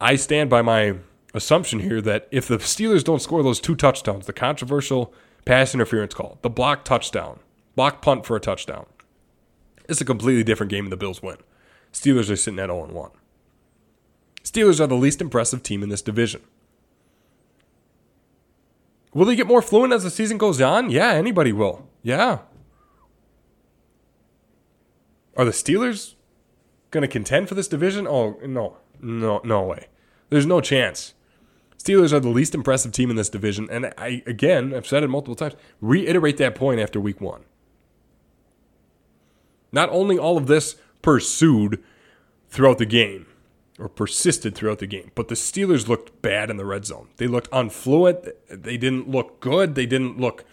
I 0.02 0.16
stand 0.16 0.50
by 0.50 0.62
my 0.62 0.96
assumption 1.34 1.82
here 1.82 2.02
that 2.02 2.28
if 2.32 2.48
the 2.48 2.58
Steelers 2.58 3.04
don't 3.04 3.22
score 3.22 3.44
those 3.44 3.60
two 3.60 3.76
touchdowns, 3.76 4.26
the 4.26 4.34
controversial 4.34 5.14
pass 5.46 5.74
interference 5.74 6.14
call, 6.14 6.40
the 6.42 6.50
block 6.50 6.84
touchdown, 6.84 7.40
block 7.76 8.02
punt 8.02 8.26
for 8.26 8.36
a 8.36 8.40
touchdown, 8.40 8.86
it's 9.88 10.02
a 10.02 10.06
completely 10.06 10.44
different 10.44 10.72
game 10.72 10.86
and 10.86 10.92
the 10.92 10.98
Bills 10.98 11.22
win. 11.22 11.38
Steelers 11.94 12.32
are 12.32 12.36
sitting 12.36 12.60
at 12.60 12.68
0 12.70 12.88
1. 12.88 13.12
Steelers 14.44 14.80
are 14.80 14.88
the 14.88 14.96
least 14.96 15.22
impressive 15.22 15.62
team 15.62 15.84
in 15.84 15.90
this 15.90 16.02
division. 16.02 16.42
Will 19.14 19.26
they 19.26 19.36
get 19.36 19.48
more 19.48 19.62
fluent 19.62 19.94
as 19.94 20.04
the 20.04 20.10
season 20.10 20.38
goes 20.38 20.62
on? 20.62 20.90
Yeah, 20.90 21.12
anybody 21.14 21.52
will. 21.52 21.88
Yeah. 22.04 22.40
Are 25.36 25.46
the 25.46 25.52
Steelers 25.52 26.16
going 26.92 27.02
to 27.02 27.08
contend 27.08 27.50
for 27.50 27.56
this 27.56 27.68
division? 27.68 28.08
Oh, 28.08 28.38
no. 28.46 28.78
No, 29.02 29.42
no 29.44 29.64
way. 29.64 29.88
There's 30.30 30.46
no 30.46 30.62
chance. 30.62 31.14
Steelers 31.78 32.12
are 32.12 32.20
the 32.20 32.30
least 32.30 32.54
impressive 32.54 32.92
team 32.92 33.10
in 33.10 33.16
this 33.16 33.30
division. 33.30 33.68
And 33.72 33.94
I, 33.98 34.22
again, 34.28 34.74
I've 34.74 34.86
said 34.86 35.04
it 35.04 35.08
multiple 35.08 35.36
times, 35.36 35.56
reiterate 35.82 36.38
that 36.38 36.56
point 36.56 36.82
after 36.82 37.00
week 37.00 37.22
one. 37.22 37.46
Not 39.72 39.90
only 39.90 40.18
all 40.18 40.38
of 40.38 40.48
this 40.48 40.76
pursued 41.02 41.82
throughout 42.50 42.80
the 42.80 42.86
game 42.86 43.28
or 43.80 43.90
persisted 43.90 44.56
throughout 44.56 44.80
the 44.80 44.88
game, 44.88 45.12
but 45.16 45.28
the 45.28 45.36
Steelers 45.36 45.88
looked 45.88 46.22
bad 46.22 46.50
in 46.50 46.58
the 46.58 46.66
red 46.66 46.86
zone. 46.86 47.08
They 47.18 47.28
looked 47.28 47.48
unfluent. 47.52 48.28
They 48.50 48.78
didn't 48.78 49.10
look 49.10 49.40
good. 49.40 49.76
They 49.76 49.86
didn't 49.86 50.20
look 50.20 50.44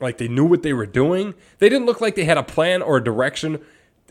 like 0.00 0.18
they 0.18 0.28
knew 0.28 0.44
what 0.44 0.62
they 0.62 0.74
were 0.74 0.86
doing. 0.86 1.34
They 1.58 1.68
didn't 1.68 1.86
look 1.86 2.00
like 2.00 2.14
they 2.14 2.24
had 2.24 2.36
a 2.36 2.42
plan 2.42 2.82
or 2.82 2.98
a 2.98 3.04
direction 3.04 3.64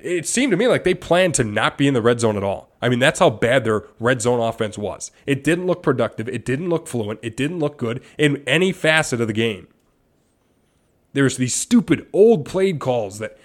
it 0.06 0.28
seemed 0.28 0.51
to 0.51 0.57
me 0.57 0.68
like 0.68 0.84
they 0.84 0.93
planned 0.93 1.34
to 1.36 1.43
not 1.43 1.78
be 1.78 1.88
in 1.88 1.93
the 1.93 2.01
red 2.01 2.20
zone 2.20 2.38
at 2.38 2.43
all. 2.43 2.70
I 2.82 2.89
mean, 2.89 2.99
that's 2.99 3.20
how 3.20 3.30
bad 3.30 3.63
their 3.63 3.84
red 3.99 4.22
zone 4.22 4.39
offense 4.39 4.78
was. 4.78 5.11
It 5.26 5.43
didn't 5.43 5.66
look 5.66 5.82
productive. 5.82 6.30
It 6.30 6.45
didn't 6.45 6.70
look 6.70 6.88
fluent. 6.88 7.20
It 7.24 7.36
didn't 7.36 7.59
look 7.59 7.78
good 7.78 8.03
in 8.18 8.43
any 8.45 8.72
facet 8.72 9.22
of 9.22 9.28
the 9.28 9.34
game. 9.34 9.68
There's 11.13 11.38
these 11.38 11.55
stupid 11.55 12.07
old 12.13 12.45
played 12.45 12.80
calls 12.80 13.20
that, 13.20 13.38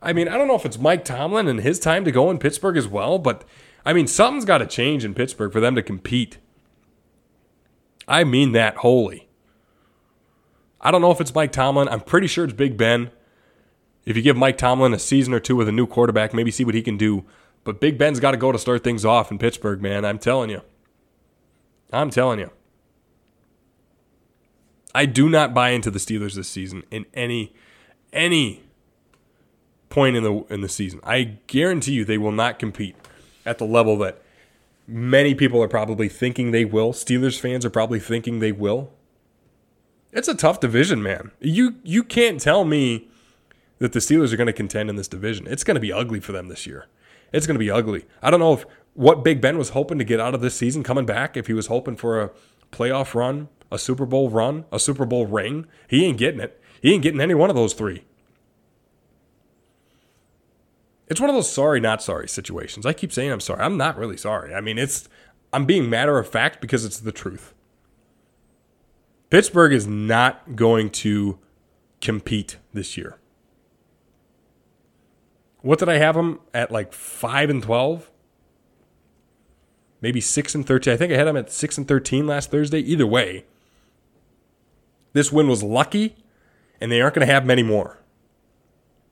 I 0.00 0.12
mean, 0.12 0.28
I 0.28 0.38
don't 0.38 0.48
know 0.48 0.56
if 0.56 0.64
it's 0.64 0.78
Mike 0.78 1.04
Tomlin 1.04 1.46
and 1.46 1.60
his 1.60 1.78
time 1.78 2.04
to 2.04 2.12
go 2.12 2.30
in 2.30 2.38
Pittsburgh 2.38 2.76
as 2.76 2.88
well, 2.88 3.18
but 3.18 3.44
I 3.88 3.94
mean, 3.94 4.06
something's 4.06 4.44
got 4.44 4.58
to 4.58 4.66
change 4.66 5.02
in 5.02 5.14
Pittsburgh 5.14 5.50
for 5.50 5.60
them 5.60 5.74
to 5.74 5.82
compete. 5.82 6.36
I 8.06 8.22
mean 8.22 8.52
that 8.52 8.76
wholly. 8.76 9.30
I 10.78 10.90
don't 10.90 11.00
know 11.00 11.10
if 11.10 11.22
it's 11.22 11.34
Mike 11.34 11.52
Tomlin. 11.52 11.88
I'm 11.88 12.02
pretty 12.02 12.26
sure 12.26 12.44
it's 12.44 12.52
Big 12.52 12.76
Ben. 12.76 13.10
If 14.04 14.14
you 14.14 14.22
give 14.22 14.36
Mike 14.36 14.58
Tomlin 14.58 14.92
a 14.92 14.98
season 14.98 15.32
or 15.32 15.40
two 15.40 15.56
with 15.56 15.70
a 15.70 15.72
new 15.72 15.86
quarterback, 15.86 16.34
maybe 16.34 16.50
see 16.50 16.66
what 16.66 16.74
he 16.74 16.82
can 16.82 16.98
do. 16.98 17.24
But 17.64 17.80
Big 17.80 17.96
Ben's 17.96 18.20
got 18.20 18.32
to 18.32 18.36
go 18.36 18.52
to 18.52 18.58
start 18.58 18.84
things 18.84 19.06
off 19.06 19.30
in 19.30 19.38
Pittsburgh, 19.38 19.80
man. 19.80 20.04
I'm 20.04 20.18
telling 20.18 20.50
you. 20.50 20.60
I'm 21.90 22.10
telling 22.10 22.40
you. 22.40 22.50
I 24.94 25.06
do 25.06 25.30
not 25.30 25.54
buy 25.54 25.70
into 25.70 25.90
the 25.90 25.98
Steelers 25.98 26.34
this 26.34 26.50
season 26.50 26.82
in 26.90 27.06
any 27.14 27.54
any 28.12 28.64
point 29.88 30.14
in 30.14 30.24
the 30.24 30.44
in 30.50 30.60
the 30.60 30.68
season. 30.68 31.00
I 31.04 31.38
guarantee 31.46 31.92
you 31.92 32.04
they 32.04 32.18
will 32.18 32.32
not 32.32 32.58
compete 32.58 32.94
at 33.48 33.58
the 33.58 33.64
level 33.64 33.96
that 33.98 34.20
Many 34.90 35.34
people 35.34 35.62
are 35.62 35.68
probably 35.68 36.08
thinking 36.08 36.50
they 36.50 36.64
will. 36.64 36.94
Steelers 36.94 37.38
fans 37.38 37.66
are 37.66 37.70
probably 37.70 38.00
thinking 38.00 38.38
they 38.38 38.52
will. 38.52 38.90
It's 40.14 40.28
a 40.28 40.34
tough 40.34 40.60
division, 40.60 41.02
man. 41.02 41.30
You 41.40 41.74
you 41.84 42.02
can't 42.02 42.40
tell 42.40 42.64
me 42.64 43.06
that 43.80 43.92
the 43.92 43.98
Steelers 43.98 44.32
are 44.32 44.38
going 44.38 44.46
to 44.46 44.52
contend 44.54 44.88
in 44.88 44.96
this 44.96 45.06
division. 45.06 45.46
It's 45.46 45.62
going 45.62 45.74
to 45.74 45.80
be 45.80 45.92
ugly 45.92 46.20
for 46.20 46.32
them 46.32 46.48
this 46.48 46.66
year. 46.66 46.86
It's 47.34 47.46
going 47.46 47.56
to 47.56 47.58
be 47.58 47.70
ugly. 47.70 48.06
I 48.22 48.30
don't 48.30 48.40
know 48.40 48.54
if 48.54 48.64
what 48.94 49.22
Big 49.22 49.42
Ben 49.42 49.58
was 49.58 49.70
hoping 49.70 49.98
to 49.98 50.04
get 50.04 50.20
out 50.20 50.34
of 50.34 50.40
this 50.40 50.54
season 50.54 50.82
coming 50.82 51.04
back, 51.04 51.36
if 51.36 51.48
he 51.48 51.52
was 51.52 51.66
hoping 51.66 51.94
for 51.94 52.22
a 52.22 52.30
playoff 52.72 53.14
run, 53.14 53.48
a 53.70 53.78
Super 53.78 54.06
Bowl 54.06 54.30
run, 54.30 54.64
a 54.72 54.80
Super 54.80 55.04
Bowl 55.04 55.26
ring. 55.26 55.66
He 55.86 56.06
ain't 56.06 56.16
getting 56.16 56.40
it. 56.40 56.58
He 56.80 56.94
ain't 56.94 57.02
getting 57.02 57.20
any 57.20 57.34
one 57.34 57.50
of 57.50 57.56
those 57.56 57.74
three. 57.74 58.04
It's 61.10 61.20
one 61.20 61.30
of 61.30 61.36
those 61.36 61.50
sorry, 61.50 61.80
not 61.80 62.02
sorry 62.02 62.28
situations. 62.28 62.84
I 62.84 62.92
keep 62.92 63.12
saying 63.12 63.32
I'm 63.32 63.40
sorry. 63.40 63.60
I'm 63.60 63.76
not 63.76 63.96
really 63.96 64.16
sorry. 64.16 64.54
I 64.54 64.60
mean, 64.60 64.78
it's 64.78 65.08
I'm 65.52 65.64
being 65.64 65.88
matter 65.88 66.18
of 66.18 66.28
fact 66.28 66.60
because 66.60 66.84
it's 66.84 67.00
the 67.00 67.12
truth. 67.12 67.54
Pittsburgh 69.30 69.72
is 69.72 69.86
not 69.86 70.56
going 70.56 70.90
to 70.90 71.38
compete 72.00 72.58
this 72.72 72.96
year. 72.96 73.18
What 75.60 75.78
did 75.78 75.88
I 75.88 75.98
have 75.98 76.14
them 76.14 76.40
at 76.54 76.70
like 76.70 76.92
5 76.92 77.50
and 77.50 77.62
12? 77.62 78.10
Maybe 80.00 80.20
6 80.20 80.54
and 80.54 80.66
13. 80.66 80.92
I 80.92 80.96
think 80.96 81.12
I 81.12 81.16
had 81.16 81.26
them 81.26 81.36
at 81.36 81.50
6 81.50 81.78
and 81.78 81.88
13 81.88 82.26
last 82.26 82.50
Thursday. 82.50 82.78
Either 82.78 83.06
way, 83.06 83.44
this 85.12 85.32
win 85.32 85.48
was 85.48 85.62
lucky 85.62 86.16
and 86.80 86.92
they 86.92 87.00
aren't 87.00 87.14
going 87.14 87.26
to 87.26 87.32
have 87.32 87.44
many 87.44 87.62
more. 87.62 87.98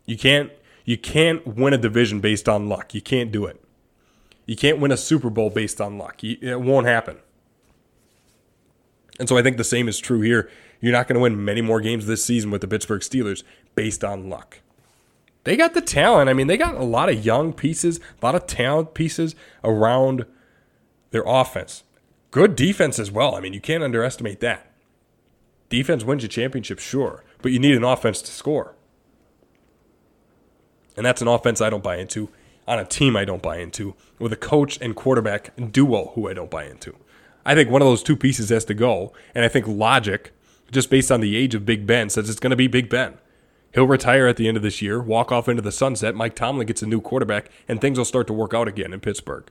You 0.05 0.17
can't 0.17 0.51
you 0.87 0.97
can't 0.97 1.45
win 1.47 1.75
a 1.75 1.79
division 1.79 2.21
based 2.21 2.49
on 2.49 2.69
luck. 2.69 2.95
You 2.95 3.03
can't 3.03 3.31
do 3.33 3.45
it. 3.45 3.63
You 4.47 4.55
can't 4.55 4.79
win 4.79 4.93
a 4.93 4.97
Super 4.97 5.29
Bowl 5.29 5.51
based 5.51 5.81
on 5.81 5.99
luck. 5.99 6.23
It 6.23 6.61
won't 6.61 6.87
happen. 6.87 7.19
And 9.19 9.29
so 9.29 9.37
I 9.37 9.43
think 9.43 9.57
the 9.57 9.65
same 9.65 9.89
is 9.89 9.99
true 9.99 10.21
here. 10.21 10.49
You're 10.81 10.93
not 10.93 11.09
going 11.09 11.17
to 11.17 11.21
win 11.21 11.45
many 11.45 11.61
more 11.61 11.81
games 11.81 12.07
this 12.07 12.25
season 12.25 12.53
with 12.53 12.61
the 12.61 12.69
Pittsburgh 12.69 13.01
Steelers 13.01 13.43
based 13.75 14.05
on 14.05 14.31
luck. 14.31 14.61
They 15.43 15.57
got 15.57 15.75
the 15.75 15.81
talent. 15.81 16.31
I 16.31 16.35
mean, 16.35 16.47
they 16.47 16.57
got 16.57 16.77
a 16.77 16.85
lot 16.85 17.09
of 17.09 17.25
young 17.25 17.53
pieces, 17.53 17.99
a 18.23 18.25
lot 18.25 18.37
of 18.37 18.47
talent 18.47 18.95
pieces 18.95 19.35
around 19.65 20.25
their 21.11 21.25
offense. 21.27 21.83
Good 22.31 22.55
defense 22.55 23.01
as 23.01 23.11
well. 23.11 23.35
I 23.35 23.41
mean, 23.41 23.55
you 23.55 23.61
can't 23.61 23.83
underestimate 23.83 24.39
that. 24.41 24.71
Defense 25.69 26.05
wins 26.05 26.23
you 26.23 26.29
championships, 26.29 26.85
sure, 26.85 27.25
but 27.43 27.51
you 27.51 27.59
need 27.59 27.77
an 27.77 27.83
offense 27.83 28.23
to 28.23 28.31
score. 28.31 28.76
And 30.97 31.05
that's 31.05 31.23
an 31.23 31.29
offense 31.29 31.61
I 31.61 31.71
don't 31.71 31.83
buy 31.83 31.97
into, 31.97 32.31
on 32.67 32.79
a 32.79 32.85
team 32.85 33.17
I 33.17 33.25
don't 33.25 33.43
buy 33.43 33.59
into, 33.59 33.95
with 34.19 34.33
a 34.33 34.37
coach 34.37 34.79
and 34.81 34.97
quarterback 34.97 35.53
duo 35.73 36.13
who 36.15 36.29
I 36.29 36.35
don't 36.35 36.51
buy 36.51 36.65
into. 36.65 36.97
I 37.45 37.55
think 37.55 37.71
one 37.71 37.83
of 37.83 37.87
those 37.87 38.03
two 38.03 38.17
pieces 38.17 38.49
has 38.49 38.65
to 38.65 38.75
go, 38.75 39.13
and 39.35 39.45
I 39.45 39.49
think 39.49 39.69
logic, 39.69 40.33
just 40.73 40.91
based 40.91 41.13
on 41.13 41.21
the 41.21 41.37
age 41.37 41.55
of 41.55 41.65
Big 41.65 41.87
Ben, 41.87 42.11
says 42.11 42.29
it's 42.29 42.41
going 42.41 42.51
to 42.51 42.57
be 42.57 42.67
Big 42.67 42.89
Ben. 42.89 43.19
He'll 43.73 43.87
retire 43.87 44.27
at 44.27 44.37
the 44.37 44.49
end 44.49 44.57
of 44.57 44.63
this 44.63 44.81
year, 44.81 45.01
walk 45.01 45.31
off 45.31 45.49
into 45.49 45.63
the 45.63 45.71
sunset. 45.71 46.15
Mike 46.15 46.35
Tomlin 46.35 46.67
gets 46.67 46.83
a 46.83 46.87
new 46.87 47.01
quarterback, 47.01 47.51
and 47.69 47.81
things 47.81 47.99
will 47.99 48.05
start 48.05 48.27
to 48.29 48.33
work 48.33 48.55
out 48.55 48.69
again 48.69 48.93
in 48.93 49.01
Pittsburgh. 49.01 49.49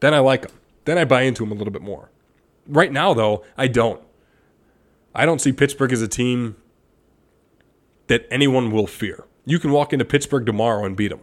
Then 0.00 0.14
I 0.14 0.18
like 0.20 0.46
him. 0.46 0.56
Then 0.84 0.98
I 0.98 1.04
buy 1.04 1.22
into 1.22 1.44
him 1.44 1.52
a 1.52 1.54
little 1.54 1.72
bit 1.72 1.82
more. 1.82 2.10
Right 2.66 2.90
now, 2.90 3.14
though, 3.14 3.44
I 3.56 3.68
don't. 3.68 4.02
I 5.14 5.26
don't 5.26 5.40
see 5.40 5.52
Pittsburgh 5.52 5.92
as 5.92 6.02
a 6.02 6.08
team 6.08 6.56
that 8.06 8.26
anyone 8.30 8.72
will 8.72 8.86
fear. 8.86 9.26
You 9.44 9.58
can 9.58 9.72
walk 9.72 9.92
into 9.92 10.04
Pittsburgh 10.04 10.46
tomorrow 10.46 10.84
and 10.84 10.96
beat 10.96 11.08
them. 11.08 11.20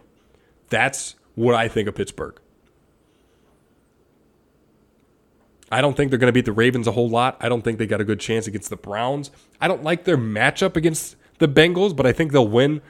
That's 0.68 1.16
what 1.34 1.54
I 1.54 1.68
think 1.68 1.88
of 1.88 1.94
Pittsburgh. 1.94 2.38
I 5.72 5.80
don't 5.80 5.96
think 5.96 6.10
they're 6.10 6.18
going 6.18 6.28
to 6.28 6.32
beat 6.32 6.44
the 6.44 6.52
Ravens 6.52 6.86
a 6.86 6.92
whole 6.92 7.08
lot. 7.08 7.36
I 7.40 7.48
don't 7.48 7.62
think 7.62 7.78
they 7.78 7.86
got 7.86 8.00
a 8.00 8.04
good 8.04 8.20
chance 8.20 8.46
against 8.46 8.70
the 8.70 8.76
Browns. 8.76 9.30
I 9.60 9.68
don't 9.68 9.84
like 9.84 10.04
their 10.04 10.18
matchup 10.18 10.76
against 10.76 11.16
the 11.38 11.48
Bengals, 11.48 11.94
but 11.94 12.06
I 12.06 12.12
think 12.12 12.32
they'll 12.32 12.46
win 12.46 12.82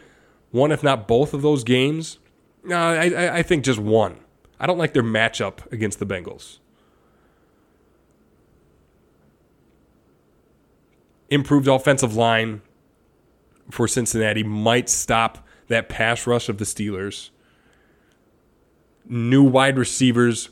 one, 0.50 0.72
if 0.72 0.82
not 0.82 1.06
both 1.06 1.34
of 1.34 1.42
those 1.42 1.62
games. 1.62 2.18
No, 2.64 2.76
I, 2.76 3.38
I 3.38 3.42
think 3.42 3.64
just 3.64 3.78
one. 3.78 4.18
I 4.58 4.66
don't 4.66 4.78
like 4.78 4.94
their 4.94 5.02
matchup 5.02 5.70
against 5.70 5.98
the 5.98 6.06
Bengals. 6.06 6.58
Improved 11.28 11.68
offensive 11.68 12.16
line, 12.16 12.62
for 13.70 13.88
Cincinnati 13.88 14.42
might 14.42 14.88
stop 14.88 15.46
that 15.68 15.88
pass 15.88 16.26
rush 16.26 16.48
of 16.48 16.58
the 16.58 16.64
Steelers. 16.64 17.30
New 19.06 19.42
wide 19.42 19.78
receivers, 19.78 20.50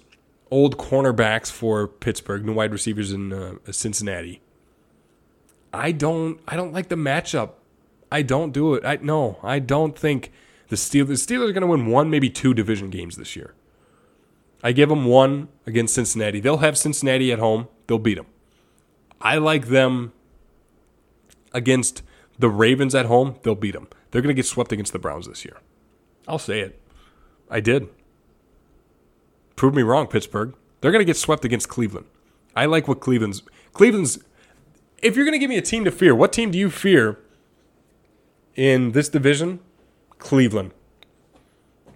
old 0.50 0.78
cornerbacks 0.78 1.50
for 1.50 1.86
Pittsburgh, 1.86 2.44
new 2.44 2.54
wide 2.54 2.72
receivers 2.72 3.12
in 3.12 3.32
uh, 3.32 3.54
Cincinnati. 3.70 4.40
I 5.72 5.92
don't 5.92 6.40
I 6.48 6.56
don't 6.56 6.72
like 6.72 6.88
the 6.88 6.96
matchup. 6.96 7.52
I 8.10 8.22
don't 8.22 8.52
do 8.52 8.74
it. 8.74 8.84
I 8.84 8.98
no, 9.02 9.38
I 9.42 9.58
don't 9.58 9.98
think 9.98 10.32
the 10.68 10.76
Steelers 10.76 11.06
the 11.06 11.14
Steelers 11.14 11.50
are 11.50 11.52
going 11.52 11.62
to 11.62 11.66
win 11.66 11.86
one 11.86 12.10
maybe 12.10 12.30
two 12.30 12.54
division 12.54 12.90
games 12.90 13.16
this 13.16 13.36
year. 13.36 13.54
I 14.62 14.72
give 14.72 14.88
them 14.88 15.04
one 15.04 15.48
against 15.66 15.94
Cincinnati. 15.94 16.40
They'll 16.40 16.58
have 16.58 16.76
Cincinnati 16.76 17.32
at 17.32 17.38
home. 17.38 17.68
They'll 17.86 17.98
beat 17.98 18.16
them. 18.16 18.26
I 19.20 19.38
like 19.38 19.66
them 19.68 20.12
against 21.52 22.02
the 22.38 22.48
Ravens 22.48 22.94
at 22.94 23.06
home, 23.06 23.36
they'll 23.42 23.54
beat 23.54 23.72
them. 23.72 23.88
They're 24.10 24.22
going 24.22 24.34
to 24.34 24.38
get 24.38 24.46
swept 24.46 24.72
against 24.72 24.92
the 24.92 24.98
Browns 24.98 25.26
this 25.26 25.44
year. 25.44 25.58
I'll 26.26 26.38
say 26.38 26.60
it. 26.60 26.80
I 27.50 27.60
did. 27.60 27.88
Prove 29.56 29.74
me 29.74 29.82
wrong, 29.82 30.06
Pittsburgh. 30.06 30.54
They're 30.80 30.92
going 30.92 31.00
to 31.00 31.06
get 31.06 31.16
swept 31.16 31.44
against 31.44 31.68
Cleveland. 31.68 32.06
I 32.54 32.66
like 32.66 32.86
what 32.86 33.00
Cleveland's. 33.00 33.42
Cleveland's. 33.72 34.18
If 35.02 35.16
you're 35.16 35.24
going 35.24 35.32
to 35.32 35.38
give 35.38 35.50
me 35.50 35.56
a 35.56 35.62
team 35.62 35.84
to 35.84 35.90
fear, 35.90 36.14
what 36.14 36.32
team 36.32 36.50
do 36.50 36.58
you 36.58 36.70
fear 36.70 37.18
in 38.54 38.92
this 38.92 39.08
division? 39.08 39.60
Cleveland. 40.18 40.72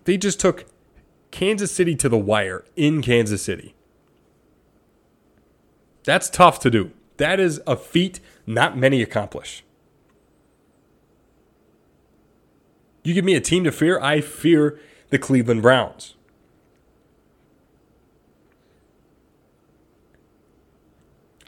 They 0.05 0.17
just 0.17 0.41
took 0.41 0.67
Kansas 1.31 1.73
City 1.73 1.95
to 1.97 2.09
the 2.09 2.19
wire 2.19 2.65
in 2.77 3.03
Kansas 3.03 3.43
City. 3.43 3.75
That's 6.05 6.29
tough 6.29 6.59
to 6.61 6.71
do. 6.71 6.91
That 7.17 7.39
is 7.39 7.61
a 7.67 7.77
feat 7.77 8.21
not 8.47 8.77
many 8.77 9.03
accomplish. 9.03 9.65
You 13.03 13.15
give 13.15 13.25
me 13.25 13.35
a 13.35 13.41
team 13.41 13.65
to 13.65 13.73
fear, 13.73 14.01
I 14.01 14.21
fear 14.21 14.79
the 15.11 15.19
Cleveland 15.19 15.63
Browns. 15.63 16.15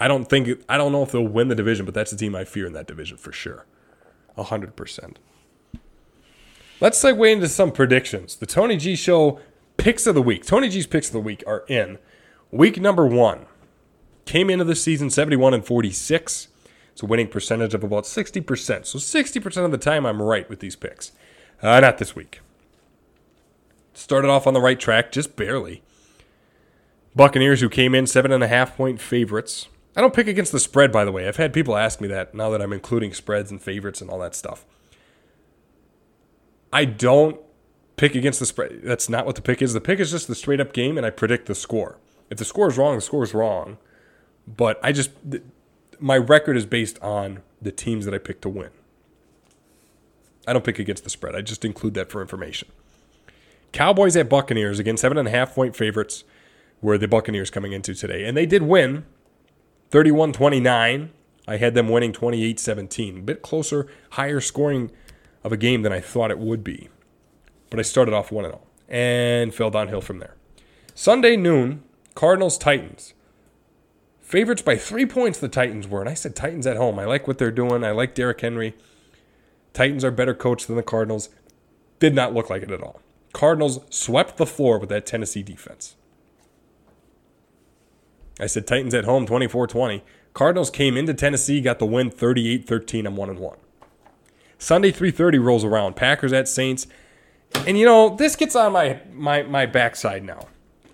I 0.00 0.08
don't 0.08 0.28
think 0.28 0.62
I 0.68 0.76
don't 0.76 0.92
know 0.92 1.02
if 1.02 1.12
they'll 1.12 1.22
win 1.22 1.48
the 1.48 1.54
division, 1.54 1.86
but 1.86 1.94
that's 1.94 2.10
the 2.10 2.16
team 2.16 2.34
I 2.34 2.44
fear 2.44 2.66
in 2.66 2.72
that 2.72 2.86
division 2.86 3.16
for 3.16 3.32
sure. 3.32 3.64
100%. 4.36 5.16
Let's 6.80 7.02
segue 7.02 7.32
into 7.32 7.48
some 7.48 7.70
predictions. 7.70 8.36
The 8.36 8.46
Tony 8.46 8.76
G 8.76 8.96
show 8.96 9.38
picks 9.76 10.06
of 10.06 10.14
the 10.14 10.22
week. 10.22 10.44
Tony 10.44 10.68
G's 10.68 10.86
picks 10.86 11.06
of 11.06 11.12
the 11.12 11.20
week 11.20 11.44
are 11.46 11.64
in. 11.68 11.98
Week 12.50 12.80
number 12.80 13.06
1. 13.06 13.46
Came 14.24 14.50
into 14.50 14.64
the 14.64 14.74
season 14.74 15.08
71 15.08 15.54
and 15.54 15.64
46. 15.64 16.48
It's 16.92 17.02
a 17.02 17.06
winning 17.06 17.28
percentage 17.28 17.74
of 17.74 17.84
about 17.84 18.04
60%. 18.04 18.86
So 18.86 18.98
60% 18.98 19.64
of 19.64 19.70
the 19.70 19.78
time 19.78 20.04
I'm 20.04 20.20
right 20.20 20.48
with 20.48 20.60
these 20.60 20.76
picks. 20.76 21.12
Uh, 21.64 21.80
not 21.80 21.96
this 21.96 22.14
week. 22.14 22.42
Started 23.94 24.28
off 24.28 24.46
on 24.46 24.52
the 24.52 24.60
right 24.60 24.78
track, 24.78 25.10
just 25.10 25.34
barely. 25.34 25.82
Buccaneers, 27.16 27.62
who 27.62 27.70
came 27.70 27.94
in 27.94 28.06
seven 28.06 28.30
and 28.32 28.44
a 28.44 28.48
half 28.48 28.76
point 28.76 29.00
favorites. 29.00 29.68
I 29.96 30.02
don't 30.02 30.12
pick 30.12 30.26
against 30.28 30.52
the 30.52 30.60
spread, 30.60 30.92
by 30.92 31.06
the 31.06 31.12
way. 31.12 31.26
I've 31.26 31.38
had 31.38 31.54
people 31.54 31.74
ask 31.74 32.02
me 32.02 32.08
that 32.08 32.34
now 32.34 32.50
that 32.50 32.60
I'm 32.60 32.72
including 32.74 33.14
spreads 33.14 33.50
and 33.50 33.62
favorites 33.62 34.02
and 34.02 34.10
all 34.10 34.18
that 34.18 34.34
stuff. 34.34 34.66
I 36.70 36.84
don't 36.84 37.40
pick 37.96 38.14
against 38.14 38.40
the 38.40 38.46
spread. 38.46 38.80
That's 38.82 39.08
not 39.08 39.24
what 39.24 39.36
the 39.36 39.42
pick 39.42 39.62
is. 39.62 39.72
The 39.72 39.80
pick 39.80 40.00
is 40.00 40.10
just 40.10 40.28
the 40.28 40.34
straight 40.34 40.60
up 40.60 40.74
game, 40.74 40.98
and 40.98 41.06
I 41.06 41.10
predict 41.10 41.46
the 41.46 41.54
score. 41.54 41.96
If 42.28 42.36
the 42.36 42.44
score 42.44 42.68
is 42.68 42.76
wrong, 42.76 42.96
the 42.96 43.00
score 43.00 43.22
is 43.22 43.32
wrong. 43.32 43.78
But 44.46 44.78
I 44.82 44.92
just, 44.92 45.12
my 45.98 46.18
record 46.18 46.58
is 46.58 46.66
based 46.66 47.00
on 47.00 47.40
the 47.62 47.72
teams 47.72 48.04
that 48.04 48.12
I 48.12 48.18
pick 48.18 48.42
to 48.42 48.50
win. 48.50 48.70
I 50.46 50.52
don't 50.52 50.64
pick 50.64 50.78
against 50.78 51.04
the 51.04 51.10
spread. 51.10 51.34
I 51.34 51.40
just 51.40 51.64
include 51.64 51.94
that 51.94 52.10
for 52.10 52.20
information. 52.20 52.68
Cowboys 53.72 54.16
at 54.16 54.28
Buccaneers 54.28 54.78
again, 54.78 54.96
seven 54.96 55.18
and 55.18 55.28
a 55.28 55.30
half 55.30 55.54
point 55.54 55.74
favorites 55.74 56.24
were 56.80 56.98
the 56.98 57.08
Buccaneers 57.08 57.50
coming 57.50 57.72
into 57.72 57.94
today. 57.94 58.24
And 58.24 58.36
they 58.36 58.46
did 58.46 58.62
win 58.62 59.04
31 59.90 60.32
29. 60.32 61.10
I 61.46 61.56
had 61.56 61.74
them 61.74 61.88
winning 61.88 62.12
28 62.12 62.60
17. 62.60 63.18
A 63.18 63.20
bit 63.22 63.42
closer, 63.42 63.88
higher 64.10 64.40
scoring 64.40 64.90
of 65.42 65.52
a 65.52 65.56
game 65.56 65.82
than 65.82 65.92
I 65.92 66.00
thought 66.00 66.30
it 66.30 66.38
would 66.38 66.62
be. 66.62 66.88
But 67.70 67.78
I 67.78 67.82
started 67.82 68.14
off 68.14 68.30
1 68.30 68.44
0 68.44 68.60
and 68.88 69.54
fell 69.54 69.70
downhill 69.70 70.00
from 70.00 70.18
there. 70.18 70.36
Sunday 70.94 71.36
noon, 71.36 71.82
Cardinals 72.14 72.56
Titans. 72.56 73.14
Favorites 74.20 74.62
by 74.62 74.76
three 74.76 75.04
points, 75.04 75.38
the 75.38 75.48
Titans 75.48 75.86
were. 75.88 76.00
And 76.00 76.08
I 76.08 76.14
said 76.14 76.34
Titans 76.34 76.66
at 76.66 76.76
home. 76.76 76.98
I 76.98 77.04
like 77.04 77.26
what 77.26 77.38
they're 77.38 77.50
doing. 77.50 77.84
I 77.84 77.90
like 77.90 78.14
Derrick 78.14 78.40
Henry. 78.40 78.74
Titans 79.74 80.04
are 80.04 80.10
better 80.10 80.34
coached 80.34 80.68
than 80.68 80.76
the 80.76 80.82
Cardinals. 80.82 81.28
Did 81.98 82.14
not 82.14 82.32
look 82.32 82.48
like 82.48 82.62
it 82.62 82.70
at 82.70 82.82
all. 82.82 83.02
Cardinals 83.34 83.80
swept 83.90 84.38
the 84.38 84.46
floor 84.46 84.78
with 84.78 84.88
that 84.88 85.04
Tennessee 85.04 85.42
defense. 85.42 85.96
I 88.40 88.46
said 88.46 88.66
Titans 88.66 88.94
at 88.94 89.04
home 89.04 89.26
24 89.26 89.66
20. 89.66 90.02
Cardinals 90.32 90.70
came 90.70 90.96
into 90.96 91.14
Tennessee, 91.14 91.60
got 91.60 91.78
the 91.78 91.86
win 91.86 92.10
38 92.10 92.66
13. 92.66 93.06
I'm 93.06 93.16
1 93.16 93.30
and 93.30 93.38
1. 93.38 93.56
Sunday 94.58 94.92
3:30 94.92 95.38
rolls 95.38 95.64
around. 95.64 95.94
Packers 95.94 96.32
at 96.32 96.48
Saints. 96.48 96.86
And 97.66 97.78
you 97.78 97.84
know, 97.84 98.16
this 98.16 98.34
gets 98.34 98.56
on 98.56 98.72
my 98.72 99.00
my 99.12 99.42
my 99.42 99.66
backside 99.66 100.24
now. 100.24 100.48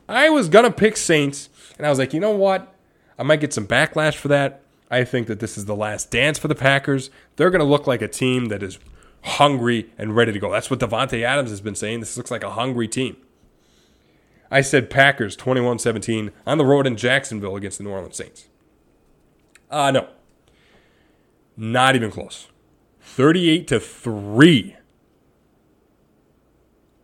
I 0.09 0.29
was 0.29 0.49
gonna 0.49 0.73
pick 0.73 0.97
Saints, 0.97 1.49
and 1.79 1.87
I 1.87 1.91
was 1.91 1.99
like, 1.99 2.13
you 2.13 2.21
know 2.21 2.33
what? 2.33 2.75
I 3.19 3.23
might 3.23 3.41
get 3.41 3.53
some 3.53 3.67
backlash 3.67 4.17
for 4.17 4.29
that. 4.29 4.63
I 4.91 5.05
think 5.05 5.29
that 5.29 5.41
this 5.41 5.57
is 5.57 5.67
the 5.67 5.77
last 5.77 6.11
dance 6.11 6.39
for 6.39 6.49
the 6.49 6.55
Packers. 6.55 7.11
They're 7.37 7.51
gonna 7.51 7.65
look 7.65 7.87
like 7.87 8.03
a 8.03 8.09
team 8.09 8.47
that 8.47 8.63
is 8.63 8.79
hungry 9.23 9.91
and 9.97 10.17
ready 10.17 10.33
to 10.33 10.39
go. 10.39 10.51
That's 10.51 10.71
what 10.71 10.81
Davante 10.81 11.23
Adams 11.23 11.51
has 11.51 11.61
been 11.61 11.75
saying. 11.75 12.01
This 12.01 12.17
looks 12.17 12.31
like 12.31 12.43
a 12.43 12.51
hungry 12.51 12.89
team. 12.89 13.17
I 14.51 14.63
said 14.63 14.91
Packers 14.91 15.37
21-17 15.37 16.33
on 16.47 16.59
the 16.59 16.65
road 16.65 16.87
in 16.87 16.97
Jacksonville 16.97 17.55
against 17.55 17.79
the 17.79 17.85
New 17.85 17.91
Orleans 17.91 18.17
Saints. 18.17 18.49
Uh 19.71 19.93
no. 19.93 20.09
Not 21.57 21.95
even 21.95 22.11
close. 22.11 22.49
38 23.01 23.69
to 23.69 23.79
3. 23.79 24.77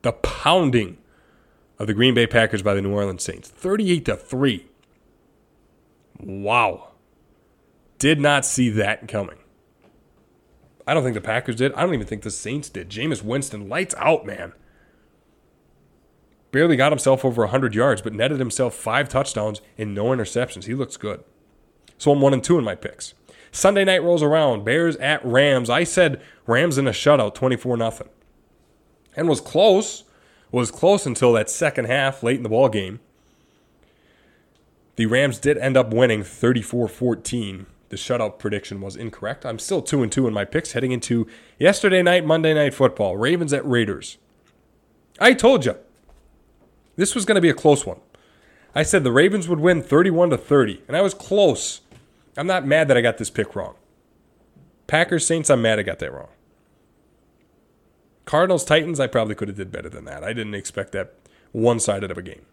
The 0.02 0.12
pounding 0.12 0.98
of 1.78 1.86
the 1.86 1.94
Green 1.94 2.14
Bay 2.14 2.26
Packers 2.26 2.62
by 2.62 2.74
the 2.74 2.82
New 2.82 2.92
Orleans 2.92 3.22
Saints. 3.22 3.48
38 3.48 4.04
to 4.06 4.16
3. 4.16 4.66
Wow. 6.18 6.88
Did 7.98 8.20
not 8.20 8.44
see 8.44 8.68
that 8.70 9.08
coming. 9.08 9.38
I 10.86 10.94
don't 10.94 11.02
think 11.02 11.14
the 11.14 11.20
Packers 11.20 11.56
did. 11.56 11.72
I 11.74 11.82
don't 11.82 11.94
even 11.94 12.06
think 12.06 12.22
the 12.22 12.30
Saints 12.30 12.68
did. 12.68 12.88
Jameis 12.88 13.22
Winston 13.22 13.68
lights 13.68 13.94
out, 13.98 14.24
man. 14.24 14.52
Barely 16.52 16.76
got 16.76 16.92
himself 16.92 17.24
over 17.24 17.42
100 17.42 17.74
yards, 17.74 18.02
but 18.02 18.12
netted 18.12 18.38
himself 18.38 18.74
five 18.74 19.08
touchdowns 19.08 19.60
and 19.76 19.94
no 19.94 20.06
interceptions. 20.06 20.64
He 20.64 20.74
looks 20.74 20.96
good. 20.96 21.24
So 21.98 22.12
I'm 22.12 22.20
1 22.20 22.34
and 22.34 22.44
2 22.44 22.58
in 22.58 22.64
my 22.64 22.74
picks. 22.74 23.14
Sunday 23.50 23.84
night 23.84 24.02
rolls 24.02 24.22
around. 24.22 24.64
Bears 24.64 24.96
at 24.96 25.24
Rams. 25.24 25.70
I 25.70 25.84
said 25.84 26.22
Rams 26.46 26.78
in 26.78 26.86
a 26.86 26.92
shutout, 26.92 27.34
24 27.34 27.76
0 27.78 28.08
and 29.16 29.28
was 29.28 29.40
close. 29.40 30.04
Was 30.52 30.70
close 30.70 31.06
until 31.06 31.32
that 31.32 31.50
second 31.50 31.86
half, 31.86 32.22
late 32.22 32.36
in 32.36 32.42
the 32.44 32.48
ball 32.48 32.68
game. 32.68 33.00
The 34.94 35.06
Rams 35.06 35.38
did 35.38 35.58
end 35.58 35.76
up 35.76 35.92
winning 35.92 36.20
34-14. 36.20 37.66
The 37.88 37.96
shutout 37.96 38.38
prediction 38.38 38.80
was 38.80 38.96
incorrect. 38.96 39.46
I'm 39.46 39.58
still 39.58 39.80
2 39.80 40.02
and 40.02 40.10
2 40.10 40.26
in 40.26 40.34
my 40.34 40.44
picks 40.44 40.72
heading 40.72 40.92
into 40.92 41.26
yesterday 41.58 42.02
night 42.02 42.24
Monday 42.24 42.52
night 42.52 42.74
football. 42.74 43.16
Ravens 43.16 43.52
at 43.52 43.66
Raiders. 43.66 44.18
I 45.20 45.34
told 45.34 45.64
you. 45.64 45.76
This 46.96 47.14
was 47.14 47.24
going 47.24 47.36
to 47.36 47.40
be 47.40 47.50
a 47.50 47.54
close 47.54 47.86
one. 47.86 48.00
I 48.74 48.82
said 48.82 49.04
the 49.04 49.12
Ravens 49.12 49.48
would 49.48 49.60
win 49.60 49.82
31 49.82 50.30
to 50.30 50.38
30, 50.38 50.82
and 50.88 50.96
I 50.96 51.02
was 51.02 51.14
close. 51.14 51.80
I'm 52.36 52.46
not 52.46 52.66
mad 52.66 52.88
that 52.88 52.96
I 52.96 53.02
got 53.02 53.18
this 53.18 53.30
pick 53.30 53.54
wrong. 53.54 53.74
Packers 54.86 55.26
Saints, 55.26 55.50
I'm 55.50 55.62
mad 55.62 55.78
I 55.78 55.82
got 55.82 55.98
that 56.00 56.12
wrong. 56.12 56.28
Cardinals 58.24 58.64
Titans, 58.64 58.98
I 58.98 59.06
probably 59.06 59.34
could 59.34 59.48
have 59.48 59.56
did 59.56 59.70
better 59.70 59.88
than 59.88 60.04
that. 60.06 60.24
I 60.24 60.32
didn't 60.32 60.54
expect 60.54 60.92
that 60.92 61.14
one-sided 61.52 62.10
of 62.10 62.18
a 62.18 62.22
game. 62.22 62.44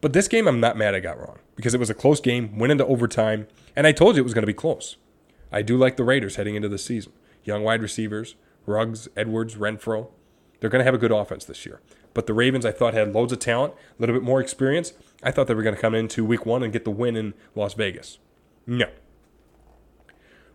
But 0.00 0.12
this 0.12 0.28
game, 0.28 0.48
I'm 0.48 0.60
not 0.60 0.78
mad 0.78 0.94
I 0.94 1.00
got 1.00 1.18
wrong 1.18 1.38
because 1.56 1.74
it 1.74 1.80
was 1.80 1.90
a 1.90 1.94
close 1.94 2.20
game, 2.20 2.58
went 2.58 2.70
into 2.72 2.86
overtime, 2.86 3.46
and 3.76 3.86
I 3.86 3.92
told 3.92 4.16
you 4.16 4.20
it 4.20 4.24
was 4.24 4.34
going 4.34 4.42
to 4.42 4.46
be 4.46 4.54
close. 4.54 4.96
I 5.52 5.62
do 5.62 5.76
like 5.76 5.96
the 5.96 6.04
Raiders 6.04 6.36
heading 6.36 6.54
into 6.54 6.68
the 6.68 6.78
season. 6.78 7.12
Young 7.44 7.62
wide 7.62 7.82
receivers, 7.82 8.34
Ruggs, 8.66 9.08
Edwards, 9.16 9.56
Renfrow, 9.56 10.08
They're 10.60 10.70
going 10.70 10.80
to 10.80 10.84
have 10.84 10.94
a 10.94 10.98
good 10.98 11.10
offense 11.10 11.44
this 11.44 11.66
year. 11.66 11.80
But 12.14 12.26
the 12.26 12.34
Ravens, 12.34 12.66
I 12.66 12.72
thought, 12.72 12.94
had 12.94 13.12
loads 13.12 13.32
of 13.32 13.38
talent, 13.38 13.74
a 13.74 14.00
little 14.00 14.14
bit 14.14 14.22
more 14.22 14.40
experience. 14.40 14.92
I 15.22 15.30
thought 15.30 15.46
they 15.46 15.54
were 15.54 15.62
going 15.62 15.74
to 15.74 15.80
come 15.80 15.94
into 15.94 16.24
week 16.24 16.44
one 16.44 16.62
and 16.62 16.72
get 16.72 16.84
the 16.84 16.90
win 16.90 17.16
in 17.16 17.34
Las 17.54 17.74
Vegas. 17.74 18.18
No. 18.66 18.86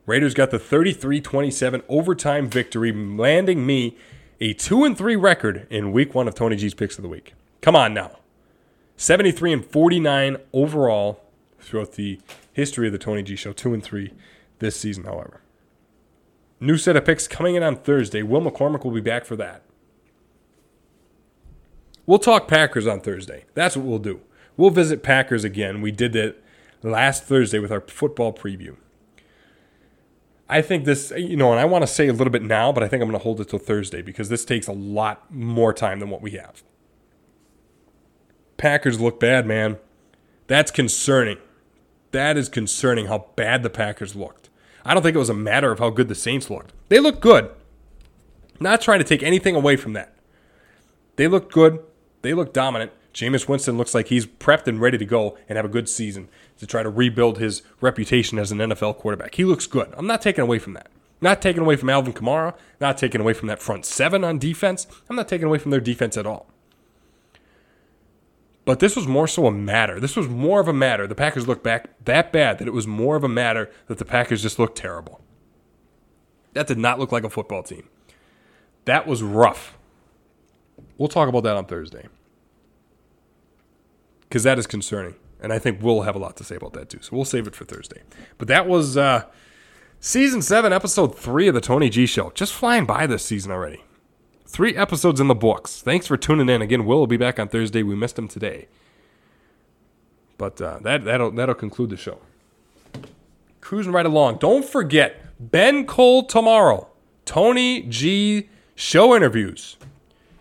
Raiders 0.06 0.34
got 0.34 0.52
the 0.52 0.60
33 0.60 1.22
27 1.22 1.82
overtime 1.90 2.50
victory, 2.50 2.92
landing 2.92 3.66
me 3.66 3.98
a 4.40 4.54
2 4.54 4.84
and 4.84 4.98
3 4.98 5.16
record 5.16 5.66
in 5.70 5.92
week 5.92 6.14
1 6.14 6.28
of 6.28 6.36
Tony 6.36 6.56
G's 6.56 6.74
picks 6.74 6.98
of 6.98 7.02
the 7.02 7.10
week. 7.10 7.34
Come 7.62 7.76
on 7.76 7.94
now. 7.94 8.20
73 8.98 9.54
and 9.54 9.66
49 9.66 10.38
overall 10.54 11.22
throughout 11.60 11.94
the 11.94 12.20
history 12.54 12.88
of 12.88 12.94
the 12.94 13.00
Tony 13.00 13.24
G 13.24 13.36
show, 13.36 13.52
2 13.54 13.74
and 13.74 13.84
3 13.84 14.14
this 14.60 14.80
season, 14.80 15.04
however. 15.04 15.42
New 16.60 16.78
set 16.78 16.96
of 16.96 17.06
picks 17.06 17.28
coming 17.28 17.56
in 17.56 17.64
on 17.64 17.76
Thursday. 17.76 18.24
Will 18.24 18.42
McCormick 18.42 18.84
will 18.84 18.92
be 18.92 19.02
back 19.02 19.26
for 19.26 19.36
that. 19.36 19.64
We'll 22.06 22.20
talk 22.20 22.48
Packers 22.48 22.88
on 22.88 23.02
Thursday. 23.02 23.46
That's 23.54 23.76
what 23.76 23.86
we'll 23.86 24.00
do. 24.00 24.22
We'll 24.56 24.70
visit 24.70 25.04
Packers 25.04 25.44
again. 25.44 25.82
We 25.82 25.92
did 25.92 26.14
that 26.14 26.36
last 26.82 27.24
Thursday 27.24 27.60
with 27.60 27.72
our 27.72 27.82
football 27.82 28.32
preview. 28.32 28.78
I 30.48 30.62
think 30.62 30.86
this, 30.86 31.12
you 31.18 31.36
know, 31.36 31.52
and 31.52 31.60
I 31.60 31.66
want 31.66 31.82
to 31.82 31.88
say 31.88 32.08
a 32.08 32.14
little 32.14 32.32
bit 32.32 32.44
now, 32.44 32.72
but 32.72 32.84
I 32.84 32.88
think 32.88 33.02
I'm 33.02 33.10
going 33.10 33.20
to 33.20 33.24
hold 33.24 33.42
it 33.42 33.50
till 33.50 33.60
Thursday 33.60 34.02
because 34.04 34.30
this 34.30 34.46
takes 34.46 34.68
a 34.68 34.72
lot 34.72 35.34
more 35.34 35.74
time 35.74 36.00
than 36.00 36.10
what 36.10 36.22
we 36.22 36.32
have. 36.32 36.64
Packers 38.58 39.00
look 39.00 39.20
bad, 39.20 39.46
man. 39.46 39.78
That's 40.48 40.72
concerning. 40.72 41.38
That 42.12 42.38
is 42.38 42.50
concerning 42.50 43.08
how 43.08 43.28
bad 43.36 43.64
the 43.64 43.70
Packers 43.70 44.16
looked. 44.16 44.50
I 44.86 44.94
don't 44.94 45.04
think 45.04 45.16
it 45.16 45.20
was 45.20 45.30
a 45.30 45.34
matter 45.34 45.72
of 45.72 45.80
how 45.80 45.90
good 45.90 46.08
the 46.08 46.16
Saints 46.16 46.50
looked. 46.50 46.72
They 46.90 47.00
looked 47.00 47.20
good. 47.22 47.50
Not 48.60 48.82
trying 48.82 49.00
to 49.00 49.06
take 49.06 49.24
anything 49.24 49.56
away 49.56 49.76
from 49.76 49.94
that. 49.94 50.14
They 51.16 51.28
looked 51.28 51.52
good. 51.52 51.80
They 52.22 52.34
looked 52.34 52.54
dominant. 52.54 52.92
Jameis 53.14 53.48
Winston 53.48 53.78
looks 53.78 53.96
like 53.96 54.08
he's 54.08 54.26
prepped 54.26 54.68
and 54.68 54.80
ready 54.80 54.98
to 54.98 55.06
go 55.06 55.38
and 55.48 55.56
have 55.56 55.66
a 55.66 55.70
good 55.70 55.88
season 55.88 56.30
to 56.60 56.68
try 56.68 56.84
to 56.84 56.90
rebuild 56.90 57.38
his 57.38 57.62
reputation 57.80 58.38
as 58.38 58.52
an 58.52 58.60
NFL 58.60 58.98
quarterback. 58.98 59.36
He 59.36 59.46
looks 59.46 59.68
good. 59.68 59.94
I'm 59.98 60.08
not 60.08 60.22
taking 60.22 60.42
away 60.42 60.60
from 60.60 60.74
that. 60.74 60.90
Not 61.22 61.42
taking 61.42 61.62
away 61.64 61.78
from 61.78 61.90
Alvin 61.90 62.14
Kamara. 62.14 62.56
Not 62.82 62.98
taking 62.98 63.22
away 63.22 63.34
from 63.34 63.48
that 63.48 63.62
front 63.62 63.86
seven 63.86 64.24
on 64.24 64.38
defense. 64.38 64.86
I'm 65.10 65.16
not 65.16 65.30
taking 65.30 65.48
away 65.48 65.58
from 65.58 65.72
their 65.72 65.80
defense 65.80 66.18
at 66.18 66.26
all. 66.26 66.48
But 68.66 68.80
this 68.80 68.96
was 68.96 69.08
more 69.08 69.28
so 69.28 69.46
a 69.46 69.52
matter. 69.52 70.00
This 70.00 70.16
was 70.16 70.28
more 70.28 70.60
of 70.60 70.68
a 70.68 70.74
matter. 70.74 71.06
The 71.06 71.16
Packers 71.16 71.48
looked 71.48 71.64
back 71.64 71.90
that 72.06 72.34
bad 72.34 72.58
that 72.58 72.68
it 72.68 72.74
was 72.74 72.88
more 72.88 73.16
of 73.16 73.24
a 73.24 73.30
matter 73.30 73.70
that 73.88 74.00
the 74.00 74.06
Packers 74.06 74.42
just 74.42 74.58
looked 74.58 74.78
terrible. 74.78 75.22
That 76.54 76.66
did 76.66 76.80
not 76.80 76.98
look 76.98 77.12
like 77.12 77.24
a 77.24 77.30
football 77.30 77.62
team. 77.62 77.88
That 78.86 79.06
was 79.06 79.22
rough. 79.22 79.78
We'll 80.98 81.10
talk 81.10 81.30
about 81.30 81.44
that 81.44 81.56
on 81.56 81.66
Thursday. 81.66 82.08
Because 84.22 84.44
that 84.44 84.58
is 84.58 84.66
concerning. 84.66 85.16
And 85.40 85.54
I 85.54 85.60
think 85.60 85.82
we'll 85.82 86.02
have 86.02 86.16
a 86.16 86.20
lot 86.20 86.36
to 86.38 86.44
say 86.44 86.56
about 86.56 86.74
that 86.74 86.90
too. 86.90 87.00
So 87.02 87.16
we'll 87.16 87.26
save 87.26 87.46
it 87.46 87.56
for 87.56 87.66
Thursday. 87.66 88.02
But 88.40 88.48
that 88.48 88.68
was 88.68 88.98
uh, 88.98 89.26
season 90.00 90.42
seven, 90.42 90.74
episode 90.74 91.18
three 91.18 91.48
of 91.48 91.54
the 91.54 91.62
Tony 91.62 91.90
G 91.90 92.08
Show. 92.08 92.32
Just 92.34 92.54
flying 92.54 92.86
by 92.86 93.06
this 93.06 93.24
season 93.24 93.52
already. 93.52 93.84
Three 94.56 94.78
episodes 94.78 95.20
in 95.20 95.28
the 95.28 95.36
books. 95.36 95.82
Thanks 95.82 96.08
for 96.08 96.16
tuning 96.16 96.48
in. 96.48 96.62
Again, 96.62 96.86
Will 96.86 97.00
will 97.00 97.08
be 97.08 97.18
back 97.18 97.42
on 97.42 97.50
Thursday. 97.50 97.84
We 97.84 97.94
missed 97.94 98.18
him 98.18 98.30
today. 98.30 98.70
But 100.38 100.62
uh, 100.62 100.80
that, 100.80 101.04
that'll, 101.04 101.32
that'll 101.32 101.56
conclude 101.56 101.90
the 101.90 101.98
show. 101.98 102.20
Cruising 103.60 103.92
right 103.92 104.06
along. 104.06 104.38
Don't 104.38 104.64
forget, 104.64 105.22
Ben 105.42 105.86
Cole 105.86 106.24
tomorrow. 106.24 106.88
Tony 107.26 107.82
G 107.82 108.48
show 108.76 109.14
interviews. 109.14 109.76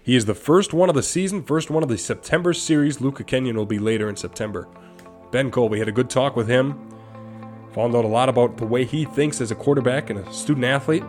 He 0.04 0.14
is 0.14 0.26
the 0.26 0.34
first 0.36 0.72
one 0.72 0.88
of 0.88 0.94
the 0.94 1.02
season, 1.02 1.42
first 1.42 1.68
one 1.68 1.82
of 1.82 1.88
the 1.88 1.98
September 1.98 2.52
series. 2.52 3.00
Luca 3.00 3.24
Kenyon 3.24 3.56
will 3.56 3.66
be 3.66 3.80
later 3.80 4.08
in 4.08 4.14
September. 4.14 4.68
Ben 5.32 5.50
Cole, 5.50 5.68
we 5.68 5.80
had 5.80 5.88
a 5.88 5.92
good 5.92 6.08
talk 6.08 6.36
with 6.36 6.46
him. 6.46 6.88
Found 7.72 7.96
out 7.96 8.04
a 8.04 8.06
lot 8.06 8.28
about 8.28 8.58
the 8.58 8.64
way 8.64 8.84
he 8.84 9.06
thinks 9.06 9.40
as 9.40 9.50
a 9.50 9.56
quarterback 9.56 10.08
and 10.08 10.20
a 10.20 10.32
student 10.32 10.66
athlete. 10.66 11.02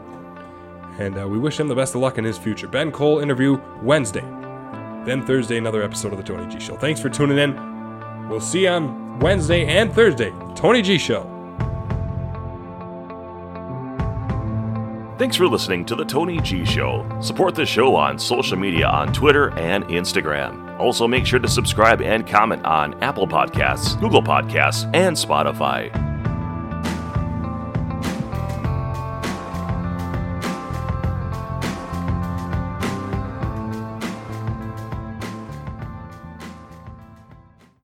And 0.97 1.17
uh, 1.19 1.27
we 1.27 1.37
wish 1.37 1.59
him 1.59 1.67
the 1.67 1.75
best 1.75 1.95
of 1.95 2.01
luck 2.01 2.17
in 2.17 2.23
his 2.23 2.37
future. 2.37 2.67
Ben 2.67 2.91
Cole 2.91 3.19
interview 3.19 3.59
Wednesday. 3.81 4.25
Then 5.05 5.25
Thursday, 5.25 5.57
another 5.57 5.83
episode 5.83 6.13
of 6.13 6.17
The 6.17 6.23
Tony 6.23 6.51
G 6.51 6.59
Show. 6.59 6.77
Thanks 6.77 6.99
for 6.99 7.09
tuning 7.09 7.37
in. 7.37 8.29
We'll 8.29 8.39
see 8.39 8.63
you 8.63 8.69
on 8.69 9.19
Wednesday 9.19 9.65
and 9.65 9.93
Thursday. 9.93 10.33
Tony 10.55 10.81
G 10.81 10.97
Show. 10.97 11.31
Thanks 15.17 15.37
for 15.37 15.47
listening 15.47 15.85
to 15.85 15.95
The 15.95 16.03
Tony 16.03 16.39
G 16.41 16.65
Show. 16.65 17.07
Support 17.21 17.55
the 17.55 17.65
show 17.65 17.95
on 17.95 18.19
social 18.19 18.57
media 18.57 18.87
on 18.87 19.13
Twitter 19.13 19.57
and 19.57 19.85
Instagram. 19.85 20.77
Also, 20.77 21.07
make 21.07 21.25
sure 21.25 21.39
to 21.39 21.47
subscribe 21.47 22.01
and 22.01 22.27
comment 22.27 22.65
on 22.65 23.01
Apple 23.01 23.27
Podcasts, 23.27 23.97
Google 24.01 24.21
Podcasts, 24.21 24.83
and 24.93 25.15
Spotify. 25.15 26.14